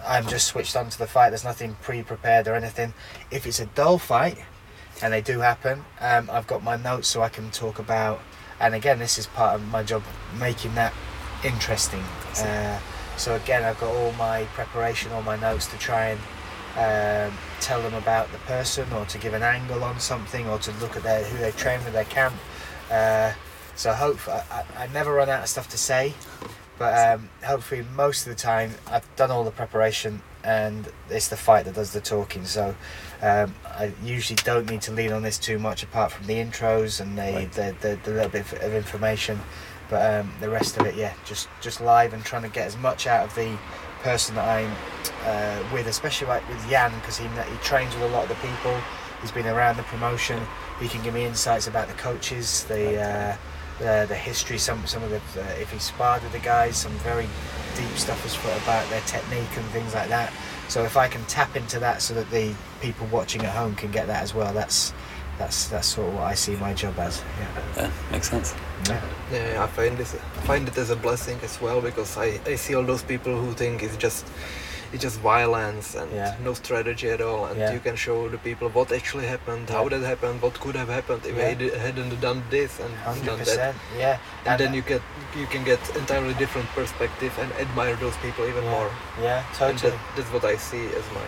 [0.05, 1.29] I'm just switched on to the fight.
[1.29, 2.93] There's nothing pre-prepared or anything.
[3.31, 4.37] If it's a dull fight,
[5.01, 8.21] and they do happen, um, I've got my notes so I can talk about.
[8.59, 10.03] And again, this is part of my job,
[10.39, 10.93] making that
[11.43, 12.03] interesting.
[12.37, 12.79] Uh,
[13.17, 17.81] so again, I've got all my preparation, all my notes to try and um, tell
[17.81, 21.03] them about the person, or to give an angle on something, or to look at
[21.03, 22.35] their who they train with their camp.
[22.91, 23.33] Uh,
[23.75, 26.13] so hope I, I, I never run out of stuff to say,
[26.83, 31.37] but um, hopefully most of the time I've done all the preparation and it's the
[31.37, 32.43] fight that does the talking.
[32.43, 32.75] So
[33.21, 36.99] um, I usually don't need to lean on this too much, apart from the intros
[36.99, 37.51] and the Right.
[37.53, 39.39] the, the, the little bit of information.
[39.89, 42.75] But um, the rest of it, yeah, just just live and trying to get as
[42.75, 43.57] much out of the
[44.01, 44.71] person that I'm
[45.25, 48.47] uh, with, especially like with Jan because he he trains with a lot of the
[48.47, 48.75] people.
[49.21, 50.41] He's been around the promotion.
[50.81, 53.37] He can give me insights about the coaches, the uh,
[53.81, 56.91] uh, the history, some some of the uh, if he sparred with the guys, some
[56.99, 57.27] very
[57.75, 60.31] deep stuff was put about their technique and things like that.
[60.69, 63.91] So if I can tap into that, so that the people watching at home can
[63.91, 64.93] get that as well, that's
[65.37, 67.23] that's that's sort of what I see my job as.
[67.39, 67.63] Yeah.
[67.77, 68.55] Yeah, makes sense.
[68.87, 69.01] yeah.
[69.31, 72.55] Yeah, I find this I find it as a blessing as well because I, I
[72.55, 74.25] see all those people who think it's just
[74.93, 76.35] it's just violence and Yeah.
[76.47, 77.73] no strategy at all and Yeah.
[77.75, 81.21] you can show the people what actually happened, how that happened, what could have happened
[81.25, 81.49] if Yeah.
[81.49, 83.75] I hadn't done this and Hundred done that.
[83.97, 84.17] Yeah.
[84.45, 85.01] And then you get
[85.41, 88.75] you can get entirely different perspective and admire those people even yeah.
[88.75, 88.89] more.
[89.27, 89.91] Yeah, totally.
[89.91, 91.27] that, that's what I see as my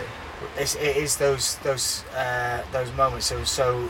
[0.62, 3.26] it's, it is those those uh, those moments.
[3.26, 3.88] So so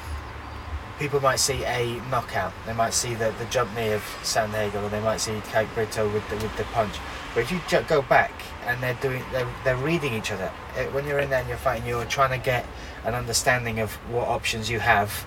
[0.99, 2.53] people might see a knockout.
[2.67, 6.09] They might see the, the jump knee of Sandhagen, or they might see Kate Brito
[6.09, 6.97] with the with the punch.
[7.37, 8.33] But if you go back
[8.65, 10.51] and they're doing they're, they're reading each other.
[10.75, 12.65] Uh, When you're in there and you're fighting, you're trying to get
[13.05, 15.27] an understanding of what options you have.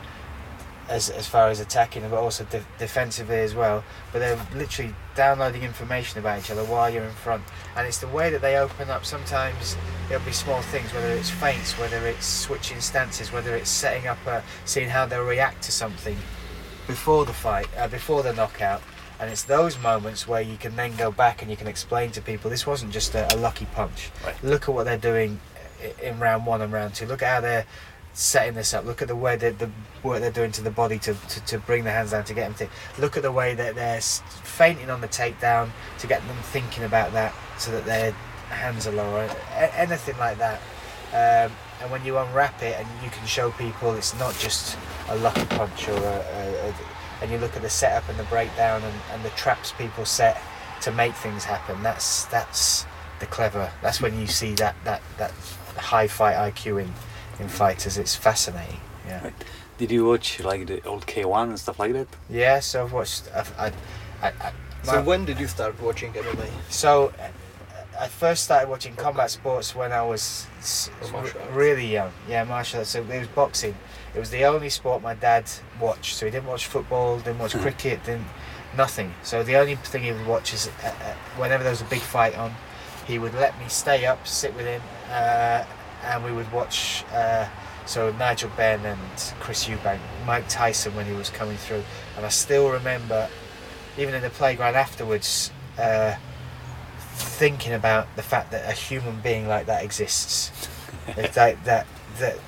[0.89, 3.83] As, as far as attacking, but also de- defensively as well.
[4.11, 7.43] But they're literally downloading information about each other while you're in front,
[7.75, 9.05] and it's the way that they open up.
[9.05, 9.77] Sometimes
[10.09, 14.17] it'll be small things, whether it's feints, whether it's switching stances, whether it's setting up
[14.25, 16.17] a, seeing how they'll react to something
[16.87, 18.81] before the fight, uh, before the knockout.
[19.19, 22.21] And it's those moments where you can then go back and you can explain to
[22.21, 24.11] people this wasn't just a, a lucky punch.
[24.25, 24.43] Right.
[24.43, 25.39] Look at what they're doing
[26.01, 27.05] in round one and round two.
[27.05, 27.65] Look at how they're
[28.13, 28.85] setting this up.
[28.85, 29.69] Look at the way that the
[30.03, 32.55] work they're doing to the body to, to, to bring the hands down to get
[32.55, 33.01] them to.
[33.01, 35.69] Look at the way that they're fainting on the takedown
[35.99, 38.11] to get them thinking about that so that their
[38.49, 39.29] hands are lower.
[39.75, 40.61] Anything like that.
[41.11, 41.51] Um,
[41.81, 44.77] and when you unwrap it and you can show people it's not just
[45.09, 46.73] a lucky punch or a, a, a
[47.21, 50.41] and you look at the setup and the breakdown and, and the traps people set
[50.81, 52.85] to make things happen that's that's
[53.19, 55.31] the clever that's when you see that that that
[55.77, 56.93] high fight IQ in
[57.39, 59.33] in fighters it's fascinating yeah Right.
[59.77, 62.07] Did you watch like the old K1 and stuff like that?
[62.29, 63.67] yeah so I've watched I've, I,
[64.21, 64.51] I, I,
[64.83, 66.49] So my- when did you start watching MMA?
[66.69, 67.27] So, uh,
[67.99, 71.51] I first started watching combat sports when I was s- Or martial arts.
[71.53, 72.11] really young.
[72.29, 72.91] Yeah, martial arts.
[72.91, 73.75] So it was boxing.
[74.13, 75.49] It was the only sport my dad
[75.79, 76.15] watched.
[76.15, 78.27] So he didn't watch football, didn't watch cricket, didn't
[78.75, 79.13] nothing.
[79.23, 82.01] So the only thing he would watch is uh, uh, whenever there was a big
[82.01, 82.53] fight on,
[83.07, 85.63] he would let me stay up, sit with him, uh,
[86.03, 87.03] and we would watch.
[87.11, 87.47] Uh,
[87.85, 91.83] so Nigel Benn and Chris Eubank, Mike Tyson when he was coming through,
[92.15, 93.27] and I still remember,
[93.97, 95.51] even in the playground afterwards.
[95.77, 96.15] Uh,
[97.19, 100.69] thinking about the fact that a human being like that exists.
[101.17, 101.33] like
[101.63, 101.85] that
[102.17, 102.39] that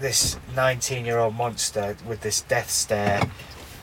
[0.00, 3.22] this 19 year old monster with this death stare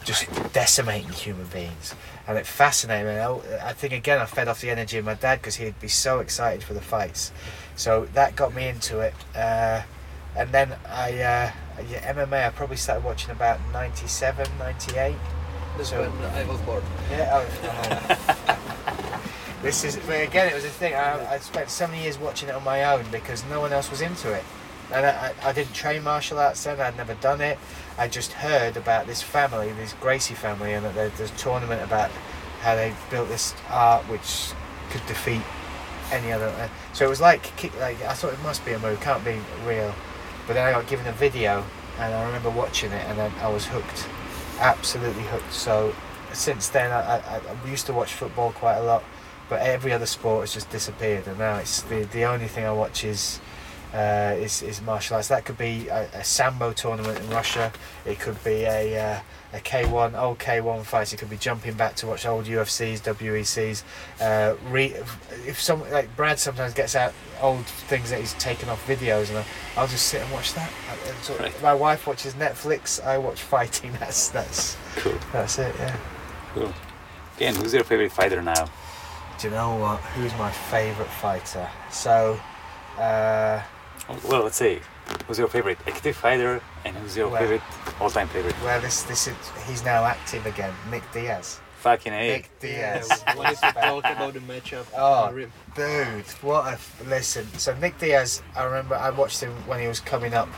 [0.04, 1.96] just decimating human beings.
[2.28, 3.20] And it fascinated me.
[3.20, 5.88] I I think again I fed off the energy of my dad because he'd be
[5.88, 7.32] so excited for the fights.
[7.76, 9.14] So that got me into it.
[9.36, 9.82] Uh,
[10.36, 11.52] and then I uh,
[11.90, 15.16] yeah, MMA I probably started watching about 97, 98.
[15.78, 16.84] That's So- when I was born.
[17.12, 17.30] Yeah.
[17.34, 18.56] Oh,
[19.62, 20.94] this is, but again, it was a thing.
[20.94, 23.90] I, I spent so many years watching it on my own because no one else
[23.90, 24.44] was into it,
[24.92, 26.80] and I, I, didn't train martial arts then.
[26.80, 27.58] I'd never done it.
[27.98, 32.12] I just heard about this family, this Gracie family, and that there's a tournament about
[32.62, 34.52] how they built this art which
[34.90, 35.42] could defeat
[36.12, 36.48] any other.
[36.48, 39.40] uh, So it was like, like I thought it must be a movie, can't be
[39.66, 39.94] real.
[40.48, 41.64] But then I got given a video,
[42.00, 44.08] and I remember watching it, and then I was hooked,
[44.60, 45.54] absolutely hooked.
[45.54, 45.96] So
[46.34, 49.04] since then, I, I, I used to watch football quite a lot,
[49.50, 52.72] but every other sport has just disappeared, and now it's the the only thing I
[52.72, 53.40] watch is.
[53.96, 55.30] Uh, is, is martial arts.
[55.30, 57.72] That could be a, a sambo tournament in Russia.
[58.06, 59.20] It could be a uh,
[59.54, 61.14] a K1 old K1 fights.
[61.14, 63.84] It could be jumping back to watch old UFCs, WECs.
[64.20, 64.94] Uh, re,
[65.48, 69.38] if some like Brad sometimes gets out old things that he's taken off videos, and
[69.38, 69.46] I,
[69.78, 70.70] I'll just sit and watch that.
[71.08, 71.62] And so Right.
[71.62, 73.02] My wife watches Netflix.
[73.02, 73.94] I watch fighting.
[74.02, 75.16] That's that's Cool.
[75.32, 75.74] that's it.
[75.80, 75.96] Yeah.
[76.54, 76.74] Cool.
[77.40, 78.66] And who's your favorite fighter now?
[79.40, 80.00] Do you know what?
[80.16, 81.70] Who's my favourite fighter?
[81.92, 82.38] So,
[82.98, 83.62] uh,
[84.24, 84.80] Well, let's say,
[85.28, 87.62] who's your favorite active fighter and who's your Well- favorite
[88.00, 88.56] all-time favorite?
[88.64, 89.36] well, this this is
[89.68, 90.74] he's now active again.
[90.92, 91.60] Nick Diaz.
[91.80, 92.28] Fucking A.
[92.30, 93.24] Nick Diaz.
[93.28, 94.86] we wanted to talk about the matchup.
[94.98, 95.30] Oh.
[95.76, 97.48] Dude, what a f- listen.
[97.60, 100.50] So Nick Diaz, I remember I watched him when he was coming up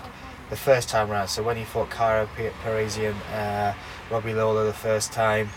[0.49, 1.29] the first time round.
[1.29, 3.73] So when he fought Karo P- Parisyan, uh,
[4.09, 5.49] Robbie Lawler the first time,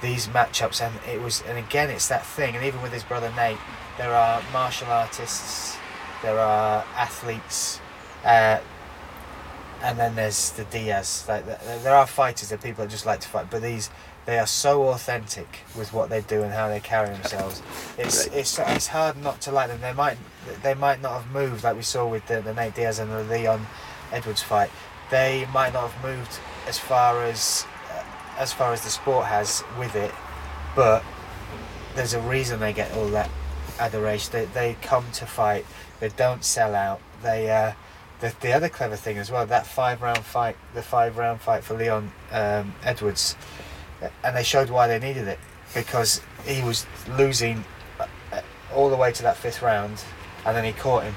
[0.00, 2.54] these matchups, and it was, and again, it's that thing.
[2.54, 3.58] And even with his brother Nate,
[3.98, 5.76] there are martial artists,
[6.22, 7.80] there are athletes,
[8.24, 8.58] uh,
[9.82, 11.24] and then there's the Diaz.
[11.28, 11.44] Like
[11.82, 13.90] there are fighters that people that just like to fight, but these
[14.26, 17.62] they are so authentic with what they do and how they carry themselves.
[17.98, 18.36] It's Right.
[18.38, 19.80] it's it's hard not to like them.
[19.80, 20.18] They might
[20.62, 23.24] they might not have moved like we saw with the, the Nate Diaz and the
[23.24, 23.66] Leon
[24.12, 24.70] Edwards fight.
[25.10, 28.02] They might not have moved as far as uh,
[28.38, 30.12] as far as the sport has with it,
[30.76, 31.02] but
[31.94, 33.28] there's a reason they get all that
[33.78, 34.32] adoration.
[34.32, 35.64] They, they come to fight.
[36.00, 37.00] They don't sell out.
[37.22, 37.72] They uh,
[38.20, 41.64] the, the other clever thing as well that five round fight, the five round fight
[41.64, 43.36] for Leon um, Edwards,
[44.24, 45.38] and they showed why they needed it
[45.74, 46.86] because he was
[47.16, 47.64] losing
[47.98, 48.40] uh,
[48.74, 50.02] all the way to that fifth round,
[50.44, 51.14] and then he caught him.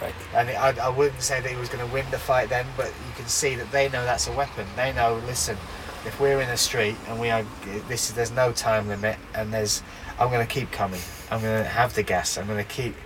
[0.00, 0.14] Right.
[0.34, 2.86] And I, I wouldn't say that he was going to win the fight then, but
[2.86, 4.66] you can see that they know that's a weapon.
[4.74, 5.56] They know, listen,
[6.04, 7.44] if we're in the street and we are,
[7.86, 9.82] this is, there's no time limit, and there's,
[10.18, 11.00] I'm going to keep coming.
[11.30, 12.36] I'm going to have the gas.
[12.36, 12.96] I'm going to keep.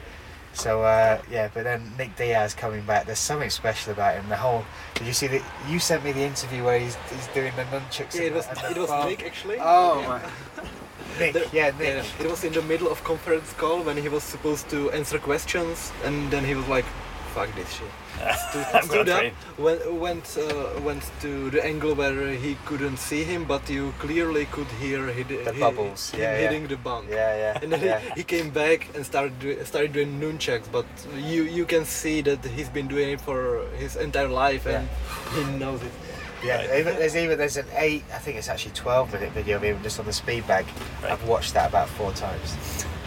[0.57, 3.05] So uh, yeah, but then Nick Diaz coming back.
[3.05, 4.27] There's something special about him.
[4.31, 4.65] The whole.
[4.95, 5.43] Did you see that?
[5.69, 8.15] You sent me the interview where he's, he's doing the nunchucks.
[8.15, 9.09] Yeah, it was the- it was farm.
[9.11, 9.59] Nick actually.
[9.61, 10.09] Oh Yeah.
[10.09, 10.21] my.
[11.21, 12.05] Nick, There- yeah, Nick.
[12.19, 15.19] Yeah, it was in the middle of conference call when he was supposed to answer
[15.19, 16.87] questions, and then he was like,
[17.37, 17.93] "Fuck this shit."
[18.49, 22.97] Stood, I'm stood gonna up, went went uh, went to the angle where he couldn't
[22.97, 26.39] see him, but you clearly could hear he, The he- bubbles, him yeah, yeah.
[26.49, 27.05] hitting the bunk.
[27.11, 27.59] Yeah, yeah.
[27.63, 28.01] And then yeah.
[28.01, 30.87] he, he came back and started do, started doing nunchucks, but
[31.33, 33.41] you you can see that he's been doing it for
[33.83, 34.89] his entire life and
[35.37, 35.93] he knows it.
[36.45, 36.81] Yeah, Right.
[36.81, 39.77] even, there's even there's an eight, I think it's actually twelve minute video of him
[39.83, 40.65] just on the speed bag.
[41.03, 41.13] Right.
[41.13, 42.49] I've watched that about four times.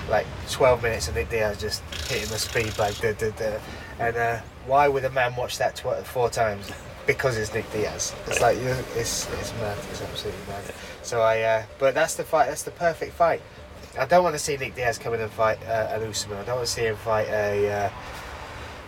[0.09, 2.93] Like twelve minutes of Nick Diaz just hitting the speed bag.
[3.01, 3.59] Duh, duh, duh.
[3.99, 6.71] And uh, why would a man watch that tw- four times?
[7.05, 8.13] Because it's Nick Diaz.
[8.27, 9.77] It's like it's it's mad.
[9.91, 10.63] It's absolutely mad.
[11.01, 12.47] So I, uh, but that's the fight.
[12.47, 13.41] That's the perfect fight.
[13.97, 16.37] I don't want to see Nick Diaz come in and fight uh, an Usman.
[16.37, 17.89] I don't want to see him fight a uh,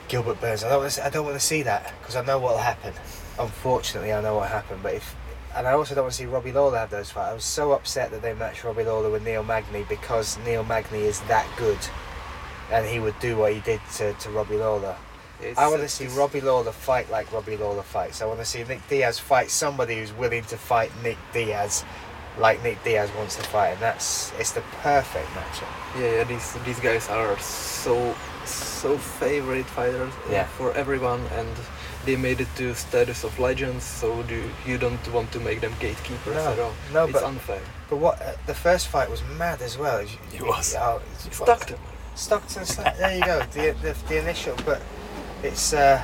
[0.07, 0.63] Gilbert Burns.
[0.63, 1.05] I don't want to.
[1.05, 2.93] I don't want to see that because I know what'll happen.
[3.39, 4.83] Unfortunately, I know what happened.
[4.83, 5.15] But if
[5.55, 7.29] and I also don't want to see Robbie Lawler have those fights.
[7.29, 11.01] I was so upset that they matched Robbie Lawler with Neil Magny because Neil Magny
[11.01, 11.77] is that good,
[12.71, 14.95] and he would do what he did to, to Robbie Lawler.
[15.41, 18.21] It's, I want to see Robbie Lawler fight like Robbie Lawler fights.
[18.21, 21.83] I want to see Nick Diaz fight somebody who's willing to fight Nick Diaz
[22.37, 25.67] like Nick Diaz wants to fight, and that's it's the perfect matchup.
[25.99, 28.15] Yeah, yeah, these these guys are so
[28.45, 30.45] so favorite fighters uh, Yeah.
[30.45, 31.49] for everyone, and
[32.05, 33.83] they made it to status of legends.
[33.83, 36.73] So do you don't want to make them gatekeepers No, at all?
[36.93, 37.61] no, it's but- unfair.
[37.89, 39.99] But what uh, the first fight was mad as well.
[39.99, 40.75] It was.
[40.79, 41.77] Oh, it's- Stockton.
[42.15, 42.65] Stockton.
[42.65, 43.39] Sto- There you go.
[43.51, 44.81] The, the the initial, but
[45.43, 46.01] it's uh,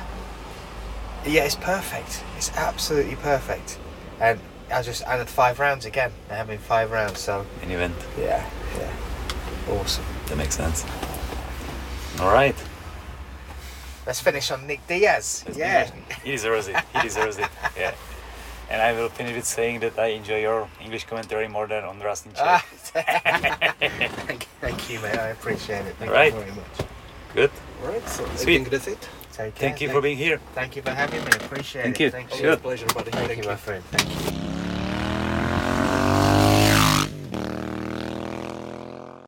[1.26, 2.24] yeah, it's perfect.
[2.36, 3.78] It's absolutely perfect.
[4.20, 4.40] And
[4.72, 6.12] I just added five rounds again.
[6.28, 7.94] They're having five rounds, so An event.
[8.18, 8.48] yeah,
[8.78, 8.92] yeah,
[9.74, 10.04] awesome.
[10.26, 10.84] That makes sense.
[12.20, 12.54] All right.
[14.06, 15.44] Let's finish on Nick Diaz.
[15.46, 15.90] Let's yeah.
[16.24, 16.76] He deserves it.
[16.94, 17.48] He deserves it.
[17.76, 17.94] Yeah.
[18.70, 21.98] And I will finish with saying that I enjoy your English commentary more than on
[22.00, 22.62] Rustin Ah,
[22.92, 23.06] Czech.
[24.26, 25.18] thank, thank you, mate.
[25.18, 25.96] I appreciate it.
[25.98, 26.32] Thank Right.
[26.34, 26.76] you very much.
[27.34, 27.50] Good.
[27.82, 28.54] Alright, so I Sweet.
[28.56, 28.98] think that's it.
[29.32, 29.68] Take care.
[29.70, 30.38] Thank you for being here.
[30.54, 31.30] Thank you for having me.
[31.40, 31.84] Appreciate it.
[31.84, 32.04] Thank it.
[32.04, 32.10] you.
[32.10, 32.52] Thank Always you.
[32.52, 33.10] a pleasure, buddy.
[33.10, 33.82] Thank, you, my friend.
[33.84, 34.67] Thank you.